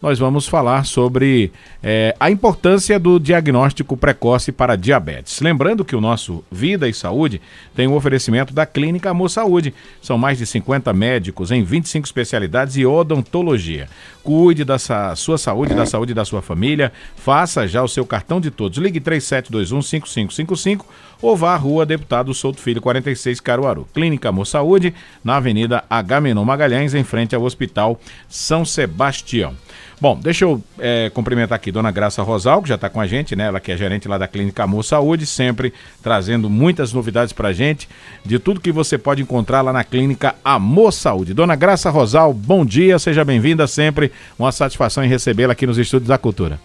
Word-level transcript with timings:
nós 0.00 0.16
vamos 0.16 0.46
falar 0.46 0.86
sobre 0.86 1.50
é, 1.82 2.14
a 2.20 2.30
importância 2.30 3.00
do 3.00 3.18
diagnóstico 3.18 3.96
precoce 3.96 4.52
para 4.52 4.76
diabetes. 4.76 5.40
Lembrando 5.40 5.84
que 5.84 5.96
o 5.96 6.00
nosso 6.00 6.44
Vida 6.52 6.88
e 6.88 6.94
Saúde 6.94 7.40
tem 7.74 7.88
o 7.88 7.90
um 7.90 7.96
oferecimento 7.96 8.54
da 8.54 8.64
Clínica 8.64 9.10
Amor 9.10 9.28
Saúde. 9.28 9.74
São 10.00 10.16
mais 10.16 10.38
de 10.38 10.46
50 10.46 10.92
médicos 10.92 11.50
em 11.50 11.64
25 11.64 12.06
especialidades 12.06 12.76
e 12.76 12.86
odontologia. 12.86 13.88
Cuide 14.22 14.62
da 14.62 14.78
sua 15.16 15.36
saúde, 15.36 15.74
da 15.74 15.84
saúde 15.84 16.14
da 16.14 16.24
sua 16.24 16.42
família. 16.42 16.92
Faça 17.16 17.66
já 17.66 17.82
o 17.82 17.88
seu 17.88 18.06
cartão 18.06 18.40
de 18.40 18.52
todos. 18.52 18.78
Ligue 18.78 19.00
3721-5555 19.00 20.84
ou 21.20 21.36
vá 21.36 21.54
à 21.54 21.56
Rua 21.56 21.84
Deputado 21.84 22.32
Souto 22.32 22.60
Filho, 22.60 22.80
46 22.80 23.40
Caruaru. 23.40 23.86
Clínica 23.92 24.28
Amor 24.28 24.46
Saúde, 24.46 24.94
na 25.22 25.36
Avenida 25.36 25.84
Agamenon 25.88 26.44
Magalhães, 26.44 26.94
em 26.94 27.04
frente 27.04 27.34
ao 27.34 27.42
Hospital 27.42 28.00
São 28.28 28.64
Sebastião. 28.64 29.54
Bom, 30.00 30.16
deixa 30.16 30.44
eu 30.44 30.62
é, 30.78 31.10
cumprimentar 31.12 31.56
aqui 31.56 31.72
Dona 31.72 31.90
Graça 31.90 32.22
Rosal, 32.22 32.62
que 32.62 32.68
já 32.68 32.76
está 32.76 32.88
com 32.88 33.00
a 33.00 33.06
gente, 33.06 33.34
né? 33.34 33.46
Ela 33.46 33.58
que 33.58 33.72
é 33.72 33.76
gerente 33.76 34.06
lá 34.06 34.16
da 34.16 34.28
Clínica 34.28 34.62
Amor 34.62 34.84
Saúde, 34.84 35.26
sempre 35.26 35.72
trazendo 36.00 36.48
muitas 36.48 36.92
novidades 36.92 37.32
para 37.32 37.48
a 37.48 37.52
gente 37.52 37.88
de 38.24 38.38
tudo 38.38 38.60
que 38.60 38.70
você 38.70 38.96
pode 38.96 39.22
encontrar 39.22 39.60
lá 39.60 39.72
na 39.72 39.82
Clínica 39.82 40.36
Amor 40.44 40.92
Saúde. 40.92 41.34
Dona 41.34 41.56
Graça 41.56 41.90
Rosal, 41.90 42.32
bom 42.32 42.64
dia, 42.64 42.96
seja 42.98 43.24
bem-vinda 43.24 43.66
sempre. 43.66 44.12
Uma 44.38 44.52
satisfação 44.52 45.04
em 45.04 45.08
recebê-la 45.08 45.52
aqui 45.52 45.66
nos 45.66 45.78
Estúdios 45.78 46.08
da 46.08 46.18
Cultura. 46.18 46.60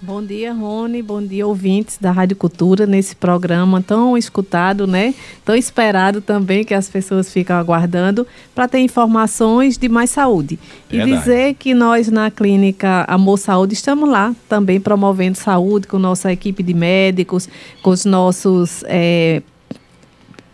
Bom 0.00 0.22
dia, 0.22 0.52
Rony. 0.52 1.02
Bom 1.02 1.20
dia, 1.20 1.44
ouvintes 1.44 1.98
da 2.00 2.12
Rádio 2.12 2.36
Cultura, 2.36 2.86
nesse 2.86 3.16
programa 3.16 3.82
tão 3.82 4.16
escutado, 4.16 4.86
né? 4.86 5.12
Tão 5.44 5.56
esperado 5.56 6.20
também, 6.20 6.64
que 6.64 6.72
as 6.72 6.88
pessoas 6.88 7.32
ficam 7.32 7.56
aguardando, 7.56 8.24
para 8.54 8.68
ter 8.68 8.78
informações 8.78 9.76
de 9.76 9.88
mais 9.88 10.10
saúde. 10.10 10.56
Verdade. 10.88 11.10
E 11.10 11.16
dizer 11.16 11.54
que 11.54 11.74
nós, 11.74 12.08
na 12.08 12.30
Clínica 12.30 13.04
Amor 13.08 13.38
Saúde, 13.38 13.74
estamos 13.74 14.08
lá 14.08 14.32
também 14.48 14.80
promovendo 14.80 15.36
saúde 15.36 15.88
com 15.88 15.98
nossa 15.98 16.32
equipe 16.32 16.62
de 16.62 16.74
médicos, 16.74 17.48
com 17.82 17.90
os 17.90 18.04
nossos. 18.04 18.84
É, 18.86 19.42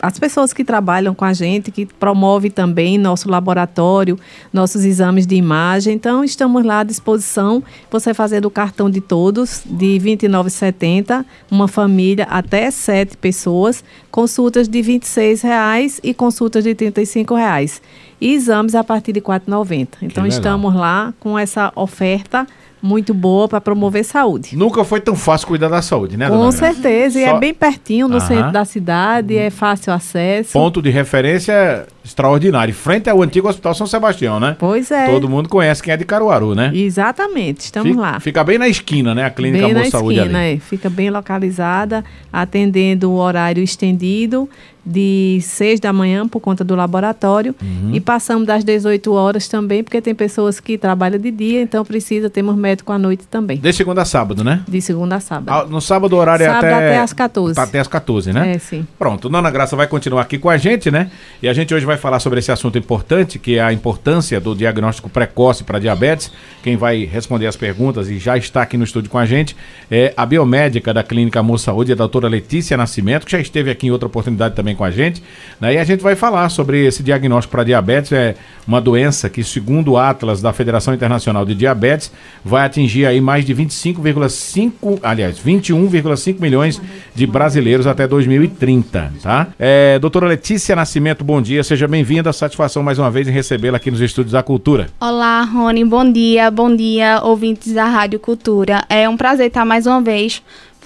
as 0.05 0.19
pessoas 0.19 0.53
que 0.53 0.63
trabalham 0.63 1.15
com 1.15 1.25
a 1.25 1.33
gente, 1.33 1.71
que 1.71 1.87
promove 1.87 2.51
também 2.51 2.99
nosso 2.99 3.31
laboratório, 3.31 4.19
nossos 4.53 4.85
exames 4.85 5.27
de 5.27 5.35
imagem. 5.35 5.95
Então, 5.95 6.23
estamos 6.23 6.63
lá 6.63 6.81
à 6.81 6.85
disposição. 6.85 7.63
Você 7.91 8.13
fazer 8.13 8.43
do 8.43 8.51
cartão 8.51 8.91
de 8.91 9.01
todos, 9.01 9.63
de 9.65 9.97
R$ 9.97 10.17
29,70, 10.17 11.25
uma 11.51 11.67
família 11.67 12.27
até 12.29 12.71
sete 12.71 13.17
pessoas, 13.17 13.83
consultas 14.11 14.69
de 14.69 14.83
R$ 14.83 14.99
26,00 14.99 16.01
e 16.03 16.13
consultas 16.13 16.65
de 16.65 16.71
R$ 16.71 16.77
35,00. 16.77 17.81
E 18.21 18.35
exames 18.35 18.75
a 18.75 18.85
partir 18.85 19.13
de 19.13 19.21
R$ 19.21 19.27
4,90. 19.27 19.89
Então, 20.03 20.27
estamos 20.27 20.75
lá 20.75 21.15
com 21.19 21.39
essa 21.39 21.73
oferta 21.75 22.47
muito 22.85 23.15
boa 23.15 23.49
para 23.49 23.63
promover 23.63 24.05
saúde. 24.05 24.55
Nunca 24.55 24.85
foi 24.85 25.01
tão 25.01 25.17
fácil 25.17 25.49
cuidar 25.49 25.69
da 25.69 25.81
saúde, 25.81 26.19
né, 26.19 26.29
Com 26.29 26.53
certeza, 26.53 27.19
e 27.19 27.25
é 27.25 27.39
bem 27.39 27.55
pertinho 27.55 28.07
no 28.07 28.19
Aham. 28.19 28.27
centro 28.27 28.53
da 28.53 28.65
cidade, 28.67 29.39
é 29.39 29.49
fácil 29.49 29.91
acesso. 29.91 30.53
Ponto 30.53 30.83
de 30.83 30.91
referência 30.91 31.87
extraordinário, 32.05 32.75
frente 32.75 33.09
ao 33.09 33.23
antigo 33.23 33.49
Hospital 33.49 33.75
São 33.75 33.87
Sebastião, 33.87 34.39
né? 34.39 34.57
Pois 34.59 34.91
é. 34.91 35.07
Todo 35.07 35.31
mundo 35.31 35.49
conhece 35.49 35.83
quem 35.83 35.95
é 35.95 35.97
de 35.97 36.05
Caruaru, 36.05 36.55
né? 36.55 36.71
Exatamente, 36.75 37.61
estamos 37.61 37.89
fica, 37.89 38.01
lá. 38.03 38.21
Fica 38.21 38.45
bem 38.45 38.59
na 38.59 38.69
esquina, 38.69 39.15
né, 39.15 39.25
a 39.25 39.31
Clínica 39.31 39.65
bem 39.67 39.77
Amor 39.77 39.87
Saúde 39.87 40.19
esquina, 40.19 40.39
ali. 40.39 40.57
É. 40.57 40.59
Fica 40.59 40.91
bem 40.91 41.09
localizada, 41.09 42.05
atendendo 42.31 43.11
o 43.11 43.17
horário 43.17 43.63
estendido 43.63 44.47
de 44.85 45.39
6 45.43 45.81
da 45.81 45.93
manhã 45.93 46.29
por 46.29 46.41
conta 46.41 46.63
do 46.63 46.75
laboratório 46.75 47.55
uhum. 47.63 47.95
e 47.95 48.01
passamos 48.01 48.47
das 48.47 48.65
18 48.65 49.13
horas 49.13 49.49
também, 49.49 49.83
porque 49.83 50.01
tem 50.01 50.15
pessoas 50.15 50.61
que 50.61 50.77
trabalham 50.77 51.19
de 51.19 51.31
dia, 51.31 51.63
então 51.63 51.85
precisa, 51.85 52.29
temos 52.29 52.55
médico 52.57 52.93
à 52.93 52.99
noite 52.99 53.25
também. 53.31 53.59
De 53.59 53.73
segunda 53.73 54.03
a 54.03 54.05
sábado, 54.05 54.45
né? 54.45 54.63
De 54.69 54.81
segunda 54.81 55.17
a 55.17 55.21
sábado. 55.21 55.51
Ah, 55.51 55.67
no 55.67 55.81
sábado 55.81 56.15
o 56.15 56.19
horário 56.19 56.45
sábado 56.45 56.65
é 56.67 56.75
até... 56.75 56.87
até 56.87 56.99
às 56.99 57.13
14. 57.13 57.61
Até 57.61 57.81
às 57.81 57.89
14, 57.89 58.33
né? 58.33 58.53
É, 58.53 58.59
sim. 58.59 58.87
Pronto, 58.99 59.29
Dona 59.29 59.51
Graça 59.51 59.75
vai 59.75 59.87
continuar 59.87 60.23
aqui 60.23 60.39
com 60.39 60.51
a 60.51 60.57
gente, 60.57 60.91
né? 60.91 61.11
E 61.43 61.49
a 61.49 61.53
gente 61.53 61.75
hoje 61.75 61.87
vai 61.87 61.97
falar 61.97 62.21
sobre 62.21 62.39
esse 62.39 62.53
assunto 62.53 62.79
importante, 62.79 63.39
que 63.39 63.59
é 63.59 63.63
a 63.63 63.73
importância 63.73 64.41
do 64.41 64.55
diagnóstico 64.55 65.09
precoce 65.09 65.65
para 65.65 65.79
diabetes. 65.79 66.31
Quem 66.63 66.77
vai 66.77 67.05
responder 67.05 67.47
as 67.47 67.57
perguntas 67.57 68.09
e 68.11 68.19
já 68.19 68.37
está 68.37 68.63
aqui 68.63 68.77
no 68.77 68.85
estúdio 68.85 69.11
com 69.11 69.19
a 69.19 69.27
gente 69.27 69.57
é 69.91 70.13
a 70.17 70.27
biomédica 70.27 70.93
da 70.93 71.03
Clínica 71.03 71.41
Amor 71.41 71.59
Saúde, 71.59 71.93
a 71.93 71.95
doutora 71.95 72.29
Letícia 72.29 72.77
Nascimento, 72.77 73.25
que 73.25 73.33
já 73.33 73.41
esteve 73.41 73.71
aqui 73.71 73.87
em 73.87 73.91
outra 73.91 74.07
oportunidade 74.07 74.55
também 74.55 74.74
com 74.75 74.85
a 74.85 74.91
gente. 74.91 75.23
Né? 75.61 75.75
E 75.75 75.79
a 75.79 75.85
gente 75.85 76.03
vai 76.03 76.15
falar 76.15 76.49
sobre 76.49 76.85
esse 76.87 77.03
diagnóstico 77.03 77.53
para 77.53 77.65
diabetes. 77.65 78.13
É 78.13 78.35
uma 78.67 78.81
doença 78.81 79.29
que, 79.29 79.45
segundo 79.45 79.93
o 79.93 79.99
Atlas 79.99 80.41
da 80.41 80.53
Federação 80.53 80.95
Internacional 80.95 81.45
de 81.45 81.55
Diabetes, 81.55 82.11
vai 82.45 82.65
atingir 82.67 83.07
aí 83.07 83.21
mais 83.21 83.45
de 83.45 83.55
25,5, 83.55 85.01
aliás, 85.03 85.39
21,5 85.39 86.41
milhões 86.41 86.81
de 87.15 87.27
brasileiros 87.27 87.87
até 87.87 88.07
2030, 88.07 89.13
tá? 89.23 89.49
É, 89.59 89.99
doutora 89.99 90.27
Letícia 90.27 90.75
Nascimento, 90.75 91.25
bom 91.25 91.41
dia, 91.41 91.63
seja 91.63 91.87
bem-vinda. 91.87 92.33
Satisfação 92.33 92.83
mais 92.83 92.99
uma 92.99 93.11
vez 93.11 93.29
em 93.29 93.33
recebê-la 93.33 93.77
aqui 93.77 93.91
nos 93.91 94.01
Estúdios 94.01 94.33
da 94.33 94.43
Cultura. 94.43 94.89
Olá, 95.01 95.43
Rony, 95.43 95.85
bom 95.85 96.11
dia, 96.11 96.51
bom 96.51 96.75
dia, 96.75 97.21
ouvintes 97.23 97.73
da 97.73 97.85
Rádio 97.85 98.19
Cultura. 98.19 98.85
É 98.89 99.09
um 99.09 99.17
prazer 99.17 99.49
estar 99.49 99.65
mais 99.65 99.87
uma 99.87 100.01
vez 100.01 100.43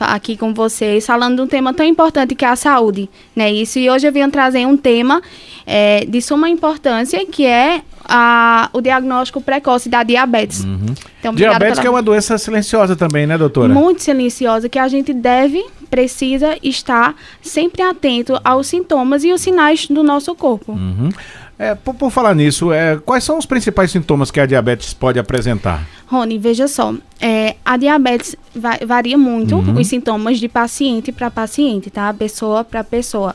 aqui 0.07 0.37
com 0.37 0.55
vocês, 0.55 1.07
falando 1.07 1.37
de 1.37 1.43
um 1.43 1.47
tema 1.47 1.75
tão 1.75 1.85
importante 1.85 2.35
que 2.35 2.45
é 2.45 2.49
a 2.49 2.57
saúde, 2.57 3.09
né? 3.35 3.51
Isso, 3.51 3.79
e 3.79 3.91
hoje 3.91 4.07
eu 4.07 4.13
venho 4.13 4.31
trazer 4.31 4.67
um 4.67 4.77
tema 4.77 5.23
é, 5.67 6.05
de 6.07 6.21
suma 6.21 6.49
importância, 6.49 7.25
que 7.27 7.45
é 7.45 7.83
a, 8.05 8.71
o 8.73 8.81
diagnóstico 8.81 9.41
precoce 9.41 9.89
da 9.89 10.03
diabetes. 10.03 10.65
Uhum. 10.65 10.95
Então, 11.21 11.35
diabetes 11.35 11.75
pela... 11.75 11.81
que 11.83 11.87
é 11.87 11.91
uma 11.91 12.03
doença 12.03 12.39
silenciosa 12.39 12.97
também, 12.97 13.27
né, 13.27 13.37
doutora? 13.37 13.73
Muito 13.73 14.03
silenciosa, 14.03 14.69
que 14.69 14.79
a 14.79 14.89
gente 14.89 15.13
deve, 15.13 15.63
precisa 15.91 16.57
estar 16.63 17.15
sempre 17.43 17.83
atento 17.83 18.41
aos 18.43 18.67
sintomas 18.67 19.25
e 19.25 19.33
os 19.33 19.41
sinais 19.41 19.87
do 19.89 20.03
nosso 20.03 20.35
corpo. 20.35 20.73
Uhum. 20.73 21.11
É, 21.59 21.75
por, 21.75 21.93
por, 21.93 22.11
falar 22.11 22.37
nisso, 22.37 22.73
é, 22.73 22.97
quais 23.05 23.25
são 23.25 23.37
os 23.37 23.45
principais 23.45 23.91
sintomas 23.91 24.31
que 24.31 24.39
a 24.39 24.47
diabetes 24.47 24.95
pode 24.95 25.19
apresentar? 25.19 25.85
Rony, 26.07 26.39
veja 26.39 26.69
só, 26.69 26.95
é, 27.21 27.57
a 27.65 27.77
diabetes 27.77 28.37
va 28.55 28.79
varia 28.87 29.19
muito 29.19 29.57
uhum. 29.57 29.79
os 29.79 29.89
sintomas 29.89 30.39
de 30.39 30.49
paciente 30.49 31.11
para 31.11 31.31
paciente, 31.31 31.91
tá? 31.91 32.15
Pessoa 32.15 32.63
para 32.63 32.85
pessoa. 32.85 33.35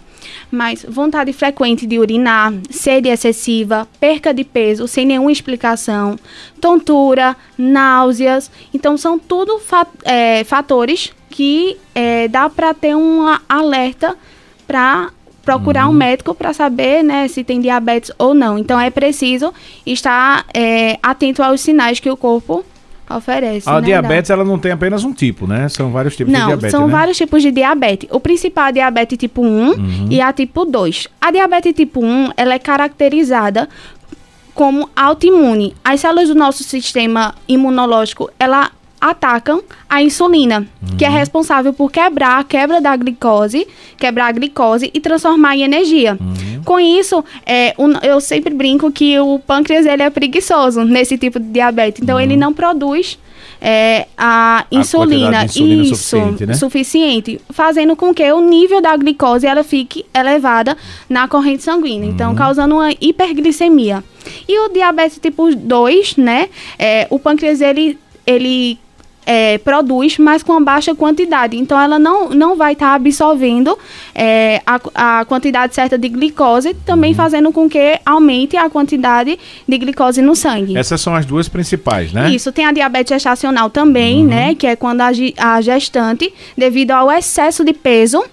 Mas 0.50 0.86
vontade 0.88 1.34
frequente 1.34 1.86
de 1.86 2.00
urinar, 2.00 2.54
sede 2.70 3.10
excessiva, 3.10 3.86
perca 4.00 4.34
de 4.34 4.46
peso 4.46 4.88
sem 4.88 5.06
nenhuma 5.06 5.32
explicação, 5.32 6.18
tontura, 6.62 7.36
náuseas. 7.58 8.50
Então, 8.74 8.98
são 8.98 9.20
tudo 9.20 9.60
fa 9.60 9.86
é, 10.06 10.46
fatores 10.46 11.12
que 11.30 11.78
é, 11.94 12.30
dá 12.30 12.50
para 12.50 12.74
ter 12.74 12.96
um 12.96 13.26
alerta 13.50 14.16
para 14.66 15.12
procurar 15.44 15.86
uhum. 15.86 15.92
um 15.92 15.96
médico 15.96 16.34
para 16.34 16.54
saber 16.54 17.04
né, 17.04 17.28
se 17.28 17.44
tem 17.44 17.60
diabetes 17.60 18.12
ou 18.18 18.34
não. 18.34 18.58
Então 18.58 18.80
é 18.80 18.90
preciso 18.90 19.54
estar 19.86 20.46
é, 20.54 20.98
atento 21.04 21.44
aos 21.44 21.62
sinais 21.62 22.00
que 22.00 22.10
o 22.10 22.18
corpo 22.18 22.66
oferece. 23.10 23.70
A 23.70 23.80
né, 23.80 23.88
diabetes 23.88 24.32
ela 24.32 24.44
não 24.44 24.58
tem 24.58 24.72
apenas 24.72 25.04
um 25.04 25.14
tipo, 25.14 25.46
né? 25.46 25.68
São 25.70 25.92
vários 25.92 26.16
tipos 26.16 26.32
não, 26.32 26.40
de 26.40 26.48
diabetes. 26.48 26.72
São 26.72 26.88
né? 26.88 26.92
vários 26.92 27.18
tipos 27.18 27.42
de 27.42 27.52
diabetes. 27.52 28.10
O 28.12 28.20
principal 28.20 28.66
é 28.66 28.70
a 28.70 28.72
diabetes 28.72 29.18
tipo 29.18 29.42
1 29.42 29.46
uhum. 29.46 30.08
e 30.10 30.22
a 30.22 30.32
tipo 30.32 30.66
2. 30.66 31.08
A 31.20 31.32
diabetes 31.32 31.74
tipo 31.74 32.04
1 32.04 32.32
ela 32.38 32.54
é 32.54 32.60
caracterizada 32.60 33.68
como 34.54 34.90
autoimune. 34.96 35.76
As 35.84 36.00
células 36.00 36.30
do 36.30 36.36
nosso 36.36 36.64
sistema 36.64 37.36
imunológico, 37.48 38.30
ela 38.40 38.72
atacam 39.04 39.62
a 39.90 40.02
insulina, 40.02 40.66
uhum. 40.82 40.96
que 40.98 41.04
é 41.04 41.10
responsável 41.10 41.74
por 41.74 41.92
quebrar 41.92 42.40
a 42.40 42.44
quebra 42.46 42.80
da 42.80 42.96
glicose, 42.96 43.68
quebrar 43.98 44.28
a 44.28 44.32
glicose 44.32 44.90
e 44.94 45.00
transformar 45.02 45.58
em 45.58 45.64
energia. 45.64 46.18
Uhum. 46.20 46.64
Com 46.64 46.80
isso, 46.80 47.22
é, 47.46 47.76
um, 47.78 47.92
eu 48.02 48.22
sempre 48.22 48.54
brinco 48.54 48.90
que 48.94 49.20
o 49.20 49.40
pâncreas 49.40 49.86
ele 49.86 50.04
é 50.04 50.10
preguiçoso 50.10 50.86
nesse 50.86 51.18
tipo 51.18 51.38
de 51.38 51.48
diabetes, 51.48 52.02
então 52.02 52.16
uhum. 52.16 52.22
ele 52.22 52.38
não 52.38 52.54
produz 52.54 53.20
é, 53.60 54.08
a 54.18 54.66
insulina, 54.72 55.42
a 55.42 55.46
insulina 55.46 55.84
isso, 55.84 55.96
suficiente, 55.96 56.46
né? 56.46 56.54
suficiente, 56.54 57.42
fazendo 57.50 57.98
com 57.98 58.14
que 58.14 58.32
o 58.32 58.40
nível 58.40 58.82
da 58.82 58.96
glicose 58.96 59.46
ela 59.46 59.66
fique 59.66 60.06
elevada 60.14 60.78
na 61.10 61.28
corrente 61.28 61.62
sanguínea, 61.62 62.10
então 62.10 62.30
uhum. 62.30 62.36
causando 62.38 62.76
uma 62.76 62.92
hiperglicemia. 63.02 64.02
E 64.48 64.58
o 64.60 64.70
diabetes 64.70 65.20
tipo 65.20 65.54
2, 65.54 66.16
né, 66.16 66.48
é, 66.80 67.06
o 67.10 67.20
pâncreas 67.20 67.60
ele 67.60 68.00
ele 68.26 68.80
é, 69.26 69.58
produz, 69.58 70.18
mas 70.18 70.44
com 70.44 70.64
baixa 70.64 70.94
quantidade. 70.96 71.58
Então, 71.58 71.80
ela 71.80 71.98
não, 71.98 72.30
não 72.30 72.56
vai 72.56 72.74
estar 72.74 72.90
tá 72.90 72.96
absorvendo 72.96 73.78
é, 74.14 74.62
a, 74.66 75.20
a 75.20 75.26
quantidade 75.26 75.74
certa 75.76 75.98
de 75.98 76.10
glicose, 76.10 76.74
também 76.86 77.12
uhum. 77.12 77.18
fazendo 77.18 77.52
com 77.52 77.70
que 77.70 78.00
aumente 78.06 78.58
a 78.58 78.70
quantidade 78.70 79.38
de 79.68 79.78
glicose 79.78 80.22
no 80.22 80.36
sangue. 80.36 80.78
Essas 80.78 81.02
são 81.02 81.16
as 81.16 81.26
duas 81.26 81.48
principais, 81.48 82.12
né? 82.14 82.30
Isso. 82.30 82.52
Tem 82.52 82.66
a 82.66 82.72
diabetes 82.72 83.10
gestacional 83.10 83.70
também, 83.70 84.24
uhum. 84.24 84.30
né? 84.30 84.56
Que 84.56 84.68
é 84.68 84.76
quando 84.76 85.02
a, 85.02 85.12
a 85.38 85.62
gestante, 85.62 86.34
devido 86.58 86.92
ao 86.92 87.12
excesso 87.12 87.64
de 87.64 87.74
peso, 87.74 88.24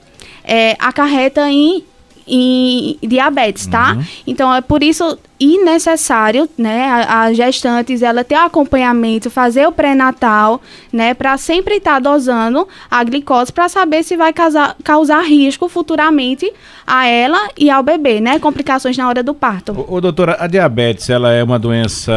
é, 0.45 0.77
acarreta 0.79 1.49
em 1.51 1.85
em 2.27 2.99
diabetes, 3.03 3.67
tá? 3.67 3.95
Uhum. 3.95 4.05
Então 4.27 4.55
é 4.55 4.61
por 4.61 4.83
isso 4.83 5.19
e 5.41 5.57
necessário, 5.65 6.47
né, 6.59 6.85
a, 6.85 7.23
a 7.23 7.33
gestantes 7.33 8.03
ela 8.03 8.23
ter 8.23 8.35
o 8.35 8.41
acompanhamento, 8.41 9.31
fazer 9.31 9.67
o 9.67 9.73
pré-natal, 9.73 10.61
né, 10.93 11.15
para 11.15 11.39
sempre 11.39 11.77
estar 11.77 11.99
dosando 11.99 12.69
a 12.91 13.03
glicose 13.03 13.51
para 13.51 13.67
saber 13.67 14.03
se 14.03 14.19
vai 14.19 14.35
causar, 14.35 14.77
causar 14.85 15.23
risco 15.23 15.67
futuramente 15.67 16.53
a 16.87 17.07
ela 17.07 17.49
e 17.57 17.71
ao 17.71 17.83
bebê, 17.83 18.21
né, 18.21 18.39
complicações 18.39 18.99
na 18.99 19.09
hora 19.09 19.23
do 19.23 19.33
parto. 19.33 19.73
Ô, 19.73 19.95
ô, 19.95 20.01
doutora, 20.03 20.37
a 20.39 20.47
diabetes, 20.47 21.09
ela 21.09 21.33
é 21.33 21.43
uma 21.43 21.59
doença 21.59 22.13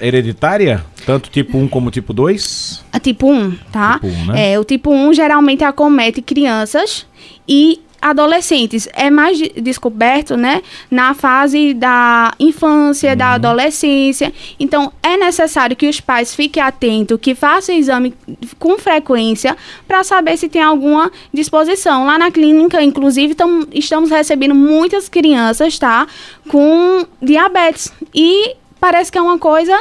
hereditária? 0.00 0.84
Tanto 1.04 1.28
tipo 1.28 1.58
1 1.58 1.66
como 1.66 1.90
tipo 1.90 2.12
2? 2.12 2.84
A 2.92 3.00
tipo 3.00 3.28
1, 3.28 3.56
tá? 3.72 3.94
Tipo 3.94 4.06
1, 4.06 4.26
né? 4.26 4.52
É, 4.52 4.60
o 4.60 4.64
tipo 4.64 4.92
1 4.92 5.12
geralmente 5.14 5.64
acomete 5.64 6.22
crianças 6.22 7.04
e 7.48 7.80
adolescentes. 8.00 8.88
É 8.92 9.10
mais 9.10 9.38
de- 9.38 9.52
descoberto, 9.60 10.36
né, 10.36 10.62
na 10.90 11.14
fase 11.14 11.74
da 11.74 12.32
infância, 12.38 13.14
da 13.16 13.32
adolescência. 13.32 14.32
Então, 14.58 14.92
é 15.02 15.16
necessário 15.16 15.76
que 15.76 15.88
os 15.88 16.00
pais 16.00 16.34
fiquem 16.34 16.62
atentos, 16.62 17.18
que 17.20 17.34
façam 17.34 17.74
exame 17.74 18.14
com 18.58 18.78
frequência 18.78 19.56
para 19.86 20.02
saber 20.04 20.36
se 20.36 20.48
tem 20.48 20.62
alguma 20.62 21.10
disposição. 21.32 22.04
Lá 22.06 22.18
na 22.18 22.30
clínica, 22.30 22.82
inclusive, 22.82 23.34
tam- 23.34 23.66
estamos 23.72 24.10
recebendo 24.10 24.54
muitas 24.54 25.08
crianças, 25.08 25.78
tá, 25.78 26.06
com 26.48 27.04
diabetes. 27.20 27.92
E 28.14 28.56
parece 28.80 29.12
que 29.12 29.18
é 29.18 29.22
uma 29.22 29.38
coisa 29.38 29.78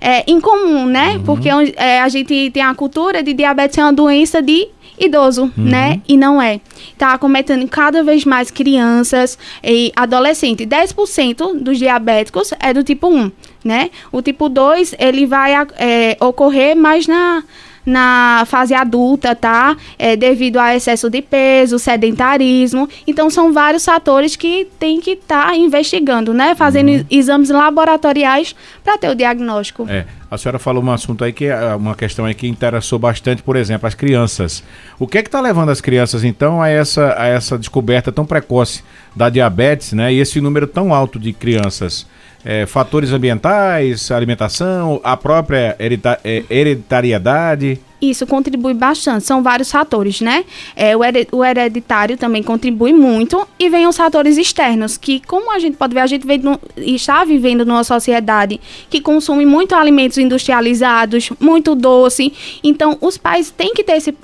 é, 0.00 0.24
incomum, 0.30 0.86
né? 0.86 1.20
Porque 1.24 1.48
é, 1.76 2.00
a 2.00 2.08
gente 2.08 2.50
tem 2.50 2.62
a 2.62 2.74
cultura 2.74 3.22
de 3.22 3.32
diabetes 3.32 3.74
ser 3.74 3.82
uma 3.82 3.92
doença 3.92 4.40
de 4.40 4.68
idoso, 4.98 5.50
né? 5.56 6.00
E 6.06 6.16
não 6.16 6.40
é. 6.40 6.60
Tá 6.98 7.14
acometendo 7.14 7.66
cada 7.68 8.02
vez 8.02 8.24
mais 8.24 8.50
crianças 8.50 9.38
e 9.64 9.90
adolescentes. 9.96 10.66
10% 10.66 11.58
dos 11.58 11.78
diabéticos 11.78 12.52
é 12.60 12.72
do 12.74 12.84
tipo 12.84 13.08
1, 13.08 13.32
né? 13.64 13.90
O 14.12 14.20
tipo 14.20 14.48
2, 14.48 14.94
ele 14.98 15.26
vai 15.26 15.54
é, 15.78 16.16
ocorrer 16.20 16.76
mais 16.76 17.06
na 17.06 17.42
na 17.90 18.44
fase 18.46 18.72
adulta, 18.74 19.34
tá? 19.34 19.76
É, 19.98 20.16
devido 20.16 20.58
a 20.58 20.74
excesso 20.74 21.10
de 21.10 21.20
peso, 21.20 21.78
sedentarismo. 21.78 22.88
Então, 23.06 23.28
são 23.28 23.52
vários 23.52 23.84
fatores 23.84 24.36
que 24.36 24.68
tem 24.78 25.00
que 25.00 25.12
estar 25.12 25.54
investigando, 25.56 26.32
né? 26.32 26.54
Fazendo 26.54 26.88
Uhum. 26.90 27.04
exames 27.10 27.50
laboratoriais 27.50 28.54
para 28.84 28.96
ter 28.96 29.08
o 29.10 29.14
diagnóstico. 29.14 29.86
É, 29.88 30.04
a 30.30 30.38
senhora 30.38 30.58
falou 30.58 30.82
um 30.82 30.90
assunto 30.90 31.24
aí 31.24 31.32
que 31.32 31.46
é 31.46 31.74
uma 31.74 31.94
questão 31.94 32.24
aí 32.24 32.34
que 32.34 32.46
interessou 32.46 32.98
bastante, 32.98 33.42
por 33.42 33.56
exemplo, 33.56 33.86
as 33.86 33.94
crianças. 33.94 34.62
O 34.98 35.06
que 35.06 35.18
é 35.18 35.22
que 35.22 35.28
está 35.28 35.40
levando 35.40 35.70
as 35.70 35.80
crianças 35.80 36.22
então 36.24 36.62
a 36.62 36.68
essa, 36.68 37.14
a 37.18 37.26
essa 37.26 37.58
descoberta 37.58 38.12
tão 38.12 38.24
precoce 38.24 38.82
da 39.14 39.28
diabetes, 39.28 39.92
né? 39.92 40.12
E 40.12 40.20
esse 40.20 40.40
número 40.40 40.66
tão 40.66 40.94
alto 40.94 41.18
de 41.18 41.32
crianças? 41.32 42.06
É, 42.44 42.64
fatores 42.66 43.12
ambientais, 43.12 44.10
alimentação, 44.10 45.00
a 45.04 45.16
própria 45.16 45.76
herita- 45.78 46.18
é, 46.24 46.42
hereditariedade. 46.48 47.78
Isso 48.00 48.26
contribui 48.26 48.72
bastante, 48.72 49.26
são 49.26 49.42
vários 49.42 49.70
fatores, 49.70 50.22
né? 50.22 50.46
É, 50.74 50.96
o, 50.96 51.04
here- 51.04 51.28
o 51.32 51.44
hereditário 51.44 52.16
também 52.16 52.42
contribui 52.42 52.94
muito 52.94 53.46
e 53.58 53.68
vem 53.68 53.86
os 53.86 53.94
fatores 53.94 54.38
externos, 54.38 54.96
que 54.96 55.20
como 55.20 55.52
a 55.52 55.58
gente 55.58 55.76
pode 55.76 55.92
ver, 55.92 56.00
a 56.00 56.06
gente 56.06 56.26
no- 56.38 56.58
está 56.78 57.22
vivendo 57.24 57.62
numa 57.66 57.84
sociedade 57.84 58.58
que 58.88 59.02
consome 59.02 59.44
muito 59.44 59.74
alimentos 59.74 60.16
industrializados, 60.16 61.28
muito 61.38 61.74
doce, 61.74 62.32
então 62.64 62.96
os 63.02 63.18
pais 63.18 63.50
têm 63.50 63.74
que 63.74 63.84
ter 63.84 63.98
esse 63.98 64.14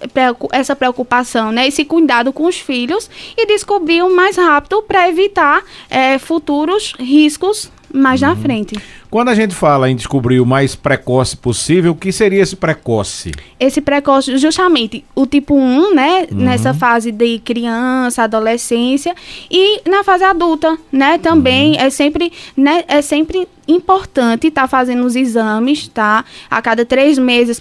essa 0.53 0.75
preocupação, 0.75 1.53
né? 1.53 1.67
Esse 1.69 1.85
cuidado 1.85 2.33
com 2.33 2.47
os 2.47 2.57
filhos 2.57 3.11
e 3.37 3.47
descobrir 3.47 4.03
o 4.03 4.17
mais 4.17 4.37
rápido 4.39 4.83
para 4.83 5.07
evitar 5.07 5.63
é, 5.91 6.19
futuros 6.19 6.95
riscos 6.99 7.71
mais 7.97 8.21
na 8.21 8.37
frente. 8.37 8.77
Quando 9.11 9.29
a 9.29 9.35
gente 9.35 9.55
fala 9.55 9.91
em 9.91 9.97
descobrir 9.97 10.41
o 10.41 10.47
mais 10.47 10.75
precoce 10.75 11.37
possível, 11.37 11.93
o 11.93 11.97
que 11.97 12.13
seria 12.13 12.43
esse 12.43 12.57
precoce? 12.57 13.33
esse 13.59 13.81
precoce, 13.81 14.37
justamente 14.37 15.05
o 15.15 15.27
tipo 15.27 15.55
1, 15.55 15.95
né? 15.95 16.27
Nessa 16.31 16.75
fase 16.75 17.11
de 17.11 17.39
criança, 17.39 18.23
adolescência 18.23 19.15
e 19.51 19.81
na 19.89 20.05
fase 20.05 20.25
adulta, 20.25 20.77
né? 20.93 21.19
Também 21.19 21.79
é 21.79 21.89
sempre, 21.89 22.33
né? 22.57 22.85
É 22.87 23.01
sempre 23.01 23.49
importante 23.67 24.49
estar 24.49 24.69
fazendo 24.69 25.05
os 25.05 25.17
exames, 25.17 25.89
tá? 25.89 26.25
A 26.51 26.61
cada 26.61 26.85
três 26.85 27.19
meses, 27.19 27.61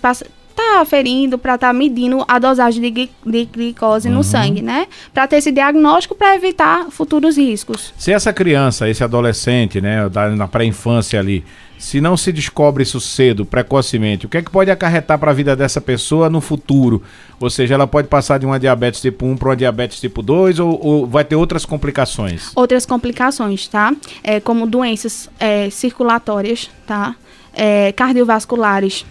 tá 0.56 0.80
aferindo 0.81 1.38
para 1.38 1.56
estar 1.56 1.74
medindo 1.74 2.24
a 2.28 2.40
dosagem 2.40 2.81
de, 2.92 3.10
de 3.25 3.46
glicose 3.46 4.10
no 4.10 4.24
sangue, 4.24 4.62
né? 4.62 4.88
Para 5.13 5.28
ter 5.28 5.38
esse 5.38 5.52
diagnóstico 5.52 6.16
para 6.16 6.36
evitar 6.36 6.88
futuros 6.90 7.38
riscos. 7.38 7.94
Se 7.98 8.12
essa 8.13 8.31
criança, 8.31 8.90
esse 8.90 9.04
adolescente, 9.04 9.81
né, 9.81 10.07
da- 10.10 10.30
na 10.30 10.48
pré-infância 10.48 11.19
ali, 11.19 11.44
se 11.78 12.00
não 12.00 12.16
se 12.16 12.31
descobre 12.31 12.84
isso 12.84 13.02
cedo, 13.02 13.46
precocemente, 13.46 14.25
o 14.25 14.30
que 14.30 14.38
é 14.38 14.42
que 14.42 14.50
pode 14.50 14.72
acarretar 14.72 15.19
para 15.19 15.31
a 15.31 15.34
vida 15.34 15.57
dessa 15.57 15.81
pessoa 15.81 16.30
no 16.30 16.40
futuro? 16.40 17.04
Ou 17.38 17.50
seja, 17.50 17.74
ela 17.74 17.86
pode 17.86 18.08
passar 18.08 18.40
de 18.40 18.46
uma 18.46 18.58
diabetes 18.58 19.01
tipo 19.01 19.25
1 19.25 19.36
para 19.36 19.50
uma 19.50 19.56
diabetes 19.58 20.00
tipo 20.00 20.22
2 20.22 20.58
ou, 20.60 20.80
ou 20.81 21.06
vai 21.06 21.25
ter 21.25 21.36
outras 21.36 21.66
complicações? 21.66 22.51
outras 22.56 22.86
complicações, 22.86 23.68
tá? 23.68 23.94
É, 24.24 24.40
como 24.40 24.66
doenças 24.66 25.30
é, 25.38 25.69
circulatórias, 25.69 26.69
tá? 26.88 27.13
É, 27.54 27.92
cardiovasculares, 27.92 29.06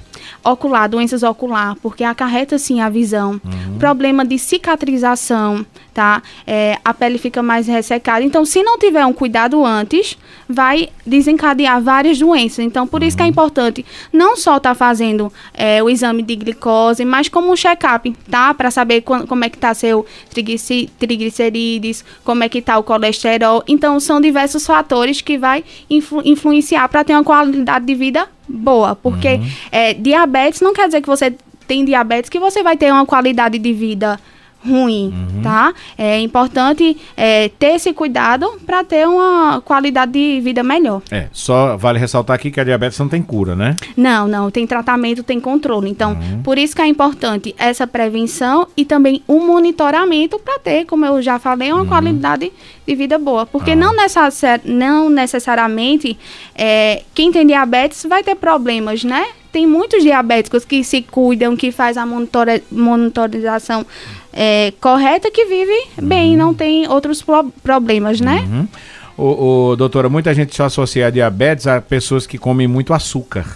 ocular, 0.44 0.88
doenças 0.88 1.22
ocular, 1.22 1.76
porque 1.82 2.04
acarreta 2.04 2.58
sim 2.58 2.80
a 2.80 2.88
visão. 2.88 3.40
Problema 3.78 4.24
de 4.24 4.38
cicatrização, 4.38 5.64
tá? 5.92 6.22
É, 6.46 6.78
a 6.84 6.92
pele 6.94 7.18
fica 7.18 7.42
mais 7.42 7.66
ressecada. 7.66 8.22
Então, 8.24 8.44
se 8.44 8.62
não 8.62 8.78
tiver 8.78 9.04
um 9.04 9.12
cuidado 9.12 9.64
antes, 9.64 10.16
vai 10.48 10.88
desencadear 11.06 11.80
várias 11.82 12.18
doenças. 12.18 12.60
Então, 12.64 12.86
por 12.86 13.02
isso 13.02 13.16
que 13.16 13.22
é 13.22 13.26
importante 13.26 13.84
não 14.12 14.36
só 14.36 14.56
estar 14.56 14.74
fazendo 14.74 15.32
é, 15.52 15.82
o 15.82 15.90
exame 15.90 16.22
de 16.22 16.36
glicose, 16.36 17.04
mas 17.04 17.28
como 17.28 17.52
um 17.52 17.56
check-up, 17.56 18.10
tá? 18.30 18.54
Para 18.54 18.70
saber 18.70 19.00
quan- 19.02 19.26
como 19.26 19.44
é 19.44 19.48
que 19.48 19.58
tá 19.58 19.72
seu 19.74 20.04
triglicerídeos, 20.98 22.04
como 22.24 22.44
é 22.44 22.48
que 22.48 22.60
tá 22.62 22.78
o 22.78 22.82
colesterol. 22.82 23.62
Então, 23.66 23.98
são 24.00 24.20
diversos 24.20 24.66
fatores 24.66 25.20
que 25.20 25.38
vai 25.38 25.64
influ- 25.88 26.22
influenciar 26.24 26.88
para 26.88 27.04
ter 27.04 27.12
uma 27.14 27.24
qualidade 27.24 27.84
de 27.84 27.94
vida 27.94 28.28
boa. 28.48 28.94
Porque 28.96 29.40
é, 29.70 29.94
diabetes 29.94 30.60
não 30.60 30.72
quer 30.72 30.86
dizer 30.86 31.00
que 31.00 31.08
você 31.08 31.34
tem 31.66 31.84
diabetes 31.84 32.28
que 32.28 32.38
você 32.38 32.62
vai 32.62 32.76
ter 32.76 32.92
uma 32.92 33.06
qualidade 33.06 33.58
de 33.58 33.72
vida 33.72 34.18
ruim, 34.66 35.12
tá? 35.42 35.72
É 35.96 36.18
importante 36.20 36.96
é, 37.16 37.48
ter 37.48 37.74
esse 37.74 37.92
cuidado 37.92 38.50
para 38.64 38.82
ter 38.82 39.06
uma 39.06 39.60
qualidade 39.60 40.12
de 40.12 40.40
vida 40.40 40.62
melhor. 40.62 41.02
É, 41.10 41.28
só 41.32 41.76
vale 41.76 41.98
ressaltar 41.98 42.34
aqui 42.34 42.50
que 42.50 42.60
a 42.60 42.64
diabetes 42.64 42.98
não 42.98 43.08
tem 43.08 43.22
cura, 43.22 43.54
né? 43.54 43.76
Não, 43.96 44.26
não, 44.26 44.50
tem 44.50 44.66
tratamento, 44.66 45.22
tem 45.22 45.38
controle. 45.38 45.90
Então, 45.90 46.16
por 46.42 46.58
isso 46.58 46.74
que 46.74 46.82
é 46.82 46.86
importante 46.86 47.54
essa 47.58 47.86
prevenção 47.86 48.66
e 48.76 48.84
também 48.84 49.22
o 49.26 49.40
monitoramento 49.40 50.38
para 50.38 50.58
ter, 50.58 50.84
como 50.86 51.04
eu 51.04 51.20
já 51.20 51.38
falei, 51.38 51.72
uma 51.72 51.86
qualidade 51.86 52.52
de 52.86 52.94
vida 52.94 53.18
boa. 53.18 53.46
Porque 53.46 53.74
não, 53.74 53.94
necessar, 53.94 54.60
não 54.64 55.10
necessariamente 55.10 56.18
é, 56.54 57.02
quem 57.14 57.30
tem 57.30 57.46
diabetes 57.46 58.04
vai 58.08 58.22
ter 58.22 58.34
problemas, 58.34 59.04
né? 59.04 59.24
Tem 59.54 59.68
muitos 59.68 60.02
diabéticos 60.02 60.64
que 60.64 60.82
se 60.82 61.00
cuidam, 61.00 61.56
que 61.56 61.70
faz 61.70 61.96
a 61.96 62.04
monitora- 62.04 62.60
monitorização 62.72 63.86
é, 64.32 64.72
correta, 64.80 65.30
que 65.30 65.44
vive 65.44 65.72
bem, 66.02 66.36
não 66.36 66.52
tem 66.52 66.88
outros 66.88 67.22
pro- 67.22 67.52
problemas, 67.62 68.20
né? 68.20 68.44
Uhum. 68.50 68.68
Ô, 69.16 69.70
ô, 69.70 69.76
doutora, 69.76 70.08
muita 70.08 70.34
gente 70.34 70.56
só 70.56 70.64
associa 70.64 71.06
a 71.06 71.10
diabetes 71.10 71.68
a 71.68 71.80
pessoas 71.80 72.26
que 72.26 72.36
comem 72.36 72.66
muito 72.66 72.92
açúcar. 72.92 73.46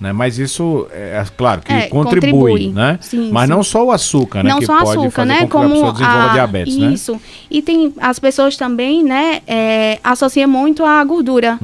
Né? 0.00 0.12
Mas 0.12 0.38
isso, 0.38 0.86
é 0.92 1.24
claro, 1.36 1.62
que 1.62 1.72
É, 1.72 1.82
contribui, 1.86 2.30
contribui. 2.32 2.68
né? 2.74 2.98
Sim, 3.00 3.30
Mas 3.32 3.44
sim. 3.44 3.50
não 3.54 3.62
só 3.62 3.84
o 3.86 3.92
açúcar, 3.92 4.42
né? 4.42 4.50
não 4.50 4.58
que 4.58 4.66
só 4.66 4.78
pode 4.80 4.90
açúcar, 4.98 5.10
fazer 5.12 5.28
né? 5.28 5.38
com 5.42 5.46
que 5.46 5.56
a 5.56 5.60
Como 5.60 5.70
pessoa 5.70 5.92
desenvolva 5.92 6.24
a- 6.24 6.32
diabetes, 6.32 6.76
né? 6.76 6.92
isso. 6.92 7.20
E 7.50 7.62
tem 7.62 7.94
as 8.00 8.18
pessoas 8.18 8.56
também, 8.56 9.04
né? 9.04 9.40
É, 9.46 9.98
associam 10.02 10.48
muito 10.48 10.84
a 10.84 11.02
gordura. 11.04 11.58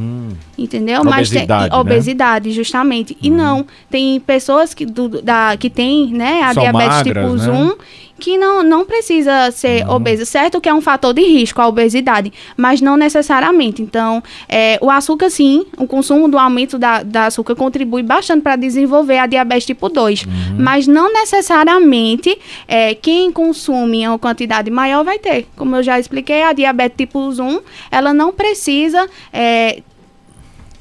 Entendeu? 0.57 1.03
Mas 1.05 1.29
tem 1.31 1.39
Obesidade, 1.43 1.71
né? 1.75 1.81
Obesidade, 1.81 2.53
justamente. 2.53 3.17
E 3.21 3.31
não, 3.31 3.67
tem 3.91 4.21
pessoas 4.21 4.75
que, 4.75 4.87
do, 4.87 5.09
da, 5.23 5.57
que 5.59 5.69
tem, 5.69 6.09
né, 6.13 6.43
a 6.43 6.55
São 6.55 6.63
diabetes 6.63 6.97
magras, 6.97 7.43
tipo 7.43 7.51
né? 7.53 7.59
1 7.59 7.75
que 8.21 8.39
não, 8.39 8.63
não 8.63 8.85
precisa 8.85 9.51
ser 9.51 9.85
Uhum. 9.85 9.97
obesa. 9.97 10.25
Certo 10.25 10.61
que 10.61 10.69
é 10.69 10.75
um 10.75 10.81
fator 10.81 11.13
de 11.13 11.23
risco 11.23 11.61
a 11.61 11.67
obesidade, 11.67 12.33
mas 12.57 12.81
não 12.81 12.97
necessariamente. 12.97 13.83
Então, 13.83 14.23
é, 14.49 14.79
o 14.81 14.89
açúcar, 14.91 15.31
sim, 15.31 15.65
o 15.77 15.87
consumo 15.87 16.29
do 16.29 16.39
aumento 16.39 16.79
da, 16.79 17.03
da 17.03 17.27
açúcar 17.27 17.57
contribui 17.57 18.03
bastante 18.03 18.43
para 18.43 18.55
desenvolver 18.55 19.19
a 19.19 19.27
diabetes 19.27 19.67
tipo 19.67 19.89
2. 19.89 20.25
Uhum. 20.25 20.33
Mas 20.59 20.87
não 20.87 21.13
necessariamente 21.13 22.39
é, 22.69 22.95
quem 22.95 23.33
consome 23.33 24.07
uma 24.07 24.19
quantidade 24.19 24.71
maior 24.71 25.03
vai 25.03 25.19
ter. 25.19 25.47
Como 25.57 25.75
eu 25.77 25.83
já 25.83 25.99
expliquei, 25.99 26.43
a 26.43 26.53
diabetes 26.53 26.97
tipo 26.99 27.19
1, 27.19 27.61
ela 27.91 28.13
não 28.13 28.33
precisa. 28.33 29.09
é, 29.33 29.83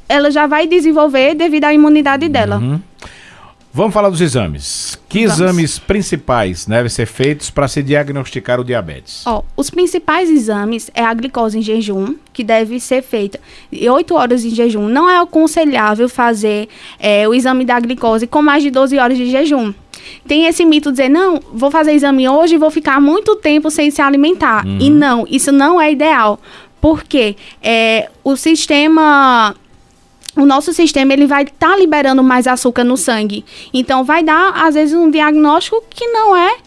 ela 0.08 0.31
já 0.31 0.48
vai 0.48 0.65
desenvolver 0.65 1.36
devido 1.36 1.65
à 1.65 1.74
imunidade 1.74 2.27
dela. 2.27 2.58
Uhum. 2.58 2.81
Vamos 3.71 3.93
falar 3.93 4.09
dos 4.09 4.19
exames. 4.19 4.97
Que 5.07 5.27
Vamos. 5.27 5.39
exames 5.39 5.79
principais 5.79 6.65
devem 6.65 6.89
ser 6.89 7.05
feitos 7.05 7.51
para 7.51 7.67
se 7.67 7.83
diagnosticar 7.83 8.59
o 8.59 8.63
diabetes? 8.63 9.23
Ó, 9.27 9.43
os 9.55 9.69
principais 9.69 10.29
exames 10.29 10.89
é 10.93 11.03
a 11.03 11.13
glicose 11.13 11.59
em 11.59 11.61
jejum, 11.61 12.15
que 12.33 12.43
deve 12.43 12.79
ser 12.79 13.03
feita 13.03 13.39
de 13.71 13.88
8 13.88 14.15
horas 14.15 14.43
em 14.43 14.49
jejum. 14.49 14.88
Não 14.88 15.07
é 15.07 15.19
aconselhável 15.19 16.09
fazer 16.09 16.67
é, 16.99 17.27
o 17.27 17.33
exame 17.33 17.63
da 17.63 17.79
glicose 17.79 18.25
com 18.25 18.41
mais 18.41 18.63
de 18.63 18.71
12 18.71 18.97
horas 18.97 19.17
de 19.17 19.29
jejum. 19.29 19.71
Tem 20.27 20.45
esse 20.45 20.65
mito 20.65 20.89
de 20.91 20.97
dizer, 20.97 21.09
não, 21.09 21.39
vou 21.53 21.69
fazer 21.69 21.93
exame 21.93 22.27
hoje 22.27 22.55
e 22.55 22.57
vou 22.57 22.71
ficar 22.71 22.99
muito 22.99 23.35
tempo 23.35 23.69
sem 23.69 23.91
se 23.91 24.01
alimentar. 24.01 24.65
E 24.79 24.89
não, 24.89 25.25
isso 25.29 25.51
não 25.51 25.79
é 25.79 25.91
ideal. 25.91 26.39
Porque 26.81 27.35
é, 27.61 28.09
o 28.23 28.35
sistema 28.35 29.55
o 30.36 30.45
nosso 30.45 30.74
sistema 30.74 31.13
ele 31.13 31.25
vai 31.25 31.43
estar 31.43 31.77
liberando 31.77 32.24
mais 32.24 32.48
açúcar 32.48 32.83
no 32.83 32.98
sangue. 32.98 33.43
Então 33.74 34.03
vai 34.03 34.24
dar 34.24 34.51
às 34.65 34.75
vezes 34.75 34.95
um 34.95 35.09
diagnóstico 35.09 35.83
que 35.89 36.07
não 36.07 36.36
é 36.36 36.57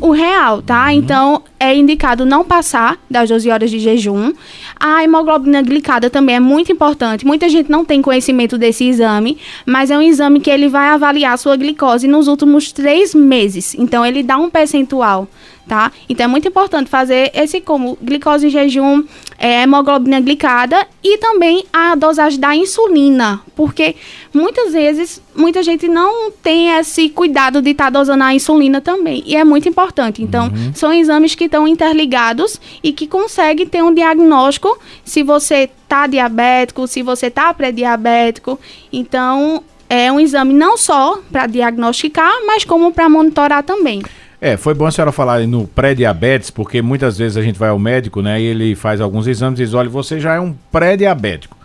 o 0.00 0.12
real, 0.12 0.62
tá? 0.62 0.92
Então 0.92 1.42
é 1.58 1.76
indicado 1.76 2.24
não 2.24 2.42
passar 2.42 2.98
das 3.08 3.28
12 3.28 3.50
horas 3.50 3.70
de 3.70 3.78
jejum. 3.78 4.32
A 4.78 5.04
hemoglobina 5.04 5.60
glicada 5.60 6.08
também 6.08 6.36
é 6.36 6.40
muito 6.40 6.72
importante. 6.72 7.26
Muita 7.26 7.48
gente 7.48 7.70
não 7.70 7.84
tem 7.84 8.00
conhecimento 8.00 8.56
desse 8.56 8.84
exame, 8.84 9.36
mas 9.66 9.90
é 9.90 9.98
um 9.98 10.02
exame 10.02 10.40
que 10.40 10.50
ele 10.50 10.68
vai 10.68 10.88
avaliar 10.88 11.34
a 11.34 11.36
sua 11.36 11.56
glicose 11.56 12.08
nos 12.08 12.28
últimos 12.28 12.72
três 12.72 13.14
meses. 13.14 13.74
Então 13.74 14.04
ele 14.04 14.22
dá 14.22 14.38
um 14.38 14.48
percentual, 14.48 15.28
tá? 15.70 15.92
Então 16.08 16.24
é 16.24 16.26
muito 16.26 16.48
importante 16.48 16.90
fazer 16.90 17.30
esse 17.32 17.60
como 17.60 17.96
glicose 18.02 18.48
em 18.48 18.50
jejum, 18.50 19.04
é, 19.38 19.62
hemoglobina 19.62 20.18
glicada 20.18 20.84
e 21.00 21.16
também 21.18 21.64
a 21.72 21.94
dosagem 21.94 22.40
da 22.40 22.56
insulina, 22.56 23.40
porque 23.54 23.94
muitas 24.34 24.72
vezes 24.72 25.22
muita 25.32 25.62
gente 25.62 25.86
não 25.86 26.32
tem 26.32 26.70
esse 26.76 27.08
cuidado 27.08 27.62
de 27.62 27.70
estar 27.70 27.88
dosando 27.88 28.24
a 28.24 28.34
insulina 28.34 28.80
também, 28.80 29.22
e 29.24 29.36
é 29.36 29.44
muito 29.44 29.68
importante. 29.68 30.24
Então, 30.24 30.50
são 30.74 30.92
exames 30.92 31.36
que 31.36 31.44
estão 31.44 31.68
interligados 31.68 32.60
e 32.82 32.92
que 32.92 33.06
conseguem 33.06 33.64
ter 33.64 33.80
um 33.80 33.94
diagnóstico 33.94 34.76
se 35.04 35.22
você 35.22 35.70
está 35.84 36.08
diabético, 36.08 36.88
se 36.88 37.00
você 37.00 37.26
está 37.26 37.54
pré-diabético. 37.54 38.58
Então, 38.92 39.62
é 39.88 40.10
um 40.10 40.18
exame 40.18 40.52
não 40.52 40.76
só 40.76 41.20
para 41.30 41.46
diagnosticar, 41.46 42.32
mas 42.44 42.64
como 42.64 42.92
para 42.92 43.08
monitorar 43.08 43.62
também. 43.62 44.02
É, 44.40 44.56
foi 44.56 44.72
bom 44.72 44.86
a 44.86 44.90
senhora 44.90 45.12
falar 45.12 45.40
no 45.46 45.66
pré-diabetes, 45.66 46.50
porque 46.50 46.80
muitas 46.80 47.18
vezes 47.18 47.36
a 47.36 47.42
gente 47.42 47.58
vai 47.58 47.68
ao 47.68 47.78
médico, 47.78 48.22
né, 48.22 48.40
e 48.40 48.44
ele 48.44 48.74
faz 48.74 49.00
alguns 49.00 49.26
exames 49.26 49.60
e 49.60 49.64
diz, 49.64 49.74
olha, 49.74 49.88
você 49.88 50.18
já 50.18 50.34
é 50.34 50.40
um 50.40 50.54
pré-diabético. 50.72 51.56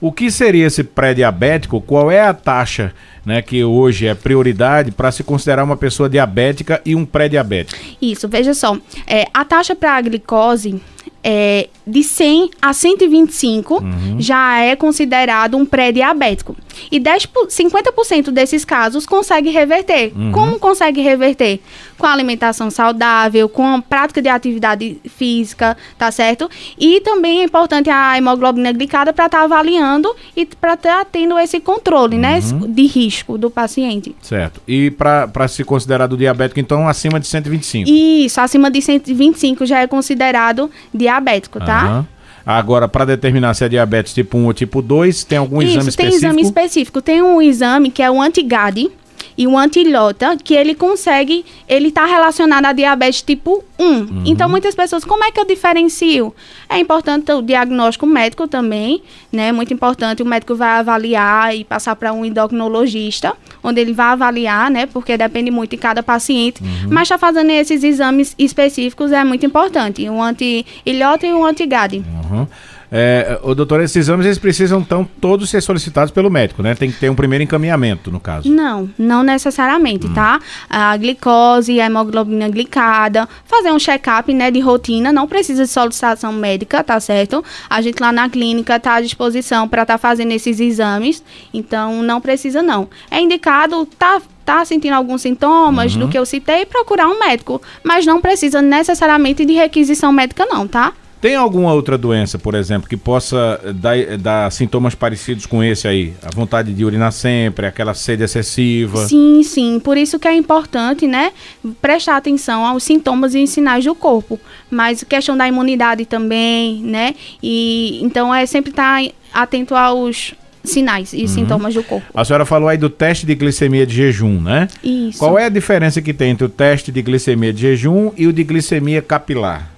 O 0.00 0.12
que 0.12 0.30
seria 0.30 0.66
esse 0.66 0.84
pré-diabético? 0.84 1.80
Qual 1.80 2.10
é 2.10 2.20
a 2.20 2.34
taxa, 2.34 2.92
né, 3.24 3.40
que 3.40 3.62
hoje 3.64 4.06
é 4.06 4.14
prioridade 4.14 4.90
para 4.90 5.12
se 5.12 5.22
considerar 5.22 5.62
uma 5.62 5.76
pessoa 5.76 6.08
diabética 6.08 6.82
e 6.84 6.94
um 6.94 7.06
pré-diabético? 7.06 7.80
Isso, 8.02 8.28
veja 8.28 8.52
só. 8.54 8.76
É, 9.06 9.26
a 9.32 9.44
taxa 9.44 9.74
para 9.74 9.96
a 9.96 10.00
glicose 10.00 10.82
é 11.22 11.68
de 11.86 12.02
100 12.02 12.50
a 12.60 12.72
125 12.72 13.82
já 14.18 14.60
é 14.60 14.74
considerado 14.76 15.56
um 15.56 15.64
pré-diabético. 15.64 16.56
E 16.90 16.98
10, 17.00 17.26
por- 17.26 17.46
50% 17.46 18.30
desses 18.30 18.64
casos 18.64 19.06
consegue 19.06 19.50
reverter. 19.50 20.12
Como 20.32 20.58
consegue 20.58 21.00
reverter? 21.00 21.60
Com 21.96 22.06
a 22.06 22.12
alimentação 22.12 22.70
saudável, 22.70 23.48
com 23.48 23.66
a 23.66 23.80
prática 23.80 24.20
de 24.20 24.28
atividade 24.28 24.98
física, 25.08 25.76
tá 25.96 26.10
certo? 26.10 26.50
E 26.78 27.00
também 27.00 27.40
é 27.40 27.44
importante 27.44 27.88
a 27.88 28.18
hemoglobina 28.18 28.70
glicada 28.72 29.12
para 29.12 29.26
estar 29.26 29.42
avaliando 29.42 30.14
e 30.36 30.44
para 30.44 30.74
estar 30.74 31.04
tendo 31.06 31.38
esse 31.38 31.58
controle, 31.60 32.18
né, 32.18 32.40
de 32.68 32.86
risco 32.86 33.38
do 33.38 33.50
paciente. 33.50 34.14
Certo. 34.20 34.60
E 34.68 34.90
para 34.90 35.48
se 35.48 35.64
considerar 35.64 36.06
do 36.08 36.16
diabético, 36.16 36.60
então, 36.60 36.86
acima 36.86 37.18
de 37.18 37.26
125. 37.26 37.88
Isso, 37.88 38.38
acima 38.40 38.70
de 38.70 38.82
125 38.82 39.64
já 39.64 39.80
é 39.80 39.86
considerado 39.86 40.70
diabético, 40.96 41.58
tá? 41.60 41.82
Aham. 41.82 42.06
Agora, 42.44 42.86
para 42.86 43.04
determinar 43.04 43.54
se 43.54 43.64
é 43.64 43.68
diabetes 43.68 44.14
tipo 44.14 44.38
1 44.38 44.44
ou 44.46 44.52
tipo 44.54 44.80
2, 44.80 45.24
tem 45.24 45.36
algum 45.36 45.60
Isso, 45.60 45.72
exame 45.72 45.82
tem 45.82 45.88
específico? 45.88 46.16
exame 46.16 46.42
específico. 46.42 47.02
Tem 47.02 47.20
um 47.22 47.42
exame 47.42 47.90
que 47.90 48.00
é 48.00 48.08
o 48.10 48.22
anti-GAD 48.22 48.88
e 49.36 49.46
o 49.46 49.56
anti-LOTA, 49.56 50.36
que 50.42 50.54
ele 50.54 50.74
consegue, 50.74 51.44
ele 51.68 51.88
está 51.88 52.04
relacionado 52.06 52.66
a 52.66 52.72
diabetes 52.72 53.22
tipo 53.22 53.64
1. 53.78 53.84
Uhum. 53.84 54.22
Então, 54.26 54.48
muitas 54.48 54.74
pessoas, 54.74 55.04
como 55.04 55.24
é 55.24 55.30
que 55.30 55.40
eu 55.40 55.44
diferencio? 55.44 56.34
É 56.68 56.78
importante 56.78 57.30
o 57.32 57.42
diagnóstico 57.42 58.06
médico 58.06 58.48
também, 58.48 59.02
né? 59.32 59.52
Muito 59.52 59.72
importante, 59.72 60.22
o 60.22 60.26
médico 60.26 60.54
vai 60.54 60.80
avaliar 60.80 61.54
e 61.54 61.64
passar 61.64 61.96
para 61.96 62.12
um 62.12 62.24
endocrinologista, 62.24 63.34
onde 63.62 63.80
ele 63.80 63.92
vai 63.92 64.08
avaliar, 64.08 64.70
né? 64.70 64.86
Porque 64.86 65.16
depende 65.16 65.50
muito 65.50 65.70
de 65.70 65.76
cada 65.76 66.02
paciente. 66.02 66.62
Uhum. 66.62 66.88
Mas 66.90 67.02
está 67.02 67.18
fazendo 67.18 67.50
esses 67.50 67.82
exames 67.84 68.34
específicos 68.38 69.12
é 69.12 69.24
muito 69.24 69.44
importante. 69.46 70.08
O 70.08 70.22
anti-LOTA 70.22 71.26
e 71.26 71.32
o 71.32 71.44
anti-GAD. 71.44 71.98
Uhum. 71.98 72.46
É, 72.90 73.38
o 73.42 73.54
doutor, 73.54 73.80
esses 73.80 73.96
exames 73.96 74.26
eles 74.26 74.38
precisam 74.38 74.80
então 74.80 75.08
todos 75.20 75.50
ser 75.50 75.60
solicitados 75.60 76.10
pelo 76.10 76.30
médico, 76.30 76.62
né? 76.62 76.74
Tem 76.74 76.90
que 76.90 76.98
ter 76.98 77.10
um 77.10 77.14
primeiro 77.14 77.42
encaminhamento, 77.42 78.10
no 78.10 78.20
caso. 78.20 78.50
Não, 78.50 78.88
não 78.98 79.22
necessariamente, 79.22 80.08
tá? 80.10 80.38
A 80.68 80.96
glicose, 80.96 81.80
a 81.80 81.86
hemoglobina 81.86 82.48
glicada, 82.48 83.28
fazer 83.44 83.72
um 83.72 83.78
check-up, 83.78 84.32
né, 84.32 84.50
de 84.50 84.60
rotina, 84.60 85.12
não 85.12 85.26
precisa 85.26 85.64
de 85.64 85.70
solicitação 85.70 86.32
médica, 86.32 86.82
tá 86.82 86.98
certo? 87.00 87.44
A 87.68 87.80
gente 87.80 88.00
lá 88.00 88.12
na 88.12 88.28
clínica 88.28 88.78
tá 88.78 88.94
à 88.94 89.00
disposição 89.00 89.68
para 89.68 89.82
estar 89.82 89.98
fazendo 89.98 90.32
esses 90.32 90.60
exames, 90.60 91.22
então 91.52 92.02
não 92.02 92.20
precisa 92.20 92.62
não. 92.62 92.88
É 93.10 93.20
indicado, 93.20 93.86
tá 93.98 94.20
tá 94.44 94.64
sentindo 94.64 94.92
alguns 94.94 95.22
sintomas 95.22 95.96
do 95.96 96.06
que 96.06 96.16
eu 96.16 96.24
citei, 96.24 96.64
procurar 96.64 97.08
um 97.08 97.18
médico, 97.18 97.60
mas 97.82 98.06
não 98.06 98.20
precisa 98.20 98.62
necessariamente 98.62 99.44
de 99.44 99.54
requisição 99.54 100.12
médica 100.12 100.46
não, 100.46 100.68
tá? 100.68 100.92
Tem 101.20 101.34
alguma 101.34 101.72
outra 101.72 101.96
doença, 101.96 102.38
por 102.38 102.54
exemplo, 102.54 102.88
que 102.88 102.96
possa 102.96 103.60
eh, 103.64 103.72
dar, 103.72 103.98
eh, 103.98 104.16
dar 104.16 104.50
sintomas 104.52 104.94
parecidos 104.94 105.46
com 105.46 105.62
esse 105.64 105.88
aí? 105.88 106.12
A 106.22 106.34
vontade 106.34 106.72
de 106.74 106.84
urinar 106.84 107.10
sempre, 107.10 107.66
aquela 107.66 107.94
sede 107.94 108.22
excessiva. 108.22 109.06
Sim, 109.06 109.42
sim. 109.42 109.80
Por 109.80 109.96
isso 109.96 110.18
que 110.18 110.28
é 110.28 110.34
importante, 110.34 111.06
né, 111.06 111.32
prestar 111.80 112.16
atenção 112.16 112.64
aos 112.64 112.82
sintomas 112.82 113.34
e 113.34 113.46
sinais 113.46 113.84
do 113.84 113.94
corpo. 113.94 114.38
Mas 114.70 115.02
questão 115.02 115.36
da 115.36 115.48
imunidade 115.48 116.04
também, 116.04 116.82
né? 116.82 117.14
E 117.42 117.98
então 118.02 118.34
é 118.34 118.44
sempre 118.44 118.70
estar 118.70 119.02
atento 119.32 119.74
aos 119.74 120.34
sinais 120.64 121.12
e 121.12 121.26
sintomas 121.28 121.74
do 121.74 121.82
corpo. 121.82 122.06
A 122.12 122.24
senhora 122.24 122.44
falou 122.44 122.68
aí 122.68 122.76
do 122.76 122.90
teste 122.90 123.24
de 123.24 123.34
glicemia 123.34 123.86
de 123.86 123.94
jejum, 123.94 124.40
né? 124.40 124.68
Isso. 124.82 125.18
Qual 125.18 125.38
é 125.38 125.44
a 125.44 125.48
diferença 125.48 126.02
que 126.02 126.12
tem 126.12 126.30
entre 126.30 126.44
o 126.44 126.48
teste 126.48 126.90
de 126.92 127.00
glicemia 127.00 127.52
de 127.52 127.62
jejum 127.62 128.10
e 128.16 128.26
o 128.26 128.32
de 128.32 128.42
glicemia 128.44 129.00
capilar? 129.00 129.75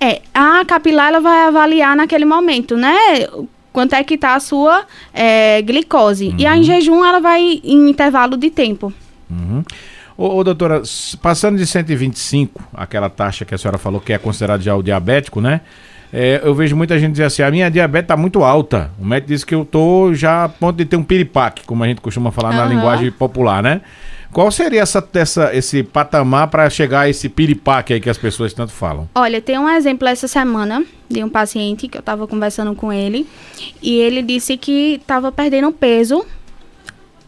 É, 0.00 0.20
a 0.32 0.64
capilar 0.64 1.08
ela 1.08 1.20
vai 1.20 1.46
avaliar 1.46 1.96
naquele 1.96 2.24
momento, 2.24 2.76
né? 2.76 2.96
Quanto 3.72 3.94
é 3.94 4.04
que 4.04 4.16
tá 4.16 4.34
a 4.34 4.40
sua 4.40 4.84
é, 5.12 5.60
glicose. 5.62 6.34
E 6.38 6.46
a 6.46 6.56
em 6.56 6.62
jejum 6.62 7.04
ela 7.04 7.20
vai 7.20 7.60
em 7.64 7.90
intervalo 7.90 8.36
de 8.36 8.50
tempo. 8.50 8.92
Uhum. 9.28 9.64
Ô, 10.16 10.36
ô, 10.36 10.44
doutora, 10.44 10.82
passando 11.20 11.58
de 11.58 11.66
125, 11.66 12.62
aquela 12.72 13.10
taxa 13.10 13.44
que 13.44 13.54
a 13.54 13.58
senhora 13.58 13.78
falou 13.78 14.00
que 14.00 14.12
é 14.12 14.18
considerado 14.18 14.62
já 14.62 14.76
o 14.76 14.82
diabético, 14.82 15.40
né? 15.40 15.60
É, 16.16 16.40
eu 16.44 16.54
vejo 16.54 16.76
muita 16.76 16.96
gente 16.96 17.10
dizer 17.10 17.24
assim, 17.24 17.42
a 17.42 17.50
minha 17.50 17.68
diabetes 17.68 18.06
tá 18.06 18.16
muito 18.16 18.44
alta. 18.44 18.92
O 19.00 19.04
médico 19.04 19.32
disse 19.32 19.44
que 19.44 19.52
eu 19.52 19.64
tô 19.64 20.14
já 20.14 20.44
a 20.44 20.48
ponto 20.48 20.76
de 20.76 20.84
ter 20.84 20.94
um 20.94 21.02
piripaque, 21.02 21.64
como 21.66 21.82
a 21.82 21.88
gente 21.88 22.00
costuma 22.00 22.30
falar 22.30 22.52
na 22.52 22.62
Aham. 22.62 22.68
linguagem 22.72 23.10
popular, 23.10 23.60
né? 23.60 23.80
Qual 24.32 24.48
seria 24.52 24.82
essa, 24.82 25.04
essa, 25.12 25.52
esse 25.52 25.82
patamar 25.82 26.46
para 26.48 26.70
chegar 26.70 27.00
a 27.00 27.08
esse 27.08 27.28
piripaque 27.28 27.94
aí 27.94 28.00
que 28.00 28.08
as 28.08 28.16
pessoas 28.16 28.52
tanto 28.52 28.70
falam? 28.70 29.08
Olha, 29.12 29.42
tem 29.42 29.58
um 29.58 29.68
exemplo 29.68 30.06
essa 30.06 30.28
semana 30.28 30.84
de 31.08 31.22
um 31.24 31.28
paciente 31.28 31.88
que 31.88 31.98
eu 31.98 32.02
tava 32.02 32.28
conversando 32.28 32.76
com 32.76 32.92
ele 32.92 33.26
e 33.82 33.96
ele 33.96 34.22
disse 34.22 34.56
que 34.56 35.02
tava 35.08 35.32
perdendo 35.32 35.72
peso 35.72 36.24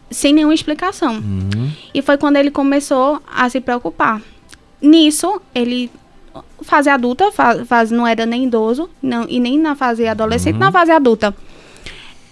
sem 0.09 0.31
nenhuma 0.31 0.53
explicação. 0.53 1.21
E 1.93 2.01
foi 2.01 2.17
quando 2.17 2.37
ele 2.37 2.51
começou 2.51 3.21
a 3.35 3.49
se 3.49 3.59
preocupar. 3.59 4.21
Nisso, 4.81 5.41
ele 5.53 5.91
fase 6.61 6.89
adulta, 6.89 7.31
fa- 7.31 7.63
fase 7.65 7.93
não 7.93 8.05
era 8.07 8.25
nem 8.25 8.45
idoso, 8.45 8.89
não, 9.01 9.25
e 9.29 9.39
nem 9.39 9.59
na 9.59 9.75
fase 9.75 10.07
adolescente, 10.07 10.57
na 10.57 10.71
fase 10.71 10.91
adulta. 10.91 11.35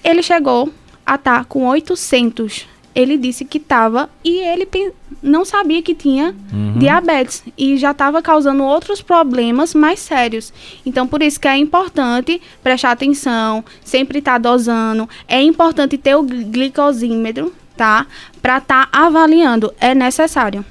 Ele 0.04 0.22
chegou 0.22 0.70
a 1.06 1.16
estar 1.16 1.46
com 1.46 1.66
800. 1.68 2.68
Ele 2.94 3.18
disse 3.18 3.44
que 3.44 3.58
estava 3.58 4.10
e 4.24 4.38
ele 4.40 4.66
não 5.22 5.44
sabia 5.44 5.82
que 5.82 5.94
tinha 5.94 6.34
diabetes 6.80 7.44
e 7.58 7.76
já 7.76 7.92
estava 7.92 8.22
causando 8.22 8.64
outros 8.64 9.02
problemas 9.02 9.74
mais 9.74 10.00
sérios. 10.00 10.54
Então, 10.86 11.06
por 11.06 11.22
isso 11.22 11.38
que 11.40 11.48
é 11.48 11.58
importante 11.58 12.42
prestar 12.64 12.92
atenção, 12.92 13.66
sempre 13.84 14.20
estar 14.20 14.38
dosando. 14.38 15.10
É 15.28 15.42
importante 15.42 15.98
ter 15.98 16.16
o 16.16 16.24
gli- 16.24 16.46
glicosímetro, 16.46 17.54
tá? 17.76 18.06
Para 18.42 18.60
estar 18.60 18.88
avaliando. 18.94 19.74
É 19.78 19.94
necessário. 19.94 20.64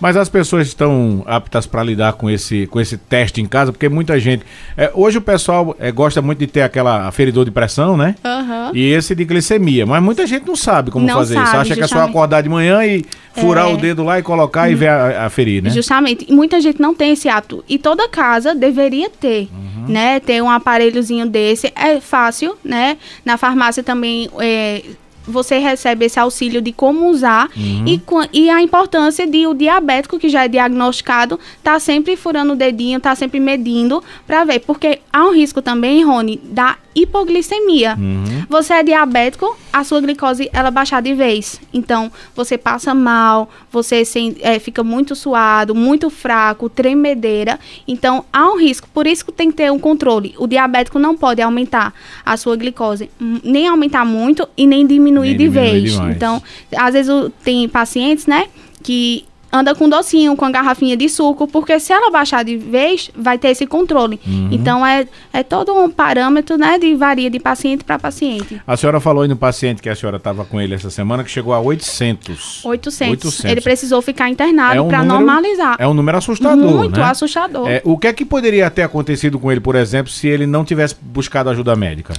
Mas 0.00 0.16
as 0.16 0.28
pessoas 0.28 0.66
estão 0.66 1.22
aptas 1.26 1.66
para 1.66 1.82
lidar 1.82 2.14
com 2.14 2.30
esse, 2.30 2.66
com 2.68 2.80
esse 2.80 2.96
teste 2.96 3.40
em 3.40 3.46
casa, 3.46 3.70
porque 3.70 3.88
muita 3.88 4.18
gente. 4.18 4.44
É, 4.76 4.90
hoje 4.94 5.18
o 5.18 5.20
pessoal 5.20 5.76
é, 5.78 5.92
gosta 5.92 6.22
muito 6.22 6.38
de 6.38 6.46
ter 6.46 6.62
aquela 6.62 7.06
aferidor 7.06 7.44
de 7.44 7.50
pressão, 7.50 7.96
né? 7.96 8.14
Aham. 8.24 8.70
E 8.74 8.92
esse 8.92 9.14
de 9.14 9.24
glicemia. 9.24 9.84
Mas 9.84 10.02
muita 10.02 10.26
gente 10.26 10.46
não 10.46 10.56
sabe 10.56 10.90
como 10.90 11.06
Não 11.06 11.14
fazer 11.14 11.34
isso. 11.34 11.44
sabe, 11.46 11.58
Acha 11.58 11.74
que 11.74 11.80
é 11.80 11.86
só 11.86 11.88
justamente. 11.96 12.10
acordar 12.10 12.42
de 12.42 12.48
manhã 12.48 12.84
e 12.84 13.04
furar 13.34 13.68
É. 13.68 13.72
o 13.74 13.76
dedo 13.76 14.02
lá 14.02 14.18
e 14.18 14.22
colocar 14.22 14.70
e 14.70 14.74
ver 14.74 14.88
a, 14.88 15.26
aferir, 15.26 15.62
né? 15.62 15.70
Justamente. 15.70 16.32
Muita 16.32 16.60
gente 16.60 16.80
não 16.80 16.94
tem 16.94 17.12
esse 17.12 17.28
hábito. 17.28 17.62
E 17.68 17.78
toda 17.78 18.08
casa 18.08 18.54
deveria 18.54 19.10
ter, 19.10 19.48
Uhum. 19.52 19.86
né? 19.88 20.18
Ter 20.20 20.42
um 20.42 20.48
aparelhozinho 20.48 21.26
desse. 21.26 21.72
É 21.76 22.00
fácil, 22.00 22.56
né? 22.64 22.96
Na 23.24 23.36
farmácia 23.36 23.82
também 23.82 24.28
é, 24.40 24.82
você 25.30 25.58
recebe 25.58 26.06
esse 26.06 26.18
auxílio 26.18 26.60
de 26.60 26.72
como 26.72 27.08
usar. 27.08 27.48
Uhum. 27.56 27.84
E, 27.86 28.00
e 28.32 28.50
a 28.50 28.62
importância 28.62 29.26
de 29.26 29.46
o 29.46 29.54
diabético, 29.54 30.18
que 30.18 30.28
já 30.28 30.44
é 30.44 30.48
diagnosticado, 30.48 31.38
tá 31.62 31.78
sempre 31.78 32.16
furando 32.16 32.52
o 32.52 32.56
dedinho, 32.56 33.00
tá 33.00 33.14
sempre 33.14 33.40
medindo 33.40 34.02
para 34.26 34.44
ver. 34.44 34.60
Porque 34.60 35.00
há 35.12 35.24
um 35.26 35.32
risco 35.32 35.62
também, 35.62 36.04
Rony, 36.04 36.40
da 36.42 36.76
hipoglicemia. 36.94 37.96
Uhum. 37.98 38.44
Você 38.48 38.74
é 38.74 38.82
diabético, 38.82 39.56
a 39.72 39.84
sua 39.84 40.00
glicose 40.00 40.50
ela 40.52 40.70
baixar 40.70 41.00
de 41.00 41.14
vez. 41.14 41.60
Então, 41.72 42.10
você 42.34 42.58
passa 42.58 42.94
mal, 42.94 43.48
você 43.70 44.02
é, 44.40 44.58
fica 44.58 44.82
muito 44.82 45.14
suado, 45.14 45.74
muito 45.74 46.10
fraco, 46.10 46.68
tremedeira. 46.68 47.58
Então, 47.86 48.24
há 48.32 48.50
um 48.50 48.58
risco. 48.58 48.88
Por 48.92 49.06
isso 49.06 49.24
que 49.24 49.32
tem 49.32 49.50
que 49.50 49.56
ter 49.56 49.70
um 49.70 49.78
controle. 49.78 50.34
O 50.38 50.46
diabético 50.46 50.98
não 50.98 51.16
pode 51.16 51.40
aumentar 51.40 51.94
a 52.24 52.36
sua 52.36 52.56
glicose, 52.56 53.10
nem 53.44 53.68
aumentar 53.68 54.04
muito 54.04 54.48
e 54.56 54.66
nem 54.66 54.86
diminuir 54.86 55.19
Nem 55.28 55.36
de 55.36 55.44
diminuir 55.44 55.70
vez. 55.80 55.92
demais. 55.92 56.16
Então, 56.16 56.42
às 56.76 56.92
vezes 56.94 57.10
o- 57.10 57.30
tem 57.44 57.68
pacientes, 57.68 58.26
né, 58.26 58.46
que 58.82 59.24
anda 59.52 59.74
com 59.74 59.88
docinho, 59.88 60.36
com 60.36 60.44
a 60.44 60.50
garrafinha 60.52 60.96
de 60.96 61.08
suco, 61.08 61.44
porque 61.48 61.80
se 61.80 61.92
ela 61.92 62.08
baixar 62.08 62.44
de 62.44 62.56
vez, 62.56 63.10
vai 63.16 63.36
ter 63.36 63.48
esse 63.48 63.66
controle. 63.66 64.20
Uhum. 64.24 64.48
Então, 64.52 64.86
é, 64.86 65.08
é 65.32 65.42
todo 65.42 65.74
um 65.74 65.90
parâmetro, 65.90 66.56
né, 66.56 66.78
de 66.78 66.94
varia 66.94 67.28
de 67.28 67.40
paciente 67.40 67.82
para 67.82 67.98
paciente. 67.98 68.62
A 68.64 68.76
senhora 68.76 69.00
falou 69.00 69.24
aí 69.24 69.28
no 69.28 69.34
paciente 69.34 69.82
que 69.82 69.88
a 69.88 69.96
senhora 69.96 70.18
estava 70.18 70.44
com 70.44 70.60
ele 70.60 70.74
essa 70.74 70.88
semana 70.88 71.24
que 71.24 71.30
chegou 71.32 71.52
a 71.52 71.58
800. 71.58 72.64
800. 72.64 73.44
Ele 73.44 73.60
precisou 73.60 74.00
ficar 74.00 74.28
internado 74.30 74.76
É 74.76 74.80
um 74.80 74.86
para 74.86 75.02
normalizar. 75.02 75.74
É 75.80 75.88
um 75.88 75.94
número 75.94 76.18
assustador, 76.18 76.56
Muito 76.76 77.00
né? 77.00 77.06
assustador. 77.06 77.68
É, 77.68 77.82
o 77.84 77.98
que 77.98 78.06
é 78.06 78.12
que 78.12 78.24
poderia 78.24 78.70
ter 78.70 78.82
acontecido 78.82 79.36
com 79.36 79.50
ele, 79.50 79.60
por 79.60 79.74
exemplo, 79.74 80.12
se 80.12 80.28
ele 80.28 80.46
não 80.46 80.64
tivesse 80.64 80.94
buscado 81.02 81.50
ajuda 81.50 81.74
médica? 81.74 82.14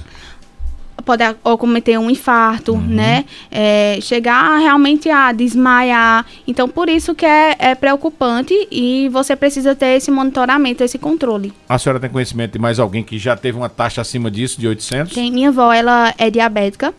Pode 1.04 1.22
cometer 1.58 1.98
um 1.98 2.08
infarto, 2.10 2.72
Uhum. 2.72 2.80
né? 2.80 3.24
É, 3.50 3.98
chegar 4.00 4.58
realmente 4.58 5.08
a 5.10 5.32
desmaiar. 5.32 6.24
Então, 6.46 6.68
por 6.68 6.88
isso 6.88 7.14
que 7.14 7.26
é, 7.26 7.54
é 7.58 7.74
preocupante 7.74 8.54
e 8.70 9.08
você 9.10 9.34
precisa 9.36 9.74
ter 9.74 9.96
esse 9.96 10.10
monitoramento, 10.10 10.82
esse 10.82 10.98
controle. 10.98 11.52
A 11.68 11.78
senhora 11.78 12.00
tem 12.00 12.10
conhecimento 12.10 12.52
de 12.52 12.58
mais 12.58 12.78
alguém 12.78 13.02
que 13.02 13.18
já 13.18 13.36
teve 13.36 13.58
uma 13.58 13.68
taxa 13.68 14.00
acima 14.00 14.30
disso, 14.30 14.60
de 14.60 14.66
800? 14.68 15.12
Tem, 15.14 15.30
minha 15.30 15.48
avó, 15.48 15.72
ela 15.72 16.14
é 16.16 16.30
diabética 16.30 16.94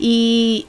e 0.00 0.66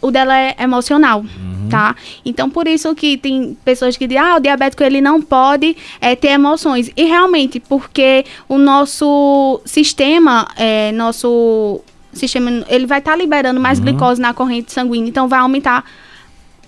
o 0.00 0.10
dela 0.10 0.38
é 0.38 0.54
emocional, 0.60 1.24
tá? 1.70 1.96
Então, 2.24 2.48
por 2.50 2.68
isso 2.68 2.94
que 2.94 3.16
tem 3.16 3.56
pessoas 3.64 3.96
que 3.96 4.06
dizem, 4.06 4.22
ah, 4.22 4.36
o 4.36 4.40
diabético, 4.40 4.82
ele 4.84 5.00
não 5.00 5.20
pode 5.20 5.74
é, 6.00 6.14
ter 6.14 6.28
emoções. 6.28 6.90
E 6.96 7.04
realmente, 7.04 7.58
porque 7.58 8.24
o 8.48 8.58
nosso 8.58 9.60
sistema, 9.64 10.46
é, 10.56 10.92
nosso 10.92 11.80
sistema, 12.16 12.50
ele 12.68 12.86
vai 12.86 12.98
estar 12.98 13.16
liberando 13.16 13.60
mais 13.60 13.78
glicose 13.78 14.20
na 14.20 14.32
corrente 14.34 14.72
sanguínea, 14.72 15.08
então 15.08 15.28
vai 15.28 15.38
aumentar 15.40 15.84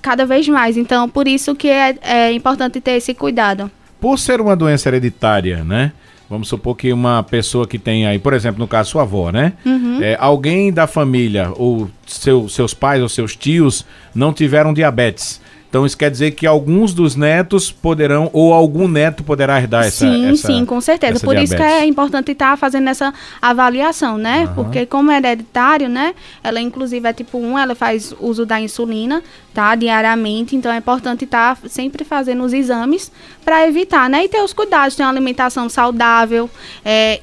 cada 0.00 0.24
vez 0.24 0.46
mais. 0.48 0.76
Então, 0.76 1.08
por 1.08 1.26
isso 1.26 1.54
que 1.54 1.68
é, 1.68 1.96
é 2.02 2.32
importante 2.32 2.80
ter 2.80 2.92
esse 2.92 3.14
cuidado. 3.14 3.70
Por 4.00 4.18
ser 4.18 4.40
uma 4.40 4.54
doença 4.54 4.88
hereditária, 4.88 5.64
né? 5.64 5.92
Vamos 6.30 6.48
supor 6.48 6.76
que 6.76 6.92
uma 6.92 7.22
pessoa 7.22 7.66
que 7.66 7.78
tem 7.78 8.06
aí, 8.06 8.18
por 8.18 8.34
exemplo, 8.34 8.58
no 8.60 8.68
caso 8.68 8.90
sua 8.90 9.02
avó, 9.02 9.30
né? 9.32 9.54
Uhum. 9.64 9.98
É, 10.02 10.16
alguém 10.20 10.70
da 10.72 10.86
família, 10.86 11.50
ou 11.56 11.90
seu- 12.06 12.48
seus 12.48 12.74
pais 12.74 13.00
ou 13.02 13.08
seus 13.08 13.34
tios, 13.34 13.84
não 14.14 14.32
tiveram 14.32 14.74
diabetes. 14.74 15.40
Então 15.68 15.84
isso 15.84 15.96
quer 15.98 16.10
dizer 16.10 16.30
que 16.30 16.46
alguns 16.46 16.94
dos 16.94 17.14
netos 17.14 17.70
poderão, 17.70 18.30
ou 18.32 18.54
algum 18.54 18.88
neto 18.88 19.22
poderá 19.22 19.58
herdar 19.58 19.84
essa 19.84 20.06
sim, 20.06 20.30
essa- 20.30 20.46
sim, 20.46 20.64
com 20.64 20.80
certeza. 20.80 21.20
Por 21.20 21.36
isso 21.36 21.52
que 21.54 21.58
diabetes. 21.58 21.82
é 21.82 21.86
importante 21.86 22.32
estar 22.32 22.56
fazendo 22.56 22.88
essa 22.88 23.12
avaliação, 23.42 24.16
né? 24.16 24.48
Porque 24.54 24.86
como 24.86 25.10
é 25.10 25.18
hereditário, 25.18 25.88
né? 25.88 26.14
Ela 26.42 26.60
inclusive 26.60 27.06
é 27.06 27.12
tipo 27.12 27.36
1, 27.38 27.58
ela 27.58 27.74
faz 27.74 28.14
uso 28.18 28.46
da 28.46 28.58
insulina, 28.60 29.22
tá? 29.52 29.74
Diariamente. 29.74 30.56
Então 30.56 30.72
é 30.72 30.78
importante 30.78 31.24
estar 31.24 31.58
sempre 31.68 32.02
fazendo 32.04 32.42
os 32.44 32.52
exames 32.54 33.12
para 33.44 33.66
evitar, 33.66 34.08
né? 34.08 34.24
E 34.24 34.28
ter 34.28 34.40
os 34.42 34.52
cuidados, 34.54 34.96
ter 34.96 35.02
uma 35.02 35.10
alimentação 35.10 35.68
saudável, 35.68 36.48
é, 36.84 37.20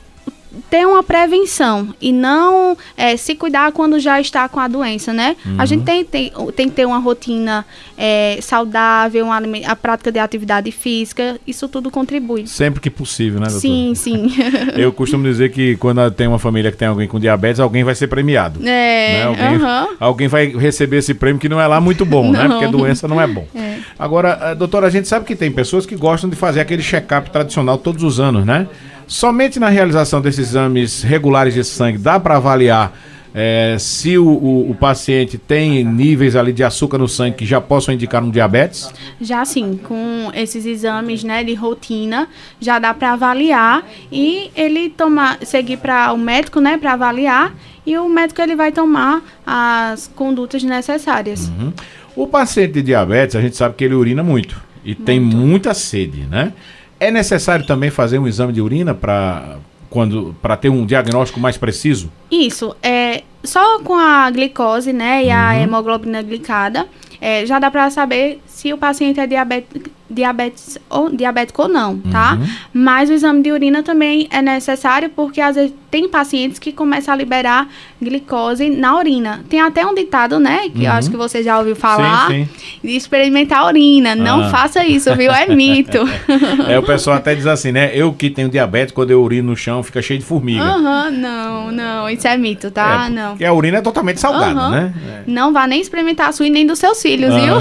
ter 0.69 0.85
uma 0.85 1.03
prevenção 1.03 1.93
e 2.01 2.11
não 2.11 2.77
é, 2.97 3.17
se 3.17 3.35
cuidar 3.35 3.71
quando 3.71 3.99
já 3.99 4.19
está 4.19 4.47
com 4.47 4.59
a 4.59 4.67
doença, 4.67 5.13
né? 5.13 5.35
A 5.57 5.65
gente 5.65 5.83
tem, 5.83 6.03
tem, 6.03 6.31
tem 6.55 6.69
que 6.69 6.75
ter 6.75 6.85
uma 6.85 6.99
rotina 6.99 7.65
é, 7.97 8.39
saudável, 8.41 9.25
uma 9.25 9.41
a 9.65 9.75
prática 9.75 10.11
de 10.11 10.19
atividade 10.19 10.71
física, 10.71 11.39
isso 11.45 11.67
tudo 11.67 11.91
contribui. 11.91 12.47
Sempre 12.47 12.81
que 12.81 12.89
possível, 12.89 13.39
né, 13.39 13.47
doutor? 13.47 13.61
Sim, 13.61 13.93
sim. 13.95 14.31
Eu 14.75 14.91
costumo 14.91 15.23
dizer 15.23 15.51
que 15.51 15.75
quando 15.77 16.09
tem 16.11 16.27
uma 16.27 16.39
família 16.39 16.71
que 16.71 16.77
tem 16.77 16.87
alguém 16.87 17.07
com 17.07 17.19
diabetes, 17.19 17.59
alguém 17.59 17.83
vai 17.83 17.95
ser 17.95 18.07
premiado. 18.07 18.59
É, 18.61 19.13
né? 19.13 19.23
alguém, 19.23 19.55
aham. 19.55 19.87
alguém 19.99 20.27
vai 20.27 20.47
receber 20.47 20.97
esse 20.97 21.13
prêmio 21.13 21.39
que 21.39 21.49
não 21.49 21.59
é 21.59 21.67
lá 21.67 21.79
muito 21.79 22.05
bom, 22.05 22.31
né? 22.31 22.47
Não. 22.47 22.59
Porque 22.59 22.71
doença 22.71 23.07
não 23.07 23.19
é 23.21 23.27
bom. 23.27 23.47
É. 23.53 23.79
Agora, 23.97 24.39
eh, 24.41 24.55
doutora, 24.55 24.87
a 24.87 24.89
gente 24.89 25.07
sabe 25.07 25.25
que 25.25 25.35
tem 25.35 25.51
pessoas 25.51 25.85
que 25.85 25.95
gostam 25.95 26.29
de 26.29 26.35
fazer 26.35 26.59
aquele 26.59 26.81
check-up 26.81 27.29
tradicional 27.29 27.77
todos 27.77 28.03
os 28.03 28.19
anos, 28.19 28.45
né? 28.45 28.67
Somente 29.07 29.59
na 29.59 29.69
realização 29.69 30.21
desses 30.21 30.49
exames 30.49 31.01
regulares 31.03 31.53
de 31.53 31.63
sangue 31.63 31.97
dá 31.97 32.19
para 32.19 32.37
avaliar 32.37 32.93
eh, 33.37 33.75
se 33.77 34.17
o, 34.17 34.25
o- 34.25 34.71
o 34.71 34.75
paciente 34.75 35.37
tem 35.37 35.83
níveis 35.83 36.35
ali 36.37 36.53
de 36.53 36.63
açúcar 36.63 36.97
no 36.97 37.07
sangue 37.07 37.35
que 37.35 37.45
já 37.45 37.59
possam 37.59 37.93
indicar 37.93 38.23
um 38.23 38.31
diabetes? 38.31 38.89
Já 39.19 39.41
assim, 39.41 39.77
com 39.83 40.31
esses 40.33 40.65
exames, 40.65 41.23
né, 41.23 41.43
de 41.43 41.53
rotina, 41.53 42.27
já 42.61 42.79
dá 42.79 42.93
para 42.93 43.11
avaliar 43.13 43.85
e 44.11 44.49
ele 44.55 44.89
tomar, 44.89 45.37
seguir 45.43 45.77
para 45.77 46.13
o 46.13 46.17
médico, 46.17 46.59
né, 46.61 46.77
para 46.77 46.93
avaliar 46.93 47.53
e 47.85 47.97
o 47.97 48.07
médico 48.07 48.41
ele 48.41 48.55
vai 48.55 48.71
tomar 48.71 49.21
as 49.45 50.07
condutas 50.15 50.63
necessárias. 50.63 51.49
Uhum. 51.59 51.73
O 52.15 52.25
paciente 52.27 52.71
de 52.73 52.81
diabetes, 52.81 53.35
a 53.35 53.41
gente 53.41 53.57
sabe 53.57 53.75
que 53.75 53.83
ele 53.83 53.93
urina 53.95 54.23
muito 54.23 54.55
e 54.83 54.95
tem 54.95 55.19
muita 55.19 55.73
sede, 55.73 56.21
né? 56.31 56.53
É 56.99 57.11
necessário 57.11 57.65
também 57.65 57.89
fazer 57.89 58.19
um 58.19 58.27
exame 58.27 58.53
de 58.53 58.61
urina 58.61 58.93
para 58.93 59.57
quando 59.89 60.35
para 60.41 60.57
ter 60.57 60.69
um 60.69 60.85
diagnóstico 60.85 61.39
mais 61.39 61.57
preciso? 61.57 62.11
Isso, 62.29 62.75
é 62.83 63.23
só 63.43 63.79
com 63.79 63.93
a 63.95 64.29
glicose, 64.29 64.91
né, 64.91 65.25
e 65.25 65.31
a 65.31 65.57
hemoglobina 65.57 66.21
glicada, 66.21 66.87
é, 67.25 67.43
já 67.43 67.57
dá 67.57 67.71
para 67.71 67.89
saber 67.89 68.39
se 68.45 68.71
o 68.71 68.77
paciente 68.77 69.19
é 69.19 69.25
diabético, 69.25 69.89
diabetes 70.07 70.77
ou, 70.87 71.09
diabético 71.09 71.63
ou 71.63 71.67
não, 71.67 71.97
tá? 71.97 72.37
Mas 72.71 73.09
o 73.09 73.13
exame 73.13 73.41
de 73.41 73.51
urina 73.51 73.81
também 73.81 74.27
é 74.29 74.39
necessário 74.43 75.09
porque 75.09 75.41
às 75.41 75.55
vezes 75.55 75.73
tem 75.89 76.07
pacientes 76.07 76.59
que 76.59 76.71
começam 76.71 77.11
a 77.13 77.17
liberar 77.17 77.67
glicose 77.99 78.69
na 78.69 78.95
urina. 78.97 79.43
Tem 79.49 79.59
até 79.59 79.83
um 79.85 79.95
ditado, 79.95 80.39
né, 80.39 80.69
que 80.69 80.83
eu 80.83 80.91
acho 80.91 81.09
que 81.09 81.17
você 81.17 81.41
já 81.41 81.57
ouviu 81.57 81.75
falar, 81.75 82.27
sim. 82.27 82.47
de 82.83 82.95
experimentar 82.95 83.59
a 83.61 83.67
urina. 83.67 84.13
Não 84.13 84.43
Ah. 84.43 84.49
faça 84.49 84.85
isso, 84.85 85.13
viu? 85.15 85.31
É 85.31 85.47
mito. 85.47 85.97
É, 86.69 86.77
o 86.77 86.83
pessoal 86.83 87.17
até 87.17 87.33
diz 87.33 87.47
assim, 87.47 87.71
né? 87.71 87.91
Eu 87.93 88.11
que 88.13 88.29
tenho 88.29 88.49
diabetes, 88.49 88.93
quando 88.93 89.11
eu 89.11 89.21
urino 89.21 89.49
no 89.51 89.55
chão, 89.55 89.81
fica 89.81 90.01
cheio 90.01 90.19
de 90.19 90.25
formiga. 90.25 90.61
Aham, 90.63 91.11
não, 91.11 91.71
não, 91.71 92.09
isso 92.09 92.27
é 92.27 92.37
mito, 92.37 92.69
tá? 92.71 93.05
É, 93.07 93.09
não. 93.09 93.29
Porque 93.31 93.45
a 93.45 93.53
urina 93.53 93.77
é 93.77 93.81
totalmente 93.81 94.19
salgada, 94.19 94.69
né? 94.69 94.93
Não 95.25 95.51
vá 95.53 95.65
nem 95.65 95.81
experimentar 95.81 96.29
a 96.29 96.31
sua 96.31 96.47
e 96.47 96.49
nem 96.49 96.65
dos 96.65 96.79
seus 96.79 97.01
filhos, 97.01 97.14
viu? 97.17 97.55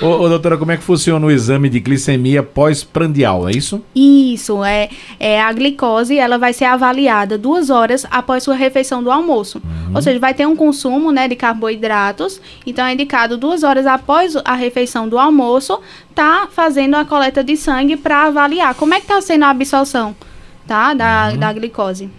ô, 0.08 0.22
ô, 0.22 0.28
doutora, 0.28 0.56
como 0.56 0.72
é 0.72 0.76
que 0.76 0.82
funciona 0.82 1.24
o 1.26 1.30
exame 1.30 1.68
de 1.68 1.80
glicemia 1.80 2.42
pós-prandial, 2.42 3.48
é 3.48 3.52
isso? 3.52 3.82
Isso, 3.94 4.64
é, 4.64 4.88
é 5.18 5.40
a 5.40 5.52
glicose, 5.52 6.18
ela 6.18 6.38
vai 6.38 6.52
ser 6.52 6.64
avaliada 6.64 7.36
duas 7.38 7.70
horas 7.70 8.06
após 8.10 8.42
sua 8.42 8.54
refeição 8.54 9.02
do 9.02 9.10
almoço. 9.10 9.60
Uhum. 9.64 9.94
Ou 9.94 10.02
seja, 10.02 10.18
vai 10.18 10.34
ter 10.34 10.46
um 10.46 10.56
consumo 10.56 11.12
né, 11.12 11.28
de 11.28 11.36
carboidratos, 11.36 12.40
então 12.66 12.84
é 12.84 12.92
indicado 12.94 13.36
duas 13.36 13.62
horas 13.62 13.86
após 13.86 14.36
a 14.44 14.54
refeição 14.54 15.08
do 15.08 15.18
almoço, 15.18 15.80
tá 16.14 16.48
fazendo 16.50 16.94
a 16.96 17.04
coleta 17.04 17.42
de 17.42 17.56
sangue 17.56 17.96
para 17.96 18.24
avaliar 18.26 18.74
como 18.74 18.94
é 18.94 19.00
que 19.00 19.06
tá 19.06 19.20
sendo 19.20 19.44
a 19.44 19.50
absorção, 19.50 20.14
tá, 20.66 20.94
da, 20.94 21.30
Uhum. 21.32 21.38
da 21.38 21.52
glicose. 21.52 22.10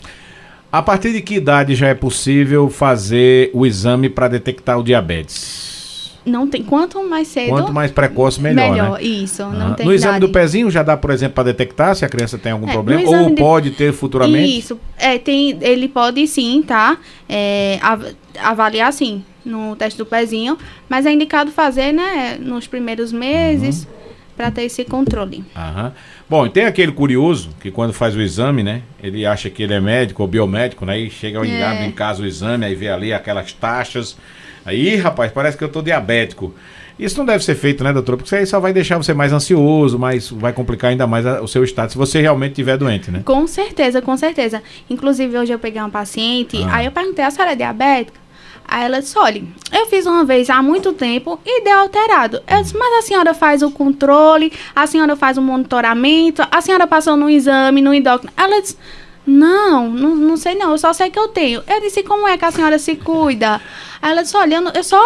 A 0.74 0.82
partir 0.82 1.14
de 1.14 1.22
que 1.22 1.36
idade 1.36 1.76
já 1.76 1.90
é 1.90 1.94
possível 1.94 2.68
fazer 2.68 3.52
o 3.54 3.64
exame 3.64 4.10
para 4.10 4.28
detectar 4.28 4.80
o 4.80 4.84
diabetes? 4.84 6.12
Não 6.26 6.48
tem, 6.48 6.64
quanto 6.64 7.08
mais 7.08 7.28
cedo, 7.28 7.50
Quanto 7.50 7.72
mais 7.72 7.92
precoce, 7.92 8.42
melhor, 8.42 8.94
né? 8.94 9.04
isso, 9.04 9.44
não 9.46 9.68
Ah, 9.68 9.74
tem 9.76 9.86
no 9.86 9.94
exame 9.94 10.18
idade. 10.18 10.26
do 10.26 10.34
pezinho 10.34 10.72
já 10.72 10.82
dá, 10.82 10.98
por 10.98 11.12
exemplo, 11.12 11.36
para 11.36 11.44
detectar 11.44 11.96
se 11.96 12.04
a 12.04 12.10
criança 12.10 12.40
tem 12.40 12.54
algum 12.54 12.68
É, 12.68 12.72
problema? 12.72 13.08
Ou 13.08 13.30
de- 13.30 13.36
pode 13.36 13.70
ter 13.70 13.94
futuramente? 13.94 14.58
Isso, 14.58 14.80
é, 14.98 15.20
tem, 15.20 15.56
ele 15.62 15.88
pode 15.88 16.26
sim, 16.26 16.64
tá? 16.66 16.98
É, 17.30 17.78
av- 17.80 18.08
avaliar 18.42 18.92
sim. 18.92 19.24
no 19.46 19.76
teste 19.76 20.00
do 20.00 20.08
pezinho, 20.08 20.58
mas 20.90 21.06
é 21.06 21.12
indicado 21.12 21.52
fazer, 21.52 21.92
né, 21.92 22.36
nos 22.40 22.66
primeiros 22.66 23.12
meses. 23.14 23.84
Uhum 23.84 24.04
para 24.36 24.52
ter 24.52 24.64
esse 24.64 24.84
controle. 24.84 25.44
Aham. 25.56 25.94
Bom, 26.30 26.46
e 26.46 26.50
tem 26.50 26.66
aquele 26.66 26.92
curioso 26.92 27.50
que 27.62 27.72
quando 27.72 27.94
faz 27.94 28.16
o 28.16 28.22
exame, 28.22 28.64
né? 28.64 28.82
Ele 29.02 29.26
acha 29.26 29.50
que 29.50 29.64
ele 29.64 29.74
é 29.74 29.80
médico 29.80 30.22
ou 30.22 30.28
biomédico, 30.28 30.86
né? 30.86 31.00
E 31.00 31.10
chega 31.10 31.38
ao 31.38 31.46
é. 31.46 31.86
em 31.86 31.92
casa 31.92 32.24
o 32.24 32.26
exame, 32.26 32.66
aí 32.66 32.76
vê 32.76 32.90
ali 32.90 33.14
aquelas 33.14 33.54
taxas. 33.54 34.18
Aí, 34.66 34.96
rapaz, 34.96 35.32
parece 35.32 35.58
que 35.58 35.64
eu 35.64 35.70
tô 35.70 35.82
diabético. 35.82 36.54
Isso 36.98 37.18
não 37.18 37.26
deve 37.26 37.44
ser 37.44 37.56
feito, 37.56 37.84
né, 37.84 37.92
doutor? 37.92 38.18
Porque 38.18 38.28
isso 38.28 38.36
aí 38.36 38.46
só 38.46 38.60
vai 38.60 38.72
deixar 38.72 38.98
você 38.98 39.14
mais 39.14 39.34
ansioso, 39.34 39.98
mais, 39.98 40.30
vai 40.30 40.54
complicar 40.54 40.92
ainda 40.92 41.08
mais 41.08 41.26
a, 41.26 41.42
o 41.42 41.48
seu 41.48 41.64
estado, 41.64 41.92
se 41.92 41.98
você 41.98 42.22
realmente 42.22 42.52
estiver 42.52 42.78
doente, 42.78 43.10
né? 43.10 43.22
Com 43.26 43.48
certeza, 43.48 44.02
com 44.02 44.16
certeza. 44.16 44.62
Inclusive, 44.90 45.38
hoje 45.38 45.52
eu 45.52 45.60
peguei 45.60 45.82
uma 45.82 45.90
paciente, 45.90 46.58
ah. 46.64 46.76
aí 46.76 46.86
eu 46.86 46.92
perguntei, 46.92 47.26
a 47.26 47.32
senhora 47.32 47.54
é 47.54 47.56
diabética? 47.56 48.23
Aí 48.68 48.86
ela 48.86 49.00
disse: 49.00 49.18
olha, 49.18 49.44
eu 49.72 49.86
fiz 49.88 50.06
uma 50.06 50.24
vez 50.24 50.50
há 50.50 50.62
muito 50.62 50.94
tempo 50.94 51.40
e 51.46 51.64
deu 51.64 51.80
alterado. 51.80 52.42
Eu 52.48 52.62
disse: 52.62 52.78
mas 52.78 53.00
a 53.00 53.08
senhora 53.08 53.34
faz 53.34 53.62
o 53.62 53.72
controle, 53.72 54.52
a 54.76 54.88
senhora 54.88 55.16
faz 55.16 55.38
o 55.38 55.42
monitoramento, 55.42 56.42
a 56.50 56.62
senhora 56.62 56.88
passou 56.88 57.16
no 57.16 57.30
exame, 57.30 57.82
no 57.82 57.94
endócrino. 57.94 58.34
Ela 58.36 58.62
disse: 58.62 58.78
não, 59.26 59.90
não, 59.90 60.16
não 60.16 60.38
sei 60.38 60.56
não, 60.56 60.72
eu 60.72 60.78
só 60.78 60.92
sei 60.92 61.10
que 61.10 61.20
eu 61.20 61.28
tenho. 61.28 61.64
Eu 61.68 61.82
disse: 61.82 62.04
como 62.04 62.28
é 62.28 62.38
que 62.38 62.46
a 62.46 62.52
senhora 62.52 62.78
se 62.78 62.96
cuida? 62.96 63.62
Aí 64.02 64.12
ela 64.12 64.24
disse: 64.24 64.36
olha, 64.36 64.56
eu, 64.56 64.64
eu 64.70 64.84
só 64.84 65.02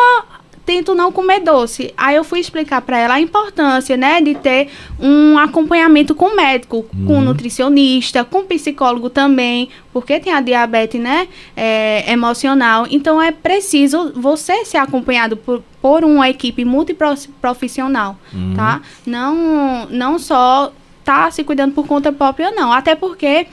tento 0.67 0.93
não 0.93 1.13
comer 1.13 1.39
doce. 1.39 1.93
Aí 1.95 2.17
eu 2.17 2.25
fui 2.25 2.41
explicar 2.41 2.81
para 2.81 2.99
ela 2.99 3.13
a 3.13 3.21
importância, 3.21 3.95
né, 3.95 4.19
de 4.19 4.35
ter 4.35 4.67
um 4.99 5.37
acompanhamento 5.37 6.13
com 6.13 6.35
médico, 6.35 6.85
uhum. 6.93 7.05
com 7.07 7.21
nutricionista, 7.21 8.25
com 8.25 8.43
psicólogo 8.43 9.09
também, 9.09 9.69
porque 9.93 10.19
tem 10.19 10.33
a 10.33 10.41
diabetes, 10.41 10.99
né, 10.99 11.29
é, 11.55 12.11
emocional. 12.11 12.85
Então 12.91 13.21
é 13.21 13.31
preciso 13.31 14.11
você 14.13 14.65
ser 14.65 14.77
acompanhado 14.77 15.37
por, 15.37 15.63
por 15.81 16.03
uma 16.03 16.29
equipe 16.29 16.65
multiprofissional, 16.65 18.17
uhum. 18.33 18.53
tá? 18.53 18.81
Não, 19.05 19.87
não 19.89 20.19
só 20.19 20.73
tá 21.05 21.31
se 21.31 21.45
cuidando 21.45 21.73
por 21.73 21.87
conta 21.87 22.11
própria, 22.11 22.51
não. 22.51 22.73
Até 22.73 22.93
porque 22.93 23.47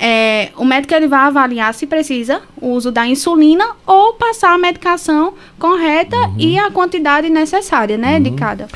é, 0.00 0.48
o 0.56 0.64
médico 0.64 0.94
ele 0.94 1.06
vai 1.06 1.20
avaliar 1.20 1.74
se 1.74 1.86
precisa 1.86 2.40
o 2.56 2.68
uso 2.68 2.90
da 2.90 3.06
insulina 3.06 3.76
ou 3.86 4.14
passar 4.14 4.54
a 4.54 4.58
medicação 4.58 5.34
correta 5.58 6.16
uhum. 6.16 6.34
e 6.38 6.58
a 6.58 6.70
quantidade 6.70 7.28
necessária, 7.28 7.98
né, 7.98 8.16
uhum. 8.16 8.22
de 8.22 8.30
cada. 8.30 8.66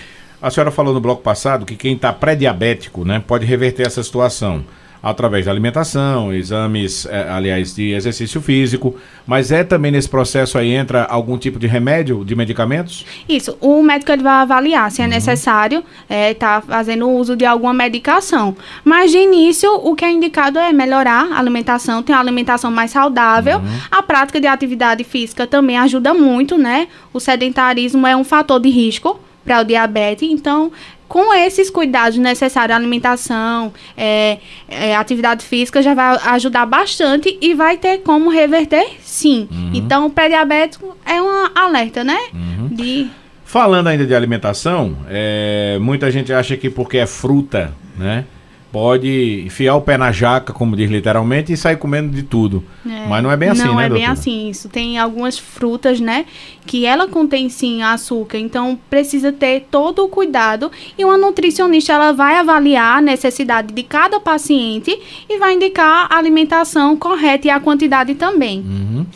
A 0.42 0.50
senhora 0.50 0.70
falou 0.70 0.92
no 0.92 1.00
bloco 1.00 1.22
passado 1.22 1.64
que 1.64 1.76
quem 1.76 1.94
está 1.94 2.12
pré-diabético, 2.12 3.06
né, 3.06 3.24
pode 3.26 3.46
reverter 3.46 3.86
essa 3.86 4.02
situação 4.02 4.62
através 5.04 5.44
da 5.44 5.50
alimentação, 5.50 6.32
exames, 6.32 7.04
é, 7.04 7.28
aliás, 7.30 7.74
de 7.74 7.92
exercício 7.92 8.40
físico, 8.40 8.96
mas 9.26 9.52
é 9.52 9.62
também 9.62 9.92
nesse 9.92 10.08
processo 10.08 10.56
aí 10.56 10.72
entra 10.72 11.04
algum 11.04 11.36
tipo 11.36 11.58
de 11.58 11.66
remédio, 11.66 12.24
de 12.24 12.34
medicamentos? 12.34 13.04
Isso, 13.28 13.54
o 13.60 13.82
médico 13.82 14.10
ele 14.10 14.22
vai 14.22 14.32
avaliar 14.32 14.90
se 14.90 15.02
é 15.02 15.04
uhum. 15.04 15.10
necessário 15.10 15.84
estar 16.08 16.08
é, 16.08 16.32
tá 16.32 16.62
fazendo 16.62 17.06
uso 17.10 17.36
de 17.36 17.44
alguma 17.44 17.74
medicação, 17.74 18.56
mas 18.82 19.10
de 19.10 19.18
início 19.18 19.70
o 19.74 19.94
que 19.94 20.06
é 20.06 20.10
indicado 20.10 20.58
é 20.58 20.72
melhorar 20.72 21.32
a 21.32 21.38
alimentação, 21.38 22.02
ter 22.02 22.12
uma 22.12 22.20
alimentação 22.20 22.70
mais 22.70 22.90
saudável, 22.90 23.58
uhum. 23.58 23.78
a 23.90 24.02
prática 24.02 24.40
de 24.40 24.46
atividade 24.46 25.04
física 25.04 25.46
também 25.46 25.76
ajuda 25.76 26.14
muito, 26.14 26.56
né? 26.56 26.88
O 27.12 27.20
sedentarismo 27.20 28.06
é 28.06 28.16
um 28.16 28.24
fator 28.24 28.58
de 28.58 28.70
risco 28.70 29.20
para 29.44 29.60
o 29.60 29.64
diabetes. 29.64 30.28
Então, 30.30 30.72
com 31.14 31.32
esses 31.32 31.70
cuidados 31.70 32.18
necessários, 32.18 32.76
alimentação, 32.76 33.72
é, 33.96 34.38
é, 34.68 34.96
atividade 34.96 35.44
física, 35.44 35.80
já 35.80 35.94
vai 35.94 36.18
ajudar 36.30 36.66
bastante 36.66 37.38
e 37.40 37.54
vai 37.54 37.76
ter 37.76 37.98
como 37.98 38.28
reverter, 38.28 38.84
sim. 39.00 39.46
Uhum. 39.48 39.70
Então, 39.74 40.06
o 40.06 40.10
pré-diabético 40.10 40.96
é 41.06 41.22
um 41.22 41.50
alerta, 41.54 42.02
né? 42.02 42.18
Uhum. 42.32 42.66
De... 42.66 43.06
Falando 43.44 43.86
ainda 43.86 44.04
de 44.04 44.12
alimentação, 44.12 44.96
é, 45.08 45.78
muita 45.80 46.10
gente 46.10 46.32
acha 46.32 46.56
que 46.56 46.68
porque 46.68 46.98
é 46.98 47.06
fruta, 47.06 47.72
né? 47.96 48.24
Pode 48.74 49.44
enfiar 49.46 49.76
o 49.76 49.80
pé 49.80 49.96
na 49.96 50.10
jaca, 50.10 50.52
como 50.52 50.74
diz 50.74 50.90
literalmente, 50.90 51.52
e 51.52 51.56
sair 51.56 51.76
comendo 51.76 52.10
de 52.10 52.24
tudo. 52.24 52.64
É. 52.84 53.06
Mas 53.06 53.22
não 53.22 53.30
é 53.30 53.36
bem 53.36 53.50
assim, 53.50 53.60
não 53.60 53.68
né, 53.68 53.72
Não 53.72 53.80
é 53.80 53.88
doutora? 53.88 54.08
bem 54.08 54.12
assim. 54.12 54.48
Isso 54.50 54.68
tem 54.68 54.98
algumas 54.98 55.38
frutas, 55.38 56.00
né, 56.00 56.26
que 56.66 56.84
ela 56.84 57.06
contém 57.06 57.48
sim 57.48 57.84
açúcar, 57.84 58.36
então 58.36 58.76
precisa 58.90 59.30
ter 59.30 59.68
todo 59.70 60.04
o 60.04 60.08
cuidado 60.08 60.72
e 60.98 61.04
uma 61.04 61.16
nutricionista 61.16 61.92
ela 61.92 62.10
vai 62.10 62.36
avaliar 62.36 62.98
a 62.98 63.00
necessidade 63.00 63.72
de 63.72 63.82
cada 63.84 64.18
paciente 64.18 64.98
e 65.30 65.38
vai 65.38 65.54
indicar 65.54 66.08
a 66.10 66.18
alimentação 66.18 66.96
correta 66.96 67.46
e 67.46 67.50
a 67.50 67.60
quantidade 67.60 68.16
também. 68.16 68.58
Uhum. 68.58 69.06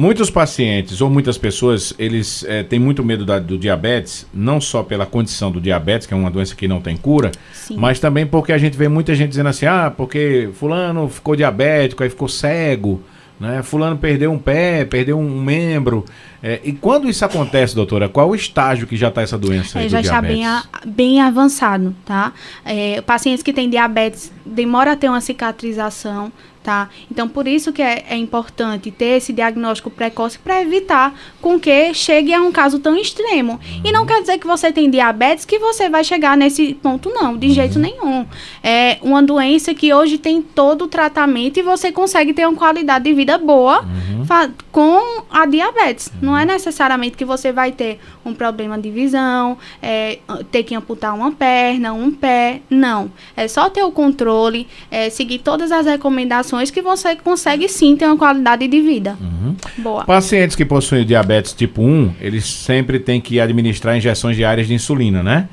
Muitos 0.00 0.30
pacientes 0.30 1.02
ou 1.02 1.10
muitas 1.10 1.36
pessoas, 1.36 1.92
eles 1.98 2.42
é, 2.48 2.62
têm 2.62 2.78
muito 2.78 3.04
medo 3.04 3.26
da, 3.26 3.38
do 3.38 3.58
diabetes, 3.58 4.26
não 4.32 4.58
só 4.58 4.82
pela 4.82 5.04
condição 5.04 5.50
do 5.50 5.60
diabetes, 5.60 6.06
que 6.06 6.14
é 6.14 6.16
uma 6.16 6.30
doença 6.30 6.54
que 6.54 6.66
não 6.66 6.80
tem 6.80 6.96
cura, 6.96 7.30
Sim. 7.52 7.76
mas 7.76 8.00
também 8.00 8.24
porque 8.24 8.50
a 8.50 8.56
gente 8.56 8.78
vê 8.78 8.88
muita 8.88 9.14
gente 9.14 9.28
dizendo 9.28 9.50
assim, 9.50 9.66
ah, 9.66 9.92
porque 9.94 10.48
fulano 10.54 11.06
ficou 11.06 11.36
diabético, 11.36 12.02
aí 12.02 12.08
ficou 12.08 12.28
cego, 12.28 13.02
né? 13.38 13.62
Fulano 13.62 13.98
perdeu 13.98 14.32
um 14.32 14.38
pé, 14.38 14.86
perdeu 14.86 15.18
um 15.18 15.42
membro. 15.42 16.06
É, 16.42 16.60
e 16.64 16.72
quando 16.72 17.06
isso 17.06 17.22
acontece, 17.22 17.74
doutora, 17.74 18.08
qual 18.08 18.30
o 18.30 18.34
estágio 18.34 18.86
que 18.86 18.96
já 18.96 19.08
está 19.08 19.20
essa 19.20 19.36
doença? 19.36 19.80
É, 19.80 19.88
já 19.88 20.00
está 20.00 20.22
bem, 20.22 20.46
a, 20.46 20.62
bem 20.86 21.20
avançado, 21.20 21.94
tá? 22.06 22.32
É, 22.64 23.02
pacientes 23.02 23.42
que 23.42 23.52
têm 23.52 23.68
diabetes 23.68 24.32
demora 24.46 24.92
a 24.92 24.96
ter 24.96 25.08
uma 25.08 25.20
cicatrização, 25.20 26.32
tá? 26.62 26.88
Então, 27.10 27.28
por 27.28 27.48
isso 27.48 27.72
que 27.72 27.82
é, 27.82 28.04
é 28.08 28.16
importante 28.16 28.90
ter 28.90 29.16
esse 29.16 29.32
diagnóstico 29.32 29.90
precoce 29.90 30.38
para 30.38 30.60
evitar 30.60 31.14
com 31.40 31.58
que 31.58 31.94
chegue 31.94 32.32
a 32.32 32.40
um 32.40 32.52
caso 32.52 32.78
tão 32.78 32.96
extremo. 32.96 33.52
Uhum. 33.52 33.82
E 33.84 33.92
não 33.92 34.04
quer 34.04 34.20
dizer 34.20 34.38
que 34.38 34.46
você 34.46 34.70
tem 34.70 34.90
diabetes 34.90 35.44
que 35.44 35.58
você 35.58 35.88
vai 35.88 36.04
chegar 36.04 36.36
nesse 36.36 36.74
ponto, 36.74 37.08
não, 37.10 37.36
de 37.36 37.48
uhum. 37.48 37.54
jeito 37.54 37.78
nenhum. 37.78 38.26
É 38.62 38.98
uma 39.02 39.22
doença 39.22 39.74
que 39.74 39.92
hoje 39.92 40.18
tem 40.18 40.42
todo 40.42 40.84
o 40.84 40.88
tratamento 40.88 41.58
e 41.58 41.62
você 41.62 41.90
consegue 41.90 42.32
ter 42.32 42.46
uma 42.46 42.56
qualidade 42.56 43.04
de 43.04 43.14
vida 43.14 43.38
boa 43.38 43.80
uhum. 43.80 44.19
Com 44.70 45.24
a 45.30 45.46
diabetes. 45.46 46.12
Não 46.20 46.36
é 46.36 46.44
necessariamente 46.44 47.16
que 47.16 47.24
você 47.24 47.52
vai 47.52 47.72
ter 47.72 47.98
um 48.24 48.32
problema 48.32 48.78
de 48.78 48.90
visão, 48.90 49.58
é, 49.82 50.18
ter 50.50 50.62
que 50.62 50.74
amputar 50.74 51.14
uma 51.14 51.32
perna, 51.32 51.92
um 51.92 52.10
pé. 52.10 52.60
Não. 52.70 53.10
É 53.36 53.48
só 53.48 53.68
ter 53.68 53.82
o 53.82 53.90
controle, 53.90 54.68
é, 54.90 55.10
seguir 55.10 55.38
todas 55.38 55.72
as 55.72 55.86
recomendações 55.86 56.70
que 56.70 56.80
você 56.80 57.16
consegue 57.16 57.68
sim 57.68 57.96
ter 57.96 58.06
uma 58.06 58.16
qualidade 58.16 58.66
de 58.66 58.80
vida. 58.80 59.16
Uhum. 59.20 59.56
Boa. 59.78 60.04
Pacientes 60.04 60.54
que 60.54 60.64
possuem 60.64 61.04
diabetes 61.04 61.52
tipo 61.52 61.82
1, 61.82 62.14
eles 62.20 62.44
sempre 62.44 62.98
têm 62.98 63.20
que 63.20 63.40
administrar 63.40 63.96
injeções 63.96 64.36
diárias 64.36 64.68
de 64.68 64.74
insulina, 64.74 65.22
né? 65.22 65.48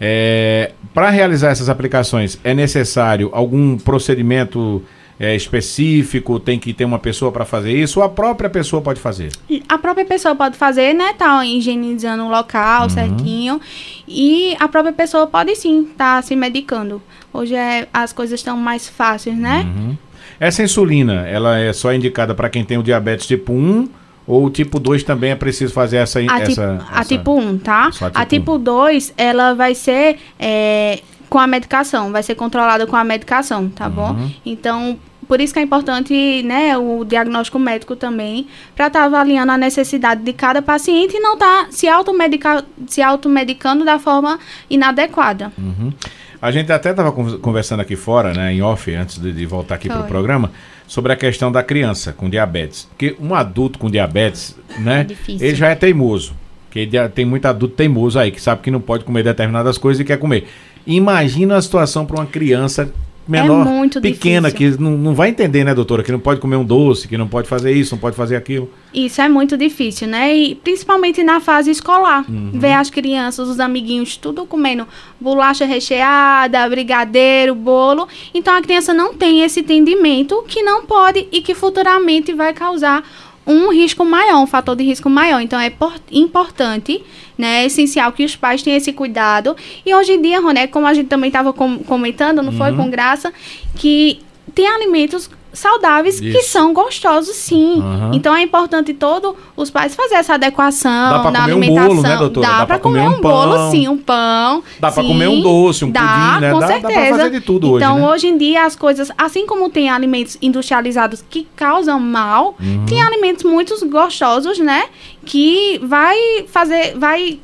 É, 0.00 0.72
Para 0.92 1.10
realizar 1.10 1.50
essas 1.50 1.68
aplicações, 1.68 2.38
é 2.42 2.52
necessário 2.52 3.30
algum 3.32 3.78
procedimento 3.78 4.82
é, 5.22 5.36
específico? 5.36 6.40
Tem 6.40 6.58
que 6.58 6.72
ter 6.72 6.84
uma 6.84 6.98
pessoa 6.98 7.30
para 7.30 7.44
fazer 7.44 7.72
isso? 7.72 8.00
Ou 8.00 8.04
a 8.04 8.08
própria 8.08 8.50
pessoa 8.50 8.82
pode 8.82 9.00
fazer? 9.00 9.30
A 9.68 9.78
própria 9.78 10.04
pessoa 10.04 10.34
pode 10.34 10.56
fazer, 10.56 10.92
né? 10.92 11.14
Tá 11.16 11.46
higienizando 11.46 12.24
o 12.24 12.28
local 12.28 12.82
uhum. 12.82 12.88
certinho. 12.88 13.60
E 14.08 14.56
a 14.58 14.66
própria 14.66 14.92
pessoa 14.92 15.28
pode 15.28 15.54
sim 15.54 15.82
estar 15.82 16.16
tá 16.16 16.22
se 16.22 16.34
medicando. 16.34 17.00
Hoje 17.32 17.54
é, 17.54 17.86
as 17.94 18.12
coisas 18.12 18.40
estão 18.40 18.56
mais 18.56 18.88
fáceis, 18.88 19.38
né? 19.38 19.64
Uhum. 19.64 19.96
Essa 20.40 20.64
insulina, 20.64 21.24
ela 21.28 21.56
é 21.56 21.72
só 21.72 21.94
indicada 21.94 22.34
para 22.34 22.50
quem 22.50 22.64
tem 22.64 22.76
o 22.76 22.82
diabetes 22.82 23.28
tipo 23.28 23.52
1 23.52 23.88
ou 24.26 24.46
o 24.46 24.50
tipo 24.50 24.80
2 24.80 25.04
também 25.04 25.30
é 25.30 25.36
preciso 25.36 25.72
fazer 25.72 25.98
essa... 25.98 26.18
A, 26.18 26.22
essa, 26.22 26.46
tipo, 26.46 26.60
essa... 26.60 26.86
a 26.90 27.04
tipo 27.04 27.38
1, 27.38 27.58
tá? 27.58 27.86
A 27.86 27.90
tipo, 27.90 28.10
a 28.14 28.26
tipo 28.26 28.58
2, 28.58 29.14
ela 29.16 29.54
vai 29.54 29.74
ser 29.74 30.18
é, 30.38 31.00
com 31.28 31.38
a 31.38 31.46
medicação, 31.46 32.10
vai 32.10 32.24
ser 32.24 32.34
controlada 32.34 32.86
com 32.88 32.96
a 32.96 33.04
medicação, 33.04 33.68
tá 33.68 33.86
uhum. 33.86 33.92
bom? 33.92 34.30
Então, 34.44 34.98
por 35.32 35.40
isso 35.40 35.54
que 35.54 35.58
é 35.58 35.62
importante, 35.62 36.42
né, 36.42 36.76
o 36.76 37.06
diagnóstico 37.06 37.58
médico 37.58 37.96
também, 37.96 38.46
para 38.76 38.88
estar 38.88 38.98
tá 38.98 39.06
avaliando 39.06 39.50
a 39.50 39.56
necessidade 39.56 40.22
de 40.22 40.30
cada 40.34 40.60
paciente 40.60 41.16
e 41.16 41.20
não 41.20 41.32
estar 41.32 41.64
tá 41.64 41.72
se, 41.72 41.88
automedica 41.88 42.62
se 42.86 43.00
automedicando 43.00 43.82
da 43.82 43.98
forma 43.98 44.38
inadequada. 44.68 45.50
Uhum. 45.56 45.90
A 46.38 46.50
gente 46.50 46.70
até 46.70 46.90
estava 46.90 47.10
conversando 47.10 47.80
aqui 47.80 47.96
fora, 47.96 48.34
né, 48.34 48.52
em 48.52 48.60
off, 48.60 48.94
antes 48.94 49.16
de, 49.16 49.32
de 49.32 49.46
voltar 49.46 49.76
aqui 49.76 49.88
para 49.88 50.00
o 50.02 50.06
programa, 50.06 50.52
sobre 50.86 51.14
a 51.14 51.16
questão 51.16 51.50
da 51.50 51.62
criança 51.62 52.12
com 52.12 52.28
diabetes. 52.28 52.86
Porque 52.90 53.16
um 53.18 53.34
adulto 53.34 53.78
com 53.78 53.90
diabetes, 53.90 54.54
né, 54.80 55.06
é 55.08 55.32
ele 55.32 55.54
já 55.54 55.70
é 55.70 55.74
teimoso. 55.74 56.34
Porque 56.66 56.86
tem 57.14 57.24
muito 57.24 57.46
adulto 57.46 57.74
teimoso 57.74 58.18
aí, 58.18 58.30
que 58.30 58.42
sabe 58.42 58.60
que 58.60 58.70
não 58.70 58.82
pode 58.82 59.04
comer 59.04 59.22
determinadas 59.22 59.78
coisas 59.78 59.98
e 60.02 60.04
quer 60.04 60.18
comer. 60.18 60.46
Imagina 60.86 61.56
a 61.56 61.62
situação 61.62 62.04
para 62.04 62.16
uma 62.16 62.26
criança 62.26 62.92
menor, 63.26 63.66
é 63.96 64.00
pequena, 64.00 64.50
difícil. 64.50 64.76
que 64.76 64.82
não, 64.82 64.92
não 64.92 65.14
vai 65.14 65.30
entender, 65.30 65.64
né, 65.64 65.74
doutora? 65.74 66.02
Que 66.02 66.12
não 66.12 66.18
pode 66.18 66.40
comer 66.40 66.56
um 66.56 66.64
doce, 66.64 67.06
que 67.06 67.16
não 67.16 67.28
pode 67.28 67.48
fazer 67.48 67.72
isso, 67.72 67.94
não 67.94 68.00
pode 68.00 68.16
fazer 68.16 68.36
aquilo. 68.36 68.70
Isso 68.92 69.20
é 69.20 69.28
muito 69.28 69.56
difícil, 69.56 70.08
né? 70.08 70.34
E 70.34 70.54
principalmente 70.54 71.22
na 71.22 71.40
fase 71.40 71.70
escolar. 71.70 72.24
Uhum. 72.28 72.50
Ver 72.54 72.72
as 72.72 72.90
crianças, 72.90 73.48
os 73.48 73.60
amiguinhos, 73.60 74.16
tudo 74.16 74.44
comendo 74.44 74.86
bolacha 75.20 75.64
recheada, 75.64 76.68
brigadeiro, 76.68 77.54
bolo. 77.54 78.08
Então 78.34 78.54
a 78.54 78.62
criança 78.62 78.92
não 78.92 79.14
tem 79.14 79.42
esse 79.42 79.60
entendimento 79.60 80.44
que 80.46 80.62
não 80.62 80.84
pode 80.84 81.28
e 81.30 81.40
que 81.40 81.54
futuramente 81.54 82.32
vai 82.32 82.52
causar 82.52 83.02
um 83.46 83.70
risco 83.70 84.04
maior, 84.04 84.40
um 84.42 84.46
fator 84.46 84.76
de 84.76 84.84
risco 84.84 85.10
maior. 85.10 85.40
Então 85.40 85.58
é 85.58 85.72
importante, 86.10 87.02
né, 87.36 87.62
é 87.62 87.66
essencial 87.66 88.12
que 88.12 88.24
os 88.24 88.36
pais 88.36 88.62
tenham 88.62 88.76
esse 88.76 88.92
cuidado. 88.92 89.56
E 89.84 89.94
hoje 89.94 90.12
em 90.12 90.22
dia, 90.22 90.40
Roné, 90.40 90.66
como 90.66 90.86
a 90.86 90.94
gente 90.94 91.08
também 91.08 91.28
estava 91.28 91.52
com 91.52 91.78
comentando, 91.78 92.42
não 92.42 92.52
uhum. 92.52 92.58
foi 92.58 92.72
com 92.74 92.88
graça, 92.90 93.32
que 93.76 94.20
tem 94.54 94.66
alimentos 94.66 95.28
saudáveis 95.52 96.20
Isso. 96.20 96.36
que 96.36 96.42
são 96.42 96.72
gostosos 96.72 97.36
sim. 97.36 97.80
Uhum. 97.80 98.10
Então 98.12 98.34
é 98.34 98.42
importante 98.42 98.94
todos 98.94 99.34
os 99.56 99.70
pais 99.70 99.94
fazer 99.94 100.16
essa 100.16 100.34
adequação 100.34 101.30
na 101.30 101.44
alimentação. 101.44 101.84
Um 101.84 101.88
bolo, 101.88 102.02
né, 102.02 102.16
doutora? 102.16 102.46
Dá, 102.46 102.58
dá 102.58 102.66
para 102.66 102.78
comer, 102.78 103.04
comer, 103.04 103.16
um, 103.16 103.20
bolo, 103.20 103.70
sim, 103.70 103.88
um 103.88 103.98
pão. 103.98 104.62
Dá 104.80 104.90
para 104.90 105.02
comer 105.02 105.28
um 105.28 105.40
doce, 105.40 105.84
um 105.84 105.90
dá, 105.90 106.00
pudim, 106.00 106.40
né? 106.40 106.52
Com 106.52 106.58
dá, 106.58 106.66
certeza. 106.66 106.88
dá 106.88 107.00
pra 107.00 107.08
fazer 107.10 107.30
de 107.30 107.40
tudo 107.40 107.76
então, 107.76 107.94
hoje, 107.96 108.02
né? 108.02 108.12
hoje 108.12 108.26
em 108.28 108.38
dia 108.38 108.64
as 108.64 108.76
coisas, 108.76 109.10
assim 109.16 109.46
como 109.46 109.68
tem 109.70 109.90
alimentos 109.90 110.38
industrializados 110.40 111.24
que 111.28 111.46
causam 111.54 112.00
mal, 112.00 112.56
uhum. 112.60 112.86
tem 112.86 113.02
alimentos 113.02 113.44
muito 113.44 113.72
gostosos, 113.88 114.58
né, 114.58 114.84
que 115.24 115.80
vai 115.82 116.44
fazer 116.48 116.96
vai 116.98 117.38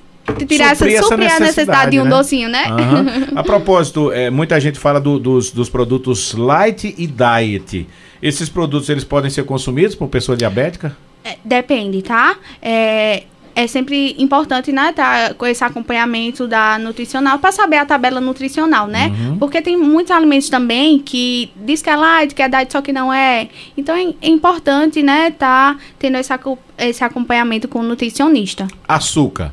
tirar 0.47 0.77
suprir 0.77 0.97
essa, 0.97 1.09
suprir 1.09 1.27
essa 1.27 1.41
necessidade, 1.41 1.43
a 1.43 1.47
necessidade 1.47 1.91
de 1.91 2.01
um 2.01 2.05
né? 2.05 2.11
docinho, 2.11 2.49
né? 2.49 2.64
Uhum. 2.69 3.38
A 3.38 3.43
propósito, 3.43 4.12
é, 4.12 4.31
muita 4.31 4.59
gente 4.61 4.79
fala 4.79 5.01
do, 5.01 5.19
dos, 5.19 5.51
dos 5.51 5.69
produtos 5.69 6.35
light 6.35 6.95
e 6.97 7.07
diet. 7.07 7.87
Esses 8.23 8.49
produtos 8.49 8.88
eles 8.88 9.05
podem 9.05 9.31
ser 9.31 9.45
consumidos 9.45 9.95
por 9.95 10.09
pessoa 10.09 10.37
diabética? 10.37 10.97
É, 11.25 11.37
depende, 11.45 12.03
tá? 12.03 12.37
É, 12.61 13.25
é 13.55 13.67
sempre 13.67 14.14
importante, 14.19 14.71
né, 14.71 14.93
tá, 14.93 15.35
com 15.35 15.45
esse 15.45 15.64
acompanhamento 15.64 16.47
da 16.47 16.79
nutricional 16.79 17.41
para 17.41 17.51
saber 17.51 17.77
a 17.79 17.85
tabela 17.85 18.21
nutricional, 18.21 18.87
né? 18.87 19.09
Uhum. 19.09 19.38
Porque 19.38 19.61
tem 19.61 19.77
muitos 19.77 20.12
alimentos 20.12 20.49
também 20.49 20.99
que 21.01 21.51
diz 21.57 21.83
que 21.83 21.91
é 21.91 21.97
light, 21.97 22.35
que 22.35 22.43
é 22.43 22.49
diet, 22.49 22.71
só 22.71 22.81
que 22.81 22.93
não 22.93 23.12
é. 23.12 23.49
Então 23.77 23.97
é, 23.97 24.14
é 24.23 24.29
importante, 24.29 25.03
né, 25.03 25.33
tá 25.33 25.77
tendo 25.99 26.17
esse, 26.19 26.33
esse 26.79 27.03
acompanhamento 27.03 27.67
com 27.67 27.81
o 27.81 27.83
nutricionista. 27.83 28.69
Açúcar 28.87 29.53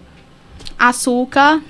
açúcar, 0.77 1.61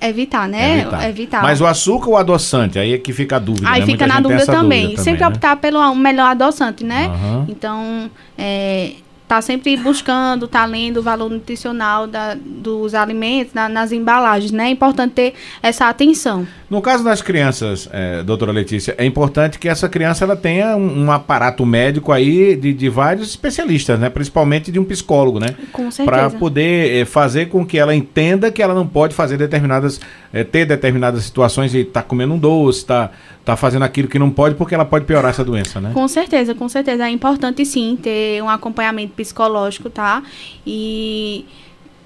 evitar, 0.00 0.48
né? 0.48 0.80
Evitar. 0.80 1.08
evitar. 1.08 1.42
Mas 1.42 1.60
o 1.60 1.66
açúcar 1.66 2.08
ou 2.08 2.14
o 2.14 2.16
adoçante? 2.16 2.78
Aí 2.78 2.92
é 2.92 2.98
que 2.98 3.12
fica 3.12 3.36
a 3.36 3.38
dúvida. 3.38 3.68
Aí 3.68 3.80
né? 3.80 3.86
fica 3.86 4.06
Muita 4.06 4.06
na 4.06 4.20
dúvida 4.20 4.46
também. 4.46 4.82
dúvida 4.82 4.96
também. 4.96 5.04
Sempre 5.04 5.20
né? 5.20 5.28
optar 5.28 5.56
pelo 5.56 5.94
melhor 5.94 6.26
adoçante, 6.26 6.84
né? 6.84 7.08
Uhum. 7.08 7.46
Então, 7.48 8.10
é, 8.36 8.92
tá 9.26 9.40
sempre 9.40 9.76
buscando, 9.76 10.46
tá 10.46 10.64
lendo 10.64 10.98
o 10.98 11.02
valor 11.02 11.30
nutricional 11.30 12.06
da, 12.06 12.34
dos 12.34 12.94
alimentos, 12.94 13.54
na, 13.54 13.68
nas 13.68 13.90
embalagens, 13.90 14.52
né? 14.52 14.66
É 14.66 14.70
importante 14.70 15.12
ter 15.12 15.34
essa 15.62 15.88
atenção. 15.88 16.46
No 16.74 16.82
caso 16.82 17.04
das 17.04 17.22
crianças, 17.22 17.88
é, 17.92 18.24
doutora 18.24 18.50
Letícia, 18.50 18.96
é 18.98 19.04
importante 19.04 19.60
que 19.60 19.68
essa 19.68 19.88
criança 19.88 20.24
ela 20.24 20.34
tenha 20.34 20.76
um, 20.76 21.04
um 21.04 21.12
aparato 21.12 21.64
médico 21.64 22.10
aí 22.10 22.56
de, 22.56 22.74
de, 22.74 22.88
vários 22.88 23.28
especialistas, 23.28 23.96
né? 24.00 24.10
Principalmente 24.10 24.72
de 24.72 24.80
um 24.80 24.84
psicólogo, 24.84 25.38
né? 25.38 25.54
Com 25.72 25.88
certeza. 25.92 26.04
Para 26.04 26.30
poder 26.30 27.02
é, 27.02 27.04
fazer 27.04 27.46
com 27.46 27.64
que 27.64 27.78
ela 27.78 27.94
entenda 27.94 28.50
que 28.50 28.60
ela 28.60 28.74
não 28.74 28.88
pode 28.88 29.14
fazer 29.14 29.36
determinadas, 29.36 30.00
é, 30.32 30.42
ter 30.42 30.66
determinadas 30.66 31.22
situações 31.22 31.72
e 31.76 31.84
tá 31.84 32.02
comendo 32.02 32.34
um 32.34 32.38
doce, 32.40 32.84
tá, 32.84 33.12
tá 33.44 33.54
fazendo 33.54 33.84
aquilo 33.84 34.08
que 34.08 34.18
não 34.18 34.28
pode, 34.28 34.56
porque 34.56 34.74
ela 34.74 34.84
pode 34.84 35.04
piorar 35.04 35.30
essa 35.30 35.44
doença, 35.44 35.80
né? 35.80 35.92
Com 35.94 36.08
certeza, 36.08 36.56
com 36.56 36.68
certeza. 36.68 37.06
É 37.06 37.10
importante 37.10 37.64
sim 37.64 37.96
ter 38.02 38.42
um 38.42 38.48
acompanhamento 38.48 39.12
psicológico, 39.14 39.88
tá? 39.88 40.24
E 40.66 41.46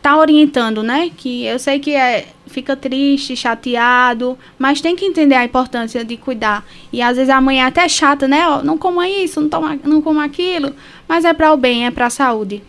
tá 0.09 0.17
orientando, 0.17 0.83
né? 0.83 1.11
Que 1.15 1.45
eu 1.45 1.59
sei 1.59 1.79
que 1.79 1.95
é, 1.95 2.27
fica 2.47 2.75
triste, 2.75 3.37
chateado, 3.37 4.39
mas 4.59 4.81
tem 4.81 4.97
que 4.97 5.05
entender 5.05 5.35
a 5.35 5.45
importância 5.45 6.03
de 6.03 6.17
cuidar. 6.17 6.65
E 6.91 7.03
às 7.03 7.17
vezes 7.17 7.29
a 7.29 7.41
mãe 7.43 7.61
é 7.61 7.65
até 7.65 7.87
chata, 7.87 8.27
né? 8.27 8.49
Ó, 8.49 8.63
não 8.63 8.79
coma 8.79 9.07
isso, 9.07 9.39
não, 9.39 9.51
toma, 9.51 9.79
não 9.85 10.01
coma 10.01 10.25
aquilo, 10.25 10.73
mas 11.07 11.27
é 11.27 11.35
para 11.35 11.53
o 11.53 11.59
bem, 11.59 11.87
é 11.87 11.91
para 11.91 12.07
a 12.07 12.11
saúde. 12.11 12.63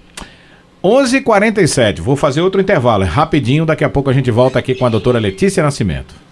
11:47. 0.83 2.01
Vou 2.01 2.17
fazer 2.17 2.41
outro 2.41 2.59
intervalo, 2.59 3.03
é 3.03 3.07
rapidinho, 3.07 3.65
daqui 3.65 3.85
a 3.85 3.89
pouco 3.89 4.09
a 4.09 4.13
gente 4.13 4.29
volta 4.29 4.59
aqui 4.59 4.75
com 4.75 4.85
a 4.85 4.89
doutora 4.89 5.17
Letícia 5.17 5.63
Nascimento. 5.63 6.28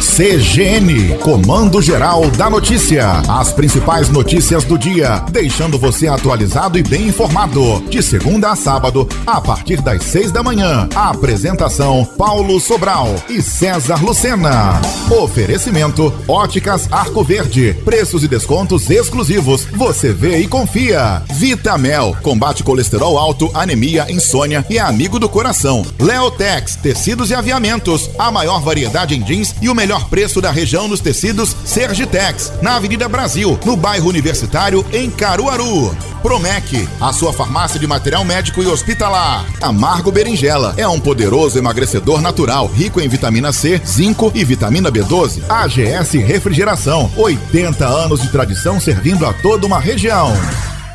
CGN, 0.00 1.18
Comando 1.18 1.82
Geral 1.82 2.30
da 2.30 2.48
Notícia. 2.48 3.22
As 3.28 3.52
principais 3.52 4.08
notícias 4.08 4.64
do 4.64 4.78
dia, 4.78 5.24
deixando 5.30 5.78
você 5.78 6.06
atualizado 6.06 6.78
e 6.78 6.82
bem 6.82 7.08
informado. 7.08 7.82
De 7.88 8.02
segunda 8.02 8.50
a 8.50 8.56
sábado, 8.56 9.08
a 9.26 9.40
partir 9.40 9.80
das 9.80 10.04
seis 10.04 10.30
da 10.30 10.42
manhã. 10.42 10.88
A 10.94 11.10
apresentação: 11.10 12.04
Paulo 12.16 12.60
Sobral 12.60 13.14
e 13.28 13.42
César 13.42 14.02
Lucena. 14.02 14.80
Oferecimento: 15.10 16.12
Óticas 16.26 16.88
Arco 16.92 17.24
Verde. 17.24 17.76
Preços 17.84 18.22
e 18.22 18.28
descontos 18.28 18.88
exclusivos. 18.90 19.66
Você 19.72 20.12
vê 20.12 20.38
e 20.38 20.46
confia. 20.48 21.22
Vitamel, 21.32 22.16
combate 22.22 22.62
colesterol 22.62 23.18
alto, 23.18 23.50
anemia, 23.52 24.06
insônia 24.10 24.64
e 24.70 24.78
amigo 24.78 25.18
do 25.18 25.28
coração. 25.28 25.84
Leotex, 25.98 26.76
tecidos 26.76 27.30
e 27.30 27.34
aviamentos. 27.34 28.10
A 28.18 28.30
maior 28.30 28.60
variedade 28.60 29.16
em 29.16 29.22
jeans 29.22 29.54
e 29.60 29.68
o 29.68 29.74
melhor 29.74 29.87
preço 29.96 30.40
da 30.40 30.50
região 30.50 30.88
nos 30.88 31.00
tecidos 31.00 31.56
Sergitex, 31.64 32.52
na 32.60 32.76
Avenida 32.76 33.08
Brasil, 33.08 33.58
no 33.64 33.76
bairro 33.76 34.08
Universitário, 34.08 34.84
em 34.92 35.10
Caruaru. 35.10 35.96
Promec, 36.22 36.88
a 37.00 37.12
sua 37.12 37.32
farmácia 37.32 37.78
de 37.78 37.86
material 37.86 38.24
médico 38.24 38.62
e 38.62 38.66
hospitalar. 38.66 39.46
Amargo 39.60 40.10
Berinjela 40.10 40.74
é 40.76 40.86
um 40.86 41.00
poderoso 41.00 41.58
emagrecedor 41.58 42.20
natural, 42.20 42.66
rico 42.66 43.00
em 43.00 43.08
vitamina 43.08 43.52
C, 43.52 43.80
zinco 43.86 44.32
e 44.34 44.44
vitamina 44.44 44.90
B12. 44.90 45.42
AGS 45.48 46.12
Refrigeração, 46.14 47.10
80 47.16 47.86
anos 47.86 48.20
de 48.20 48.28
tradição 48.30 48.80
servindo 48.80 49.24
a 49.24 49.32
toda 49.32 49.66
uma 49.66 49.78
região. 49.78 50.32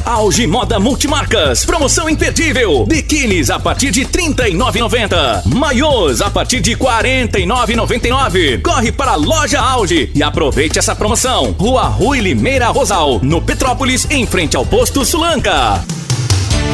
Auge 0.05 0.45
Moda 0.45 0.79
Multimarcas. 0.79 1.65
Promoção 1.65 2.09
imperdível. 2.09 2.85
Biquínis 2.85 3.49
a 3.49 3.59
partir 3.59 3.91
de 3.91 4.03
R$ 4.03 4.09
39,90. 4.09 5.45
Maiôs 5.55 6.21
a 6.21 6.29
partir 6.29 6.59
de 6.59 6.73
R$ 6.73 6.79
49,99. 6.79 8.61
Corre 8.61 8.91
para 8.91 9.11
a 9.11 9.15
loja 9.15 9.59
Auge 9.59 10.11
e 10.13 10.21
aproveite 10.21 10.77
essa 10.77 10.95
promoção. 10.95 11.55
Rua 11.57 11.83
Rui 11.83 12.19
Limeira 12.19 12.67
Rosal, 12.67 13.19
no 13.21 13.41
Petrópolis, 13.41 14.07
em 14.09 14.25
frente 14.25 14.57
ao 14.57 14.65
posto 14.65 15.05
Sulanca. 15.05 15.83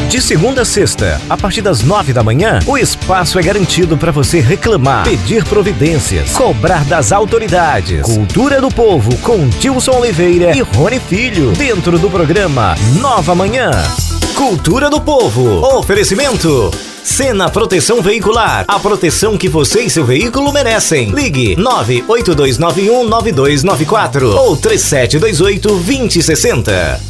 De 0.10 0.20
segunda 0.20 0.64
a 0.64 0.66
sexta, 0.66 1.22
a 1.30 1.38
partir 1.38 1.62
das 1.62 1.84
nove 1.84 2.12
da 2.12 2.24
manhã, 2.24 2.58
o 2.66 2.76
espaço 2.76 3.38
é 3.38 3.44
garantido 3.44 3.96
para 3.96 4.12
você 4.12 4.40
reclamar, 4.40 5.04
pedir 5.04 5.44
providências, 5.44 6.32
cobrar 6.32 6.84
das 6.86 7.12
autoridades. 7.12 8.02
Cultura 8.02 8.60
do 8.60 8.70
Povo 8.70 9.16
com 9.20 9.48
Tilson 9.48 9.92
Oliveira 9.92 10.58
e 10.58 10.62
Rony 10.62 11.00
Filho, 11.00 11.52
dentro 11.52 12.00
do 12.00 12.10
programa 12.10 12.74
Nova 13.00 13.36
Manhã. 13.36 13.70
Cultura 14.34 14.90
do 14.90 15.00
Povo. 15.00 15.64
Oferecimento. 15.78 16.72
Cena 17.04 17.48
Proteção 17.48 18.02
Veicular. 18.02 18.66
A 18.68 18.80
proteção 18.80 19.38
que 19.38 19.48
você 19.48 19.82
e 19.82 19.92
seu 19.92 20.06
veículo 20.06 20.52
merecem. 20.52 21.12
Ligue 21.12 21.56
982919294 21.56 24.34
ou 24.34 24.58
3728 24.58 25.68
2060. 25.68 27.09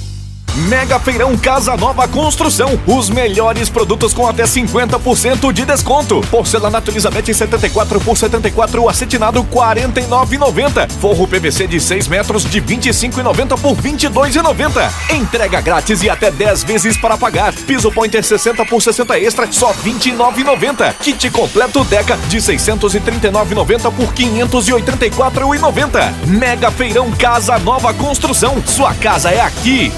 Mega 0.67 0.99
Feirão 0.99 1.37
Casa 1.37 1.77
Nova 1.77 2.05
Construção. 2.07 2.79
Os 2.85 3.09
melhores 3.09 3.69
produtos 3.69 4.13
com 4.13 4.27
até 4.27 4.43
50% 4.43 5.53
de 5.53 5.63
desconto. 5.63 6.19
Porcelanato 6.29 6.91
Elizabeth 6.91 7.33
74 7.33 8.01
por 8.01 8.17
74, 8.17 8.89
acetinado 8.89 9.41
49,90. 9.45 10.91
Forro 10.99 11.25
PVC 11.27 11.67
de 11.67 11.79
6 11.79 12.09
metros 12.09 12.43
de 12.43 12.61
25,90 12.61 13.57
por 13.59 13.77
22,90. 13.77 14.91
Entrega 15.15 15.61
grátis 15.61 16.03
e 16.03 16.09
até 16.09 16.29
10 16.29 16.63
vezes 16.63 16.97
para 16.97 17.17
pagar. 17.17 17.53
Piso 17.53 17.91
Pointer 17.91 18.23
60 18.23 18.65
por 18.65 18.81
60 18.81 19.17
extra, 19.19 19.49
só 19.51 19.71
29,90. 19.73 20.93
Kit 20.95 21.29
completo 21.29 21.85
Deca 21.85 22.17
de 22.27 22.37
639,90 22.37 23.93
por 23.93 24.13
584,90. 24.13 26.27
Mega 26.27 26.69
Feirão 26.71 27.09
Casa 27.11 27.57
Nova 27.59 27.93
Construção. 27.93 28.61
Sua 28.65 28.93
casa 28.95 29.29
é 29.29 29.39
aqui. 29.39 29.91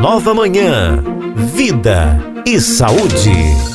Nova 0.00 0.32
Manhã. 0.32 1.02
Vida 1.34 2.18
e 2.46 2.60
saúde. 2.60 3.67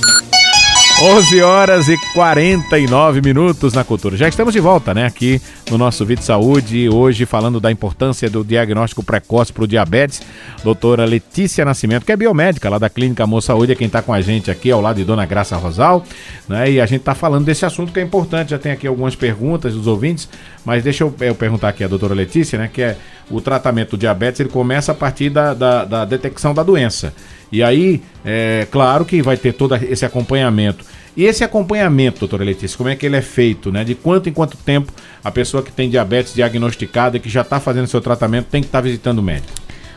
11 1.02 1.42
horas 1.42 1.90
e 1.90 1.98
49 2.14 3.20
minutos 3.22 3.74
na 3.74 3.84
cultura. 3.84 4.16
Já 4.16 4.28
estamos 4.28 4.54
de 4.54 4.60
volta, 4.60 4.94
né? 4.94 5.06
Aqui 5.06 5.42
no 5.70 5.78
nosso 5.78 6.06
Vídeo 6.06 6.24
Saúde, 6.24 6.88
hoje 6.88 7.26
falando 7.26 7.60
da 7.60 7.72
importância 7.72 8.30
do 8.30 8.44
diagnóstico 8.44 9.04
precoce 9.04 9.52
para 9.52 9.64
o 9.64 9.68
diabetes. 9.68 10.22
Doutora 10.64 11.04
Letícia 11.04 11.66
Nascimento, 11.66 12.06
que 12.06 12.12
é 12.12 12.16
biomédica 12.16 12.70
lá 12.70 12.78
da 12.78 12.90
Clínica 12.90 13.24
Amor 13.24 13.42
Saúde, 13.42 13.72
é 13.72 13.76
quem 13.76 13.88
está 13.88 14.04
com 14.04 14.14
a 14.14 14.22
gente 14.22 14.52
aqui 14.52 14.70
ao 14.70 14.80
lado 14.80 14.98
de 14.98 15.04
Dona 15.04 15.26
Graça 15.26 15.58
Rosal, 15.58 16.06
né? 16.48 16.72
E 16.72 16.80
a 16.80 16.86
gente 16.86 17.00
está 17.00 17.16
falando 17.16 17.44
desse 17.44 17.66
assunto 17.66 17.92
que 17.92 18.00
é 18.00 18.04
importante. 18.04 18.52
Já 18.52 18.60
tem 18.60 18.72
aqui 18.72 18.86
algumas 18.86 19.16
perguntas 19.16 19.74
dos 19.74 19.88
ouvintes, 19.88 20.30
mas 20.64 20.84
deixa 20.84 21.04
eu, 21.04 21.14
eu 21.22 21.34
perguntar 21.34 21.70
aqui 21.70 21.84
a 21.84 21.88
doutora 21.88 22.14
Letícia, 22.14 22.58
né? 22.60 22.70
Que 22.72 22.84
é 22.84 22.98
o 23.32 23.42
tratamento 23.42 23.92
do 23.92 23.98
diabetes, 23.98 24.40
ele 24.40 24.50
começa 24.50 24.92
a 24.92 24.96
partir 24.96 25.30
da, 25.30 25.54
da, 25.54 25.86
da 25.86 26.06
detecção 26.06 26.54
da 26.54 26.62
doença. 26.62 27.14
E 27.54 27.62
aí, 27.62 28.02
é 28.26 28.68
claro 28.72 29.06
que 29.06 29.22
vai 29.22 29.38
ter 29.38 29.54
todo 29.54 29.76
esse 29.76 30.04
acompanhamento. 30.04 30.84
E 31.16 31.24
esse 31.26 31.44
acompanhamento, 31.44 32.22
doutora 32.22 32.44
Letícia, 32.44 32.76
como 32.76 32.90
é 32.90 32.96
que 32.96 33.06
ele 33.06 33.16
é 33.16 33.22
feito, 33.22 33.72
né? 33.72 33.84
De 33.84 33.94
quanto 33.94 34.28
em 34.28 34.34
quanto 34.34 34.58
tempo 34.58 34.92
a 35.24 35.30
pessoa 35.30 35.62
que 35.62 35.72
tem 35.72 35.88
diabetes 35.88 36.34
diagnosticada 36.34 37.18
e 37.18 37.20
que 37.20 37.30
já 37.30 37.42
está 37.42 37.60
fazendo 37.60 37.86
seu 37.86 38.02
tratamento 38.02 38.48
tem 38.48 38.62
que 38.62 38.68
estar 38.68 38.80
tá 38.80 38.82
visitando 38.82 39.20
o 39.20 39.22
médico? 39.22 39.54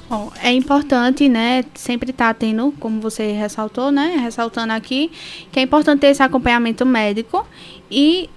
Bom, 0.06 0.30
é 0.42 0.52
importante, 0.52 1.30
né, 1.30 1.64
sempre 1.74 2.10
estar 2.10 2.32
tá 2.32 2.34
tendo, 2.34 2.72
como 2.78 3.00
você 3.00 3.32
ressaltou, 3.32 3.90
né, 3.90 4.20
ressaltando 4.22 4.72
aqui, 4.72 5.10
que 5.50 5.58
é 5.58 5.62
importante 5.62 6.00
ter 6.00 6.08
esse 6.08 6.22
acompanhamento 6.22 6.84
médico 6.84 7.44
e 7.90 8.28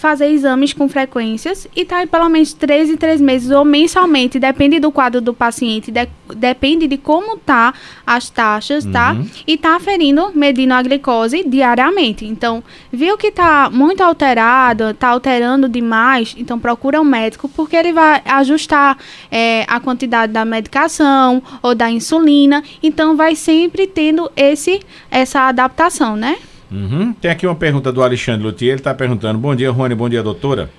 fazer 0.00 0.28
exames 0.28 0.72
com 0.72 0.88
frequências 0.88 1.68
e 1.76 1.84
tá 1.84 2.06
pelo 2.06 2.26
menos 2.30 2.54
três 2.54 2.88
em 2.88 2.96
três 2.96 3.20
meses 3.20 3.50
ou 3.50 3.66
mensalmente, 3.66 4.38
depende 4.38 4.80
do 4.80 4.90
quadro 4.90 5.20
do 5.20 5.34
paciente, 5.34 5.90
de, 5.90 6.08
depende 6.34 6.88
de 6.88 6.96
como 6.96 7.36
tá 7.36 7.74
as 8.06 8.30
taxas, 8.30 8.86
tá? 8.86 9.12
uhum. 9.12 9.24
tá? 9.24 9.30
E 9.46 9.58
tá 9.58 9.76
aferindo, 9.76 10.32
medindo 10.34 10.72
a 10.72 10.82
glicose 10.82 11.44
diariamente. 11.46 12.24
Então, 12.24 12.64
viu 12.90 13.18
que 13.18 13.30
tá 13.30 13.68
muito 13.70 14.00
alterado, 14.00 14.94
tá 14.94 15.08
alterando 15.08 15.68
demais, 15.68 16.34
então 16.38 16.58
procura 16.58 16.98
um 16.98 17.04
médico 17.04 17.46
porque 17.46 17.76
ele 17.76 17.92
vai 17.92 18.22
ajustar 18.24 18.96
é, 19.30 19.66
a 19.68 19.78
quantidade 19.80 20.32
da 20.32 20.46
medicação 20.46 21.42
ou 21.62 21.74
da 21.74 21.90
insulina, 21.90 22.64
então 22.82 23.16
vai 23.16 23.34
sempre 23.36 23.86
tendo 23.86 24.32
esse 24.34 24.80
essa 25.10 25.40
adaptação, 25.40 26.16
né? 26.16 26.38
Uhum. 26.70 27.12
Tem 27.12 27.30
aqui 27.30 27.46
uma 27.46 27.56
pergunta 27.56 27.90
do 27.92 28.02
Alexandre 28.02 28.46
Luthier, 28.46 28.72
ele 28.72 28.80
está 28.80 28.94
perguntando: 28.94 29.38
Bom 29.38 29.54
dia, 29.54 29.70
Rony, 29.70 29.94
bom 29.94 30.08
dia, 30.08 30.22
doutora. 30.22 30.70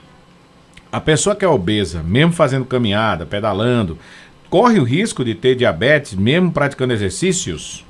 A 0.92 1.00
pessoa 1.00 1.36
que 1.36 1.46
é 1.46 1.48
obesa, 1.48 2.04
mesmo 2.04 2.34
fazendo 2.34 2.66
caminhada, 2.66 3.26
pedalando, 3.26 3.98
corre 4.50 4.80
o 4.80 4.84
risco 4.84 5.24
de 5.24 5.34
ter 5.34 5.56
diabetes, 5.56 6.14
mesmo 6.14 6.52
praticando 6.52 6.94
exercícios? 6.94 7.86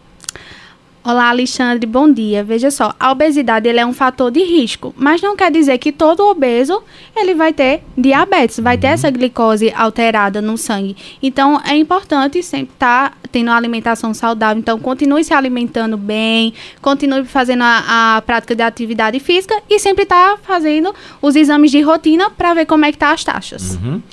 Olá, 1.04 1.30
Alexandre, 1.30 1.88
bom 1.88 2.12
dia. 2.12 2.44
Veja 2.44 2.70
só, 2.70 2.94
a 3.00 3.12
obesidade 3.12 3.68
ele 3.68 3.80
é 3.80 3.86
um 3.86 3.92
fator 3.92 4.30
de 4.30 4.44
risco, 4.44 4.94
mas 4.96 5.20
não 5.20 5.36
quer 5.36 5.52
dizer 5.52 5.80
que 5.80 5.92
todo 5.92 6.28
obeso 6.28 6.84
ele 7.16 7.34
vai 7.34 7.52
ter 7.52 7.82
diabetes, 7.98 8.60
vai 8.60 8.78
ter 8.78 8.88
essa 8.88 9.10
glicose 9.10 9.74
alterada 9.76 10.44
no 10.44 10.60
sangue. 10.60 10.96
Então, 11.22 11.60
é 11.66 11.76
importante 11.76 12.44
sempre 12.44 12.74
estar 12.74 13.10
tá 13.10 13.18
tendo 13.32 13.48
uma 13.48 13.58
alimentação 13.58 14.14
saudável. 14.14 14.60
Então, 14.60 14.78
continue 14.78 15.24
se 15.24 15.34
alimentando 15.34 15.98
bem, 15.98 16.54
continue 16.84 17.26
fazendo 17.26 17.64
a, 17.64 18.18
a 18.18 18.22
prática 18.22 18.56
de 18.56 18.62
atividade 18.62 19.20
física 19.20 19.56
e 19.68 19.80
sempre 19.80 20.04
estar 20.04 20.34
tá 20.34 20.38
fazendo 20.38 20.94
os 21.20 21.36
exames 21.36 21.72
de 21.72 21.82
rotina 21.82 22.30
para 22.30 22.54
ver 22.54 22.68
como 22.68 22.86
é 22.86 22.92
que 22.92 23.00
tá 23.00 23.12
as 23.12 23.24
taxas. 23.24 23.74
Uhum. 23.74 24.04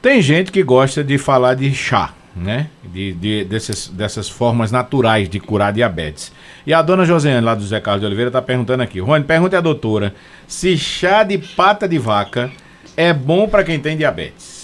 Tem 0.00 0.22
gente 0.22 0.52
que 0.52 0.62
gosta 0.62 1.02
de 1.02 1.18
falar 1.18 1.54
de 1.54 1.74
chá 1.74 2.14
né? 2.34 2.68
De, 2.84 3.12
de, 3.12 3.44
desses, 3.44 3.88
dessas 3.88 4.28
formas 4.28 4.70
naturais 4.70 5.28
de 5.28 5.40
curar 5.40 5.72
diabetes. 5.72 6.32
E 6.66 6.72
a 6.72 6.82
dona 6.82 7.04
Josiane, 7.04 7.44
lá 7.44 7.54
do 7.54 7.64
Zé 7.64 7.80
Carlos 7.80 8.00
de 8.00 8.06
Oliveira, 8.06 8.28
está 8.28 8.40
perguntando 8.40 8.82
aqui. 8.82 9.00
Rony, 9.00 9.24
pergunte 9.24 9.56
à 9.56 9.60
doutora 9.60 10.14
se 10.46 10.76
chá 10.76 11.22
de 11.22 11.38
pata 11.38 11.88
de 11.88 11.98
vaca 11.98 12.50
é 12.96 13.12
bom 13.12 13.48
para 13.48 13.64
quem 13.64 13.78
tem 13.78 13.96
diabetes. 13.96 14.59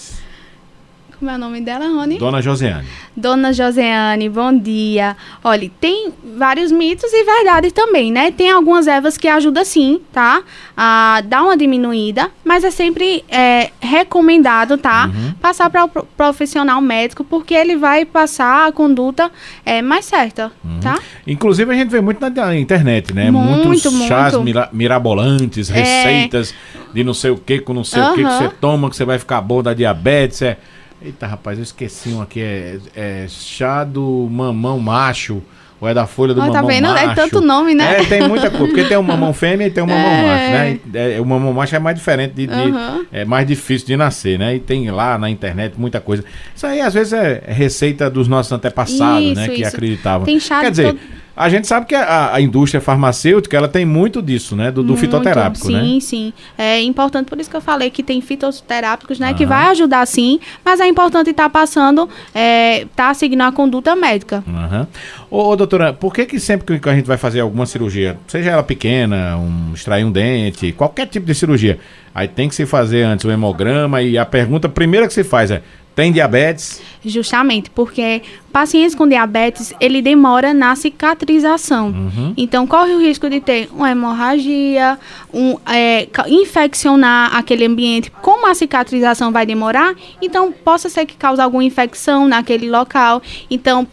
Como 1.19 1.31
é 1.31 1.35
o 1.35 1.39
nome 1.39 1.63
dela, 1.63 1.87
Rony? 1.87 2.19
Dona 2.19 2.43
Joseane. 2.43 2.87
Dona 3.17 3.51
Joseane, 3.51 4.29
bom 4.29 4.53
dia. 4.53 5.17
Olha, 5.43 5.71
tem 5.81 6.13
vários 6.37 6.71
mitos 6.71 7.11
e 7.11 7.25
verdades 7.25 7.73
também, 7.73 8.13
né? 8.13 8.31
Tem 8.31 8.51
algumas 8.51 8.87
ervas 8.87 9.17
que 9.17 9.27
ajudam 9.27 9.65
sim, 9.65 10.03
tá? 10.13 10.43
A 10.77 11.23
dar 11.25 11.43
uma 11.43 11.57
diminuída, 11.57 12.31
mas 12.45 12.65
é 12.65 12.71
sempre 12.71 13.25
é, 13.31 13.71
recomendado, 13.81 14.77
tá? 14.77 15.07
Uhum. 15.07 15.33
Passar 15.41 15.71
para 15.71 15.87
o 15.87 15.89
profissional 15.89 16.83
médico, 16.83 17.25
porque 17.25 17.55
ele 17.55 17.77
vai 17.77 18.05
passar 18.05 18.69
a 18.69 18.73
conduta 18.73 19.31
é, 19.65 19.81
mais 19.81 20.05
certa, 20.05 20.53
uhum. 20.63 20.81
tá? 20.81 20.99
Inclusive, 21.27 21.73
a 21.73 21.75
gente 21.75 21.89
vê 21.89 22.03
muito 22.03 22.21
na 22.21 22.55
internet, 22.57 23.15
né? 23.15 23.31
Muito, 23.31 23.69
Muitos 23.69 23.93
chás 24.07 24.35
muito. 24.35 24.45
Mira 24.45 24.69
mirabolantes, 24.71 25.71
é... 25.71 25.75
receitas 25.75 26.55
de 26.93 27.03
não 27.03 27.15
sei 27.15 27.31
o 27.31 27.39
que, 27.39 27.59
com 27.59 27.73
não 27.73 27.85
sei 27.85 28.03
uhum. 28.03 28.11
o 28.11 28.15
que 28.15 28.23
que 28.23 28.31
você 28.31 28.49
toma, 28.61 28.91
que 28.91 28.97
você 28.97 29.05
vai 29.07 29.19
ficar 29.19 29.41
bom 29.41 29.63
da 29.63 29.73
diabetes, 29.73 30.43
é... 30.43 30.59
Eita, 31.01 31.27
rapaz, 31.27 31.59
eu 31.59 31.63
esqueci 31.63 32.11
um 32.11 32.23
aqui. 32.23 32.41
É, 32.41 32.79
é 32.95 33.27
chá 33.29 33.85
do 33.85 34.29
mamão 34.31 34.79
macho. 34.79 35.43
Ou 35.79 35.87
é 35.87 35.93
da 35.93 36.07
folha 36.07 36.33
do 36.33 36.41
oh, 36.41 36.47
mamão 36.47 36.63
tá 36.63 36.67
vendo? 36.67 36.87
É 36.87 37.07
macho. 37.07 37.11
É 37.11 37.15
tanto 37.15 37.41
nome, 37.43 37.75
né? 37.75 38.01
É, 38.01 38.05
tem 38.05 38.27
muita 38.27 38.51
coisa. 38.51 38.67
Porque 38.67 38.85
tem 38.85 38.97
o 38.97 39.03
mamão 39.03 39.33
fêmea 39.35 39.67
e 39.67 39.71
tem 39.71 39.85
o 39.85 39.87
mamão 39.87 40.11
é. 40.11 40.23
macho, 40.23 40.51
né? 40.51 40.79
É, 40.95 41.21
o 41.21 41.25
mamão 41.27 41.53
macho 41.53 41.77
é 41.77 41.79
mais 41.79 41.97
diferente, 41.97 42.33
de, 42.33 42.47
de 42.47 42.55
uhum. 42.55 43.05
é 43.13 43.25
mais 43.27 43.47
difícil 43.47 43.87
de 43.87 43.97
nascer, 43.97 44.39
né? 44.39 44.57
E 44.57 44.59
tem 44.59 44.91
lá 44.91 45.19
na 45.19 45.29
internet 45.29 45.75
muita 45.77 46.01
coisa. 46.01 46.25
Isso 46.55 46.67
aí, 46.67 46.81
às 46.81 46.95
vezes, 46.95 47.13
é 47.13 47.43
receita 47.47 48.09
dos 48.09 48.27
nossos 48.27 48.51
antepassados, 48.53 49.23
isso, 49.23 49.35
né? 49.35 49.47
Isso. 49.49 49.55
Que 49.55 49.65
acreditavam. 49.65 50.25
Tem 50.25 50.41
chá 50.41 50.61
Quer 50.61 50.71
dizer... 50.71 50.87
Todo 50.87 51.26
a 51.37 51.49
gente 51.51 51.67
sabe 51.67 51.85
que 51.85 51.95
a, 51.95 52.35
a, 52.35 52.41
indústria 52.41 52.81
farmacêutica 52.81 53.55
ela 53.57 53.69
tem 53.69 53.85
muito 53.85 54.23
disso, 54.23 54.57
né? 54.57 54.71
Do, 54.71 54.83
do 54.83 54.97
fitoterápico, 54.97 55.67
sim, 55.67 55.73
né? 55.75 55.83
Sim, 55.83 56.01
sim. 56.01 56.33
É 56.57 56.81
importante, 56.81 57.29
por 57.29 57.39
isso 57.39 57.51
que 57.51 57.57
eu 57.57 57.61
falei 57.61 57.91
que 57.91 58.03
tem 58.03 58.23
fitoterápicos, 58.23 59.19
né? 59.19 59.35
Que 59.35 59.45
vai 59.45 59.69
ajudar 59.71 60.07
sim, 60.07 60.41
mas 60.65 60.81
é 60.81 60.87
importante 60.87 61.31
estar 61.31 61.45
tá 61.45 61.51
passando, 61.51 62.09
é, 62.35 62.87
tá 62.97 63.13
seguindo 63.13 63.43
a 63.43 63.53
conduta 63.53 63.95
médica. 63.95 64.43
Uhum. 64.47 64.87
Ô, 65.31 65.51
ô, 65.51 65.57
doutora, 65.57 65.93
por 65.93 66.15
que 66.15 66.25
que 66.25 66.41
sempre 66.41 66.79
que 66.79 66.89
a 66.89 66.95
gente 66.95 67.07
vai 67.07 67.19
fazer 67.19 67.41
alguma 67.41 67.67
cirurgia, 67.67 68.19
seja 68.27 68.51
ela 68.51 68.63
pequena, 68.63 69.37
um, 69.37 69.75
extrair 69.75 70.05
um 70.05 70.11
dente, 70.11 70.73
qualquer 70.73 71.07
tipo 71.07 71.27
de 71.27 71.35
cirurgia, 71.35 71.79
aí 72.15 72.29
tem 72.29 72.49
que 72.49 72.55
se 72.55 72.65
fazer 72.65 73.03
antes 73.03 73.27
o 73.27 73.31
hemograma 73.31 74.01
e 74.01 74.17
a 74.17 74.25
pergunta 74.25 74.69
primeira 74.69 75.07
que 75.07 75.13
se 75.13 75.23
faz 75.23 75.51
é, 75.51 75.63
tem 75.97 76.13
diabetes? 76.13 76.83
Justamente, 77.03 77.71
porque 77.71 78.21
pacientes 78.53 78.95
com 78.95 79.09
diabetes, 79.09 79.73
ele 79.81 80.03
demora 80.03 80.53
na 80.53 80.77
cicatrização. 80.77 81.87
Uhum. 81.87 82.35
Então, 82.37 82.67
corre 82.67 82.95
o 82.95 83.01
risco 83.01 83.31
de 83.31 83.41
ter 83.41 83.71
uma 83.73 83.91
hemorragia, 83.91 84.99
um, 85.33 85.57
é, 85.67 86.07
infeccionar 86.29 87.35
aquele 87.35 87.65
ambiente. 87.65 88.11
Como 88.21 88.47
a 88.47 88.55
cicatrização 88.55 89.33
vai 89.33 89.47
demorar, 89.47 89.95
então 90.21 90.53
possa 90.53 90.91
ser 90.91 91.07
que 91.07 91.17
cause 91.17 91.41
alguma 91.41 91.65
infecção 91.65 92.29
naquele 92.29 92.69
local. 92.69 93.23
Então, 93.51 93.87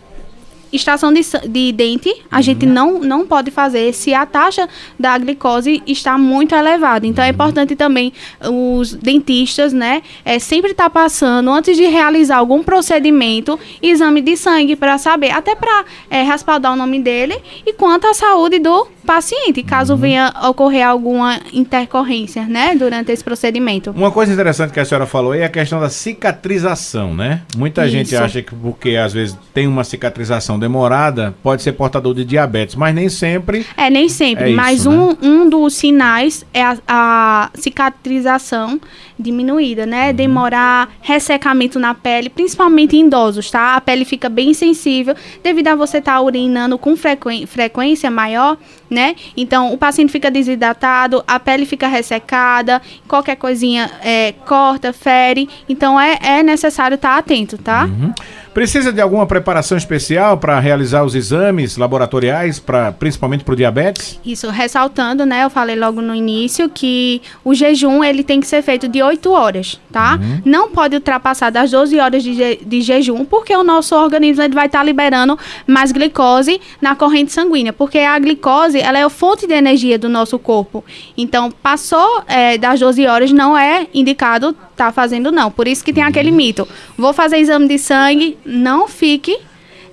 extração 0.74 1.14
de, 1.14 1.22
de 1.48 1.72
dente, 1.72 2.14
a 2.32 2.38
uhum. 2.38 2.42
gente 2.42 2.66
não, 2.66 3.00
não 3.00 3.26
pode 3.26 3.52
fazer 3.52 3.94
se 3.94 4.14
a 4.14 4.26
taxa 4.26 4.68
da 5.00 5.18
glicose 5.18 5.82
está 5.86 6.18
muito 6.18 6.56
elevada. 6.56 7.06
Então, 7.06 7.24
é 7.24 7.28
uhum. 7.28 7.34
importante 7.34 7.76
também 7.76 8.12
os 8.42 8.94
dentistas, 8.94 9.72
né, 9.72 10.02
é, 10.26 10.40
sempre 10.40 10.72
estar 10.72 10.86
tá 10.86 10.90
passando, 10.90 11.50
antes 11.50 11.78
de 11.78 11.86
realizar 11.86 12.38
algum 12.38 12.64
procedimento, 12.64 13.60
exame 13.82 14.22
de 14.22 14.36
sangue 14.36 14.76
para 14.76 14.98
saber, 14.98 15.32
até 15.32 15.56
para 15.56 15.86
é, 16.10 16.24
respaldar 16.24 16.74
o 16.74 16.76
nome 16.76 17.00
dele 17.00 17.36
e 17.66 17.74
quanto 17.74 18.08
à 18.08 18.14
saúde 18.14 18.60
do 18.60 18.88
paciente, 19.06 19.62
caso 19.64 19.94
uhum. 19.94 20.00
venha 20.00 20.34
ocorrer 20.50 20.88
alguma 20.88 21.40
intercorrência, 21.52 22.46
né, 22.46 22.76
durante 22.76 23.12
esse 23.12 23.24
procedimento. 23.24 23.92
Uma 23.92 24.12
coisa 24.12 24.34
interessante 24.34 24.72
que 24.72 24.80
a 24.80 24.86
senhora 24.86 25.06
falou 25.06 25.34
é 25.34 25.44
a 25.44 25.50
questão 25.50 25.80
da 25.80 25.90
cicatrização, 25.90 27.14
né? 27.14 27.42
Muita 27.56 27.86
Isso. 27.86 27.92
gente 27.92 28.16
acha 28.16 28.42
que 28.42 28.54
porque 28.56 28.96
às 28.96 29.14
vezes 29.14 29.38
tem 29.54 29.68
uma 29.68 29.84
cicatrização 29.84 30.58
demorada, 30.58 31.34
pode 31.44 31.62
ser 31.62 31.74
portador 31.74 32.14
de 32.14 32.26
diabetes, 32.26 32.76
mas 32.76 32.94
nem 32.96 33.10
sempre. 33.10 33.66
É, 33.76 33.90
nem 33.90 34.10
sempre, 34.10 34.52
é 34.52 34.56
mas 34.56 34.82
isso, 34.82 34.90
um, 34.90 35.10
né? 35.10 35.18
um 35.22 35.50
dos 35.50 35.76
sinais 35.76 36.46
é 36.54 36.64
a, 36.64 36.78
a 36.88 37.50
cicatrização 37.56 38.80
diminuída, 39.18 39.86
né? 39.86 40.10
Uhum. 40.10 40.16
Demorar 40.16 40.90
ressecamento 41.02 41.80
na 41.80 41.94
pele, 41.94 42.30
principalmente 42.30 42.96
em 42.96 43.06
idosos, 43.06 43.50
tá? 43.52 43.76
A 43.76 43.82
pele 43.82 44.06
fica 44.06 44.30
bem 44.30 44.54
sensível 44.54 45.16
devido 45.44 45.68
a 45.68 45.76
você 45.76 45.98
estar 45.98 46.14
tá 46.14 46.22
urinando 46.22 46.78
com 46.78 46.96
frequência 46.96 48.10
maior, 48.10 48.58
né? 48.94 49.16
Então, 49.36 49.74
o 49.74 49.78
paciente 49.78 50.12
fica 50.12 50.32
desidratado, 50.32 51.24
a 51.28 51.40
pele 51.40 51.66
fica 51.66 51.88
ressecada, 51.88 52.82
qualquer 53.08 53.36
coisinha 53.36 53.90
é, 54.02 54.34
corta, 54.46 54.94
fere. 54.94 55.50
Então, 55.68 56.00
é, 56.00 56.18
é 56.22 56.44
necessário 56.44 56.96
estar 56.96 57.18
atento, 57.18 57.58
tá? 57.58 57.86
Uhum. 57.86 58.14
Precisa 58.54 58.94
de 58.94 59.02
alguma 59.02 59.26
preparação 59.26 59.76
especial 59.78 60.38
para 60.38 60.60
realizar 60.60 61.04
os 61.04 61.16
exames 61.16 61.76
laboratoriais, 61.76 62.60
pra, 62.60 62.92
principalmente 62.92 63.44
para 63.44 63.54
o 63.54 63.56
diabetes? 63.56 64.20
Isso, 64.24 64.48
ressaltando, 64.50 65.26
né? 65.26 65.44
Eu 65.44 65.50
falei 65.50 65.76
logo 65.76 66.02
no 66.02 66.14
início 66.14 66.70
que 66.70 67.22
o 67.44 67.56
jejum 67.56 68.04
ele 68.04 68.24
tem 68.24 68.40
que 68.40 68.46
ser 68.46 68.62
feito 68.62 68.88
de 68.88 69.02
8 69.02 69.32
horas, 69.32 69.80
tá? 69.92 70.20
Uhum. 70.22 70.42
Não 70.46 70.70
pode 70.70 70.96
ultrapassar 70.96 71.50
das 71.50 71.72
12 71.72 72.00
horas 72.00 72.24
de, 72.24 72.34
je 72.36 72.60
de 72.64 72.82
jejum, 72.82 73.26
porque 73.26 73.56
o 73.56 73.64
nosso 73.64 73.96
organismo 73.96 74.44
ele 74.44 74.54
vai 74.54 74.68
estar 74.68 74.80
tá 74.80 74.84
liberando 74.86 75.38
mais 75.66 75.92
glicose 75.92 76.62
na 76.80 76.96
corrente 76.96 77.32
sanguínea, 77.32 77.74
porque 77.74 78.00
a 78.00 78.20
glicose 78.20 78.80
ela 78.80 79.00
é 79.00 79.04
a 79.04 79.10
fonte 79.10 79.48
de 79.48 79.54
energia 79.54 79.98
do 79.98 80.08
nosso 80.08 80.38
corpo. 80.38 80.84
Então, 81.18 81.52
passou 81.52 82.24
é, 82.28 82.58
das 82.58 82.80
12 82.80 83.08
horas, 83.08 83.32
não 83.32 83.58
é 83.58 83.88
indicado 83.94 84.56
tá 84.76 84.92
fazendo, 84.92 85.32
não. 85.32 85.52
Por 85.52 85.68
isso 85.68 85.84
que 85.84 85.94
tem 85.94 86.04
aquele 86.04 86.30
uhum. 86.30 86.38
mito. 86.38 86.68
Vou 86.98 87.14
fazer 87.14 87.38
exame 87.38 87.68
de 87.68 87.78
sangue, 87.78 88.38
não 88.46 88.88
fique 88.88 89.38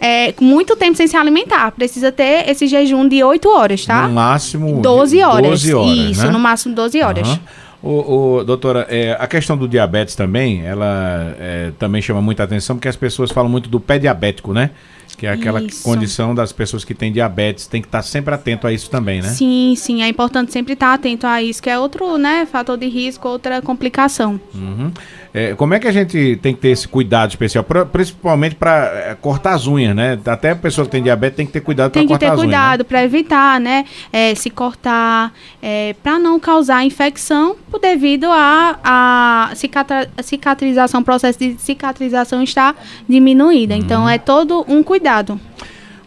é, 0.00 0.34
muito 0.40 0.74
tempo 0.76 0.96
sem 0.96 1.06
se 1.06 1.16
alimentar. 1.16 1.70
Precisa 1.72 2.10
ter 2.10 2.48
esse 2.48 2.66
jejum 2.66 3.06
de 3.06 3.22
8 3.22 3.48
horas, 3.48 3.84
tá? 3.84 4.08
No 4.08 4.14
máximo 4.14 4.80
12 4.80 5.22
horas. 5.22 5.50
12 5.62 5.74
horas 5.74 5.98
Isso, 5.98 6.26
né? 6.26 6.30
no 6.30 6.38
máximo 6.38 6.74
12 6.74 7.02
horas. 7.02 7.28
Uhum. 7.28 7.38
O, 7.82 8.38
o, 8.38 8.44
doutora, 8.44 8.86
é, 8.90 9.16
a 9.18 9.26
questão 9.26 9.56
do 9.56 9.66
diabetes 9.66 10.14
também, 10.14 10.66
ela 10.66 11.34
é, 11.38 11.72
também 11.78 12.02
chama 12.02 12.20
muita 12.20 12.42
atenção, 12.42 12.76
porque 12.76 12.88
as 12.88 12.96
pessoas 12.96 13.30
falam 13.30 13.50
muito 13.50 13.70
do 13.70 13.80
pé 13.80 13.98
diabético, 13.98 14.52
né? 14.52 14.70
Que 15.20 15.26
é 15.26 15.32
aquela 15.32 15.62
isso. 15.62 15.82
condição 15.82 16.34
das 16.34 16.50
pessoas 16.50 16.82
que 16.82 16.94
têm 16.94 17.12
diabetes, 17.12 17.66
tem 17.66 17.82
que 17.82 17.88
estar 17.88 18.00
sempre 18.00 18.34
atento 18.34 18.66
a 18.66 18.72
isso 18.72 18.88
também, 18.88 19.20
né? 19.20 19.28
Sim, 19.28 19.74
sim, 19.76 20.02
é 20.02 20.08
importante 20.08 20.50
sempre 20.50 20.72
estar 20.72 20.94
atento 20.94 21.26
a 21.26 21.42
isso, 21.42 21.62
que 21.62 21.68
é 21.68 21.78
outro, 21.78 22.16
né, 22.16 22.46
fator 22.46 22.78
de 22.78 22.88
risco, 22.88 23.28
outra 23.28 23.60
complicação. 23.60 24.40
Uhum. 24.54 24.90
É, 25.32 25.54
como 25.54 25.74
é 25.74 25.78
que 25.78 25.86
a 25.86 25.92
gente 25.92 26.36
tem 26.42 26.52
que 26.52 26.60
ter 26.60 26.70
esse 26.70 26.88
cuidado 26.88 27.30
especial? 27.30 27.62
Pra- 27.62 27.86
principalmente 27.86 28.56
para 28.56 29.16
cortar 29.20 29.52
as 29.54 29.64
unhas, 29.66 29.94
né? 29.94 30.18
Até 30.26 30.50
a 30.50 30.56
pessoa 30.56 30.84
que 30.84 30.90
tem 30.90 31.00
diabetes 31.02 31.36
tem 31.36 31.46
que 31.46 31.52
ter 31.52 31.60
cuidado 31.60 31.92
para 31.92 32.00
Tem 32.00 32.06
que 32.08 32.12
cortar 32.12 32.26
ter 32.26 32.32
as 32.32 32.38
unhas. 32.40 32.50
né? 32.50 32.56
cuidado 32.58 32.84
para 32.84 33.04
evitar, 33.04 33.60
né? 33.60 33.84
é, 34.12 34.34
se 34.34 34.50
cortar, 34.50 35.32
para 36.02 36.18
não 36.18 36.40
causar 36.40 36.84
infecção, 36.84 37.54
devido 37.80 38.26
a 38.28 39.52
cicatrização, 40.22 41.00
o 41.00 41.04
processo 41.04 41.38
de 41.38 41.54
cicatrização 41.60 42.42
está 42.42 42.74
diminuída. 43.08 43.74
Uhum. 43.74 43.80
Então 43.80 44.08
é 44.08 44.18
todo 44.18 44.64
um 44.68 44.82
cuidado. 44.82 45.40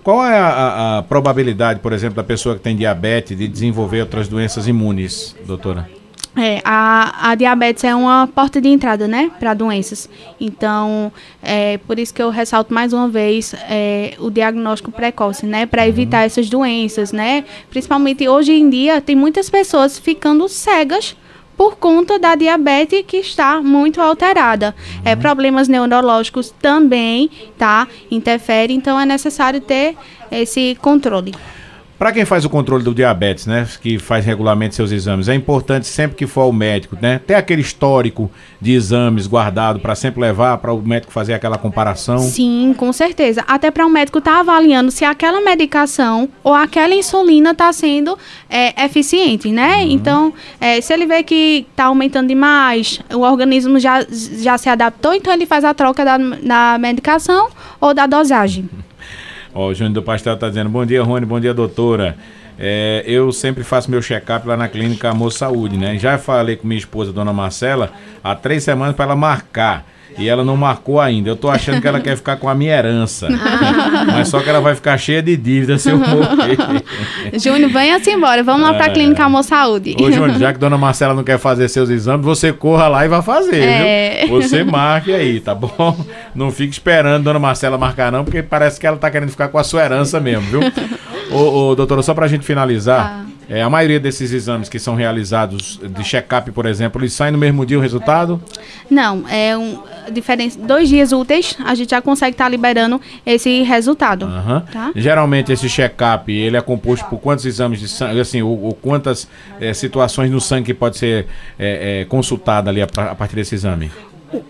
Qual 0.03 0.25
é 0.25 0.37
a, 0.37 0.47
a- 0.49 0.97
a 0.97 1.03
probabilidade, 1.03 1.79
por 1.79 1.93
exemplo, 1.93 2.17
da 2.17 2.23
pessoa 2.25 2.55
que 2.55 2.61
tem 2.61 2.75
diabetes 2.75 3.37
de 3.37 3.47
desenvolver 3.47 4.01
outras 4.01 4.27
doenças 4.27 4.67
imunes, 4.67 5.33
doutora? 5.47 5.87
É, 6.35 6.61
a, 6.65 7.29
a 7.29 7.35
diabetes 7.35 7.83
é 7.83 7.93
uma 7.93 8.27
porta 8.27 8.59
de 8.59 8.67
entrada, 8.67 9.07
né, 9.07 9.31
para 9.39 9.53
doenças. 9.53 10.09
Então, 10.41 11.11
é 11.43 11.77
por 11.77 11.99
isso 11.99 12.13
que 12.13 12.23
eu 12.23 12.31
ressalto 12.31 12.73
mais 12.73 12.91
uma 12.91 13.07
vez 13.07 13.53
é, 13.69 14.15
o 14.17 14.31
diagnóstico 14.31 14.91
precoce, 14.91 15.45
né, 15.45 15.67
para 15.67 15.87
evitar 15.87 16.23
essas 16.23 16.49
doenças, 16.49 17.11
né. 17.11 17.45
Principalmente 17.69 18.27
hoje 18.27 18.51
em 18.51 18.67
dia 18.67 18.99
tem 18.99 19.15
muitas 19.15 19.47
pessoas 19.47 19.99
ficando 19.99 20.49
cegas 20.49 21.15
por 21.55 21.75
conta 21.75 22.17
da 22.17 22.33
diabetes 22.33 23.03
que 23.05 23.17
está 23.17 23.61
muito 23.61 24.01
alterada. 24.01 24.75
É, 25.05 25.15
problemas 25.15 25.67
neurológicos 25.67 26.51
também, 26.59 27.29
tá, 27.59 27.87
interferem. 28.09 28.77
Então 28.77 28.99
é 28.99 29.05
necessário 29.05 29.61
ter 29.61 29.95
esse 30.31 30.75
controle. 30.81 31.33
Para 31.97 32.11
quem 32.11 32.25
faz 32.25 32.43
o 32.43 32.49
controle 32.49 32.83
do 32.83 32.93
diabetes, 32.93 33.45
né, 33.45 33.67
que 33.81 33.97
faz 33.97 34.25
regularmente 34.25 34.75
seus 34.75 34.91
exames, 34.91 35.29
é 35.29 35.35
importante 35.35 35.87
sempre 35.87 36.17
que 36.17 36.27
for 36.27 36.41
ao 36.41 36.51
médico, 36.51 36.97
né, 37.01 37.19
ter 37.25 37.35
aquele 37.35 37.61
histórico 37.61 38.29
de 38.59 38.73
exames 38.73 39.27
guardado 39.27 39.79
para 39.79 39.95
sempre 39.95 40.21
levar 40.21 40.57
para 40.57 40.73
o 40.73 40.81
médico 40.81 41.13
fazer 41.13 41.33
aquela 41.33 41.57
comparação. 41.57 42.17
Sim, 42.19 42.73
com 42.77 42.91
certeza. 42.91 43.43
Até 43.47 43.71
para 43.71 43.85
o 43.85 43.89
médico 43.89 44.17
estar 44.17 44.39
avaliando 44.39 44.91
se 44.91 45.05
aquela 45.05 45.41
medicação 45.41 46.27
ou 46.43 46.53
aquela 46.53 46.93
insulina 46.93 47.51
está 47.51 47.71
sendo 47.71 48.17
é, 48.49 48.83
eficiente, 48.85 49.51
né? 49.51 49.83
Então, 49.83 50.33
é, 50.59 50.81
se 50.81 50.93
ele 50.93 51.05
vê 51.05 51.23
que 51.23 51.65
está 51.71 51.85
aumentando 51.85 52.27
demais, 52.27 52.99
o 53.13 53.19
organismo 53.19 53.79
já, 53.79 54.05
já 54.09 54.57
se 54.57 54.67
adaptou, 54.67 55.13
então 55.13 55.31
ele 55.31 55.45
faz 55.45 55.63
a 55.63 55.73
troca 55.73 56.03
da, 56.03 56.17
da 56.17 56.77
medicação 56.79 57.49
ou 57.79 57.93
da 57.93 58.05
dosagem. 58.07 58.69
Ó, 59.53 59.67
o 59.67 59.73
Júnior 59.73 59.93
do 59.93 60.01
Pastel 60.01 60.35
tá 60.37 60.49
dizendo, 60.49 60.69
bom 60.69 60.85
dia, 60.85 61.03
Rony, 61.03 61.25
bom 61.25 61.39
dia, 61.39 61.53
doutora. 61.53 62.17
É, 62.57 63.03
eu 63.05 63.31
sempre 63.31 63.63
faço 63.63 63.89
meu 63.89 64.01
check-up 64.01 64.47
lá 64.47 64.55
na 64.55 64.67
clínica 64.67 65.09
Amor 65.09 65.31
Saúde, 65.31 65.77
né? 65.77 65.97
Já 65.97 66.17
falei 66.17 66.55
com 66.55 66.67
minha 66.67 66.79
esposa, 66.79 67.11
dona 67.11 67.33
Marcela, 67.33 67.91
há 68.23 68.35
três 68.35 68.63
semanas 68.63 68.95
para 68.95 69.05
ela 69.05 69.15
marcar. 69.15 69.85
E 70.17 70.27
ela 70.29 70.43
não 70.43 70.55
marcou 70.57 70.99
ainda. 70.99 71.29
Eu 71.29 71.35
tô 71.35 71.49
achando 71.49 71.81
que 71.81 71.87
ela 71.87 71.99
quer 71.99 72.15
ficar 72.15 72.37
com 72.37 72.47
a 72.49 72.55
minha 72.55 72.73
herança. 72.75 73.27
Mas 74.07 74.27
só 74.27 74.39
que 74.39 74.49
ela 74.49 74.61
vai 74.61 74.75
ficar 74.75 74.97
cheia 74.97 75.21
de 75.21 75.35
dívidas 75.35 75.81
se 75.81 75.89
eu 75.89 75.97
morrer. 75.97 76.57
Júnior, 77.39 77.69
venha-se 77.71 78.11
embora. 78.11 78.43
Vamos 78.43 78.61
lá 78.61 78.73
para 78.73 78.85
a 78.85 78.89
Clínica 78.89 79.23
Amor 79.25 79.43
Saúde. 79.43 79.95
Ô, 79.99 80.11
Júnior, 80.11 80.37
já 80.39 80.53
que 80.53 80.59
dona 80.59 80.77
Marcela 80.77 81.13
não 81.13 81.23
quer 81.23 81.37
fazer 81.39 81.67
seus 81.69 81.89
exames, 81.89 82.25
você 82.25 82.51
corra 82.53 82.87
lá 82.87 83.05
e 83.05 83.07
vá 83.07 83.21
fazer, 83.21 83.63
É. 83.63 84.25
viu? 84.27 84.41
Você 84.41 84.63
marque 84.63 85.11
aí, 85.13 85.39
tá 85.39 85.53
bom? 85.55 85.95
Não 86.35 86.51
fique 86.51 86.73
esperando 86.73 87.23
dona 87.23 87.39
Marcela 87.39 87.77
marcar, 87.77 88.11
não, 88.11 88.23
porque 88.23 88.41
parece 88.43 88.79
que 88.79 88.85
ela 88.87 88.97
tá 88.97 89.09
querendo 89.09 89.29
ficar 89.29 89.47
com 89.47 89.57
a 89.57 89.63
sua 89.63 89.83
herança 89.83 90.19
mesmo, 90.19 90.41
viu? 90.43 90.61
Ô, 91.31 91.69
ô, 91.69 91.75
doutora, 91.75 92.01
só 92.01 92.13
pra 92.13 92.27
gente 92.27 92.45
finalizar, 92.45 93.25
é, 93.49 93.61
a 93.61 93.69
maioria 93.69 93.99
desses 93.99 94.31
exames 94.31 94.69
que 94.69 94.79
são 94.79 94.95
realizados 94.95 95.79
de 95.83 96.03
check-up, 96.03 96.49
por 96.51 96.65
exemplo, 96.65 97.01
eles 97.01 97.13
saem 97.13 97.31
no 97.31 97.37
mesmo 97.37 97.65
dia 97.65 97.77
o 97.77 97.81
resultado? 97.81 98.41
Não, 98.89 99.27
é 99.29 99.57
um 99.57 99.79
diferença. 100.11 100.59
Dois 100.59 100.89
dias 100.89 101.11
úteis, 101.11 101.55
a 101.63 101.75
gente 101.75 101.91
já 101.91 102.01
consegue 102.01 102.33
estar 102.33 102.49
liberando 102.49 102.99
esse 103.25 103.63
resultado. 103.63 104.25
Aham. 104.25 104.63
Tá? 104.71 104.91
Geralmente 104.95 105.51
esse 105.51 105.69
check-up, 105.69 106.31
ele 106.31 106.57
é 106.57 106.61
composto 106.61 107.05
por 107.05 107.19
quantos 107.19 107.45
exames 107.45 107.79
de 107.79 107.87
sangue, 107.87 108.19
assim, 108.19 108.41
ou, 108.41 108.61
ou 108.61 108.73
quantas 108.73 109.27
eh, 109.59 109.73
situações 109.73 110.31
no 110.31 110.41
sangue 110.41 110.67
que 110.67 110.73
pode 110.73 110.97
ser 110.97 111.27
eh, 111.59 112.01
eh, 112.01 112.05
consultada 112.05 112.69
ali 112.69 112.81
a, 112.81 112.85
a 112.85 113.15
partir 113.15 113.35
desse 113.35 113.55
exame? 113.55 113.91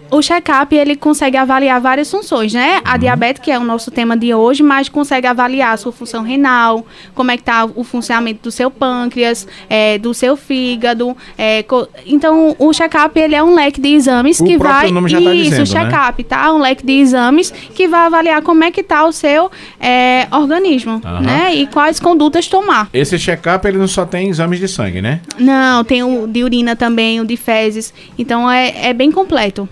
O 0.10 0.22
check-up, 0.22 0.76
ele 0.76 0.96
consegue 0.96 1.38
avaliar 1.38 1.82
várias 1.82 2.10
funções, 2.10 2.54
né? 2.54 2.82
A 2.86 2.98
diabetes, 2.98 3.42
que 3.42 3.52
é 3.52 3.58
o 3.58 3.64
nosso 3.64 3.90
tema 3.90 4.16
de 4.16 4.34
hoje, 4.34 4.62
mas 4.62 4.88
consegue 4.88 5.28
avaliar 5.28 5.74
a 5.74 5.78
sua 5.78 5.92
função 5.92 6.24
renal, 6.24 6.86
como 7.14 7.32
é 7.32 7.38
que 7.38 7.44
tá 7.44 7.66
o 7.66 7.84
funcionamento 7.84 8.44
do 8.44 8.52
seu 8.52 8.70
pâncreas, 8.70 9.48
é, 9.70 9.98
do 9.98 10.14
seu 10.14 10.36
fígado. 10.36 11.16
é, 11.38 11.66
então, 12.06 12.56
o 12.60 12.72
check-up, 12.74 13.20
ele 13.20 13.36
é 13.36 13.44
um 13.44 13.56
leque 13.56 13.82
de 13.82 13.90
exames 13.90 14.40
O 14.40 14.46
que 14.46 14.58
vai... 14.58 14.92
nome 14.92 15.10
já 15.10 15.22
tá 15.22 15.34
Isso, 15.34 15.64
dizendo, 15.64 15.74
né? 15.74 15.90
check-up, 15.90 16.24
tá? 16.24 16.54
Um 16.54 16.60
leque 16.60 16.86
de 16.86 16.94
exames 16.94 17.52
que 17.52 17.88
vai 17.88 18.06
avaliar 18.06 18.42
como 18.42 18.64
é 18.64 18.72
que 18.72 18.84
tá 18.84 19.06
o 19.06 19.12
seu 19.12 19.50
é, 19.80 20.28
organismo, 20.32 21.02
né? 21.22 21.56
E 21.56 21.68
quais 21.68 22.00
condutas 22.00 22.48
tomar. 22.48 22.90
Esse 22.94 23.18
check-up, 23.18 23.68
ele 23.68 23.78
não 23.78 23.88
só 23.88 24.06
tem 24.06 24.30
exames 24.30 24.60
de 24.60 24.68
sangue, 24.68 25.02
né? 25.02 25.22
Não, 25.40 25.84
tem 25.84 26.04
o 26.04 26.28
de 26.28 26.44
urina 26.44 26.76
também, 26.76 27.20
o 27.20 27.26
de 27.26 27.38
fezes. 27.38 27.94
Então, 28.18 28.50
é, 28.50 28.90
é 28.90 28.94
bem 28.94 29.12
completo. 29.12 29.68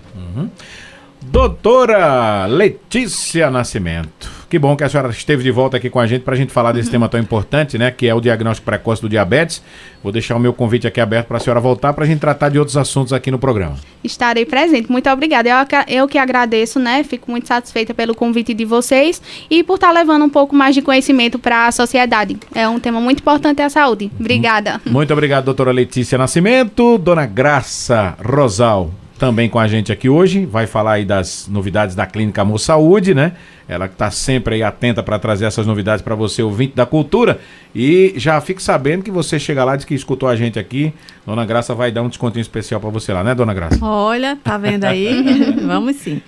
Doutora 1.22 2.46
Letícia 2.46 3.50
Nascimento. 3.50 4.42
Que 4.52 4.58
bom 4.58 4.76
que 4.76 4.84
a 4.84 4.88
senhora 4.88 5.08
esteve 5.08 5.42
de 5.42 5.50
volta 5.50 5.78
aqui 5.78 5.88
com 5.88 5.98
a 5.98 6.06
gente 6.06 6.22
para 6.22 6.34
a 6.34 6.36
gente 6.36 6.52
falar 6.52 6.72
desse 6.72 6.90
tema 6.90 7.08
tão 7.08 7.18
importante, 7.18 7.78
né? 7.78 7.90
Que 7.90 8.06
é 8.06 8.14
o 8.14 8.20
diagnóstico 8.20 8.66
precoce 8.66 9.00
do 9.00 9.08
diabetes. 9.08 9.62
Vou 10.02 10.12
deixar 10.12 10.36
o 10.36 10.38
meu 10.38 10.52
convite 10.52 10.86
aqui 10.86 11.00
aberto 11.00 11.28
para 11.28 11.38
a 11.38 11.40
senhora 11.40 11.58
voltar 11.58 11.94
para 11.94 12.04
a 12.04 12.06
gente 12.06 12.18
tratar 12.18 12.50
de 12.50 12.58
outros 12.58 12.76
assuntos 12.76 13.14
aqui 13.14 13.30
no 13.30 13.38
programa. 13.38 13.76
Estarei 14.04 14.44
presente. 14.44 14.92
Muito 14.92 15.08
obrigada. 15.08 15.48
Eu, 15.48 16.00
eu 16.00 16.06
que 16.06 16.18
agradeço, 16.18 16.78
né? 16.78 17.02
Fico 17.02 17.30
muito 17.30 17.48
satisfeita 17.48 17.94
pelo 17.94 18.14
convite 18.14 18.52
de 18.52 18.66
vocês 18.66 19.22
e 19.48 19.62
por 19.62 19.76
estar 19.76 19.90
levando 19.90 20.26
um 20.26 20.28
pouco 20.28 20.54
mais 20.54 20.74
de 20.74 20.82
conhecimento 20.82 21.38
para 21.38 21.68
a 21.68 21.72
sociedade. 21.72 22.36
É 22.54 22.68
um 22.68 22.78
tema 22.78 23.00
muito 23.00 23.20
importante 23.20 23.62
a 23.62 23.70
saúde. 23.70 24.10
Obrigada. 24.20 24.82
Muito 24.84 25.12
obrigado, 25.14 25.46
doutora 25.46 25.72
Letícia 25.72 26.18
Nascimento. 26.18 26.98
Dona 26.98 27.24
Graça 27.24 28.18
Rosal, 28.22 28.90
também 29.22 29.48
com 29.48 29.60
a 29.60 29.68
gente 29.68 29.92
aqui 29.92 30.08
hoje. 30.08 30.44
Vai 30.44 30.66
falar 30.66 30.94
aí 30.94 31.04
das 31.04 31.46
novidades 31.48 31.94
da 31.94 32.04
Clínica 32.04 32.42
Amor 32.42 32.58
Saúde, 32.58 33.14
né? 33.14 33.34
Ela 33.68 33.86
que 33.86 33.94
está 33.94 34.10
sempre 34.10 34.56
aí 34.56 34.64
atenta 34.64 35.00
para 35.00 35.16
trazer 35.16 35.44
essas 35.44 35.64
novidades 35.64 36.02
para 36.02 36.16
você, 36.16 36.42
ouvinte 36.42 36.74
da 36.74 36.84
cultura. 36.84 37.38
E 37.72 38.14
já 38.16 38.40
fique 38.40 38.60
sabendo 38.60 39.04
que 39.04 39.12
você 39.12 39.38
chega 39.38 39.62
lá, 39.62 39.76
diz 39.76 39.84
que 39.84 39.94
escutou 39.94 40.28
a 40.28 40.34
gente 40.34 40.58
aqui. 40.58 40.92
Dona 41.24 41.46
Graça 41.46 41.72
vai 41.72 41.92
dar 41.92 42.02
um 42.02 42.08
descontinho 42.08 42.42
especial 42.42 42.80
para 42.80 42.90
você 42.90 43.12
lá, 43.12 43.22
né, 43.22 43.32
Dona 43.32 43.54
Graça? 43.54 43.78
Olha, 43.80 44.36
tá 44.42 44.58
vendo 44.58 44.86
aí? 44.86 45.54
Vamos 45.64 45.96
sim. 45.96 46.20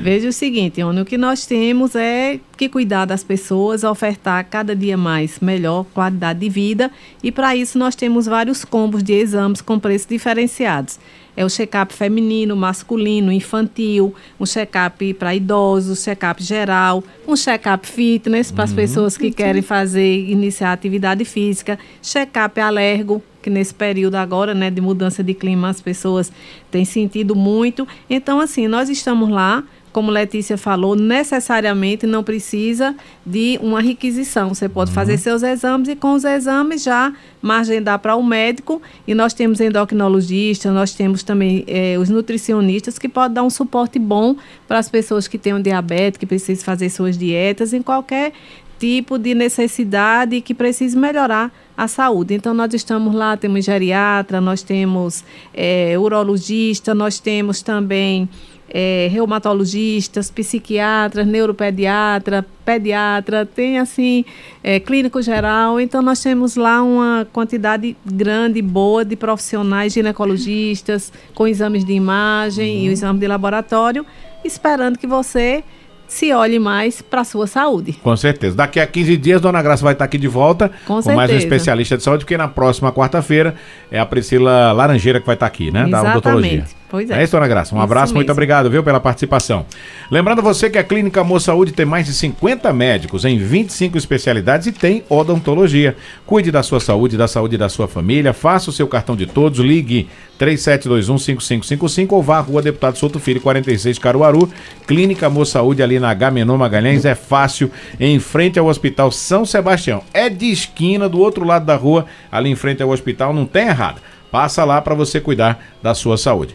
Veja 0.00 0.28
o 0.28 0.32
seguinte, 0.32 0.82
o 0.82 1.04
que 1.04 1.18
nós 1.18 1.44
temos 1.44 1.94
é 1.94 2.40
que 2.56 2.68
cuidar 2.68 3.04
das 3.04 3.22
pessoas, 3.22 3.84
ofertar 3.84 4.42
cada 4.48 4.74
dia 4.74 4.96
mais 4.96 5.38
melhor 5.40 5.84
qualidade 5.92 6.38
de 6.38 6.48
vida 6.48 6.90
e 7.22 7.30
para 7.30 7.54
isso 7.54 7.78
nós 7.78 7.94
temos 7.94 8.26
vários 8.26 8.64
combos 8.64 9.02
de 9.02 9.12
exames 9.12 9.60
com 9.60 9.78
preços 9.78 10.06
diferenciados. 10.06 10.98
É 11.38 11.44
o 11.44 11.48
check-up 11.48 11.94
feminino, 11.94 12.56
masculino, 12.56 13.30
infantil, 13.30 14.12
um 14.40 14.44
check-up 14.44 15.14
para 15.14 15.36
idosos, 15.36 16.02
check-up 16.02 16.42
geral, 16.42 17.04
um 17.28 17.36
check-up 17.36 17.86
fitness 17.86 18.50
para 18.50 18.64
as 18.64 18.72
pessoas 18.72 19.16
que 19.16 19.30
querem 19.30 19.62
fazer, 19.62 20.28
iniciar 20.28 20.72
atividade 20.72 21.24
física, 21.24 21.78
check-up 22.02 22.60
alergo, 22.60 23.22
que 23.40 23.48
nesse 23.48 23.72
período 23.72 24.16
agora, 24.16 24.52
né, 24.52 24.68
de 24.68 24.80
mudança 24.80 25.22
de 25.22 25.32
clima, 25.32 25.68
as 25.68 25.80
pessoas 25.80 26.32
têm 26.72 26.84
sentido 26.84 27.36
muito. 27.36 27.86
Então, 28.10 28.40
assim, 28.40 28.66
nós 28.66 28.88
estamos 28.88 29.28
lá, 29.28 29.62
como 29.92 30.10
Letícia 30.10 30.56
falou, 30.56 30.94
necessariamente 30.94 32.06
não 32.06 32.22
precisa 32.22 32.94
de 33.24 33.58
uma 33.62 33.80
requisição. 33.80 34.50
Você 34.50 34.68
pode 34.68 34.92
fazer 34.92 35.18
seus 35.18 35.42
exames 35.42 35.88
e 35.88 35.96
com 35.96 36.12
os 36.12 36.24
exames 36.24 36.82
já 36.82 37.12
agendar 37.42 37.98
para 37.98 38.14
o 38.16 38.22
médico. 38.22 38.80
E 39.06 39.14
nós 39.14 39.32
temos 39.32 39.60
endocrinologistas, 39.60 40.72
nós 40.72 40.92
temos 40.94 41.22
também 41.22 41.64
eh, 41.66 41.96
os 41.98 42.08
nutricionistas 42.08 42.98
que 42.98 43.08
podem 43.08 43.34
dar 43.34 43.42
um 43.42 43.50
suporte 43.50 43.98
bom 43.98 44.36
para 44.66 44.78
as 44.78 44.88
pessoas 44.88 45.26
que 45.26 45.38
tenham 45.38 45.60
diabetes, 45.60 46.18
que 46.18 46.26
precisam 46.26 46.64
fazer 46.64 46.90
suas 46.90 47.16
dietas 47.16 47.72
em 47.72 47.82
qualquer 47.82 48.32
tipo 48.78 49.18
de 49.18 49.34
necessidade 49.34 50.40
que 50.40 50.54
precise 50.54 50.96
melhorar 50.96 51.52
a 51.76 51.88
saúde. 51.88 52.34
Então, 52.34 52.54
nós 52.54 52.72
estamos 52.72 53.14
lá, 53.14 53.36
temos 53.36 53.64
geriatra, 53.64 54.40
nós 54.40 54.62
temos 54.62 55.24
eh, 55.52 55.98
urologista, 55.98 56.94
nós 56.94 57.18
temos 57.18 57.60
também 57.60 58.28
eh, 58.70 59.08
reumatologistas, 59.10 60.30
psiquiatras, 60.30 61.26
neuropediatra, 61.26 62.44
pediatra, 62.64 63.46
tem 63.46 63.78
assim, 63.78 64.24
eh, 64.62 64.78
clínico 64.78 65.22
geral. 65.22 65.80
Então, 65.80 66.02
nós 66.02 66.22
temos 66.22 66.56
lá 66.56 66.82
uma 66.82 67.26
quantidade 67.32 67.96
grande, 68.04 68.60
boa 68.60 69.04
de 69.04 69.16
profissionais 69.16 69.92
ginecologistas, 69.92 71.12
com 71.34 71.46
exames 71.46 71.84
de 71.84 71.92
imagem 71.92 72.84
e 72.84 72.88
o 72.88 72.92
exame 72.92 73.18
de 73.18 73.26
laboratório, 73.26 74.04
esperando 74.44 74.98
que 74.98 75.06
você 75.06 75.64
se 76.06 76.32
olhe 76.32 76.58
mais 76.58 77.02
para 77.02 77.20
a 77.20 77.24
sua 77.24 77.46
saúde. 77.46 77.92
Com 77.92 78.16
certeza. 78.16 78.56
Daqui 78.56 78.80
a 78.80 78.86
15 78.86 79.16
dias, 79.18 79.40
Dona 79.40 79.62
Graça 79.62 79.84
vai 79.84 79.92
estar 79.92 80.06
aqui 80.06 80.16
de 80.16 80.26
volta 80.26 80.70
Com 80.86 81.00
mais 81.14 81.30
um 81.30 81.36
especialista 81.36 81.98
de 81.98 82.02
saúde, 82.02 82.24
porque 82.24 82.36
na 82.36 82.48
próxima 82.48 82.90
quarta-feira 82.90 83.54
é 83.90 84.00
a 84.00 84.06
Priscila 84.06 84.72
Laranjeira 84.72 85.20
que 85.20 85.26
vai 85.26 85.36
estar 85.36 85.46
aqui, 85.46 85.70
né? 85.70 85.86
Da 85.86 86.00
odontologia. 86.00 86.64
Pois 86.90 87.10
É 87.10 87.20
é. 87.20 87.22
isso, 87.22 87.32
dona 87.32 87.46
Graça. 87.46 87.74
Um 87.74 87.78
Isso 87.78 87.84
abraço, 87.84 88.14
muito 88.14 88.26
mesmo. 88.28 88.32
obrigado, 88.32 88.70
viu, 88.70 88.82
pela 88.82 88.98
participação. 88.98 89.66
Lembrando 90.10 90.40
você 90.40 90.70
que 90.70 90.78
a 90.78 90.84
Clínica 90.84 91.20
Amor 91.20 91.40
Saúde 91.40 91.72
tem 91.72 91.84
mais 91.84 92.06
de 92.06 92.12
50 92.14 92.72
médicos 92.72 93.24
em 93.24 93.36
25 93.38 93.98
especialidades 93.98 94.66
e 94.68 94.72
tem 94.72 95.02
odontologia. 95.08 95.96
Cuide 96.26 96.50
da 96.50 96.62
sua 96.62 96.80
saúde, 96.80 97.16
da 97.16 97.28
saúde 97.28 97.58
da 97.58 97.68
sua 97.68 97.86
família, 97.88 98.32
faça 98.32 98.70
o 98.70 98.72
seu 98.72 98.86
cartão 98.88 99.14
de 99.14 99.26
todos, 99.26 99.58
ligue 99.60 100.08
37215555 100.38 102.12
ou 102.12 102.22
vá 102.22 102.38
à 102.38 102.40
Rua 102.40 102.62
Deputado 102.62 102.96
Souto 102.96 103.18
Filho, 103.18 103.40
46 103.40 103.98
Caruaru. 103.98 104.50
Clínica 104.86 105.26
Amor 105.26 105.46
Saúde 105.46 105.82
ali 105.82 105.98
na 105.98 106.12
Gamenon 106.14 106.56
Magalhães 106.56 107.04
é 107.04 107.14
fácil, 107.14 107.70
em 107.98 108.18
frente 108.18 108.58
ao 108.58 108.66
Hospital 108.66 109.10
São 109.10 109.44
Sebastião. 109.44 110.02
É 110.12 110.28
de 110.28 110.46
esquina 110.50 111.08
do 111.08 111.18
outro 111.20 111.44
lado 111.44 111.64
da 111.66 111.76
rua, 111.76 112.06
ali 112.30 112.50
em 112.50 112.56
frente 112.56 112.82
ao 112.82 112.90
hospital, 112.90 113.32
não 113.32 113.44
tem 113.44 113.66
errado. 113.68 114.00
Passa 114.30 114.62
lá 114.64 114.80
para 114.82 114.94
você 114.94 115.20
cuidar 115.20 115.58
da 115.82 115.94
sua 115.94 116.18
saúde. 116.18 116.54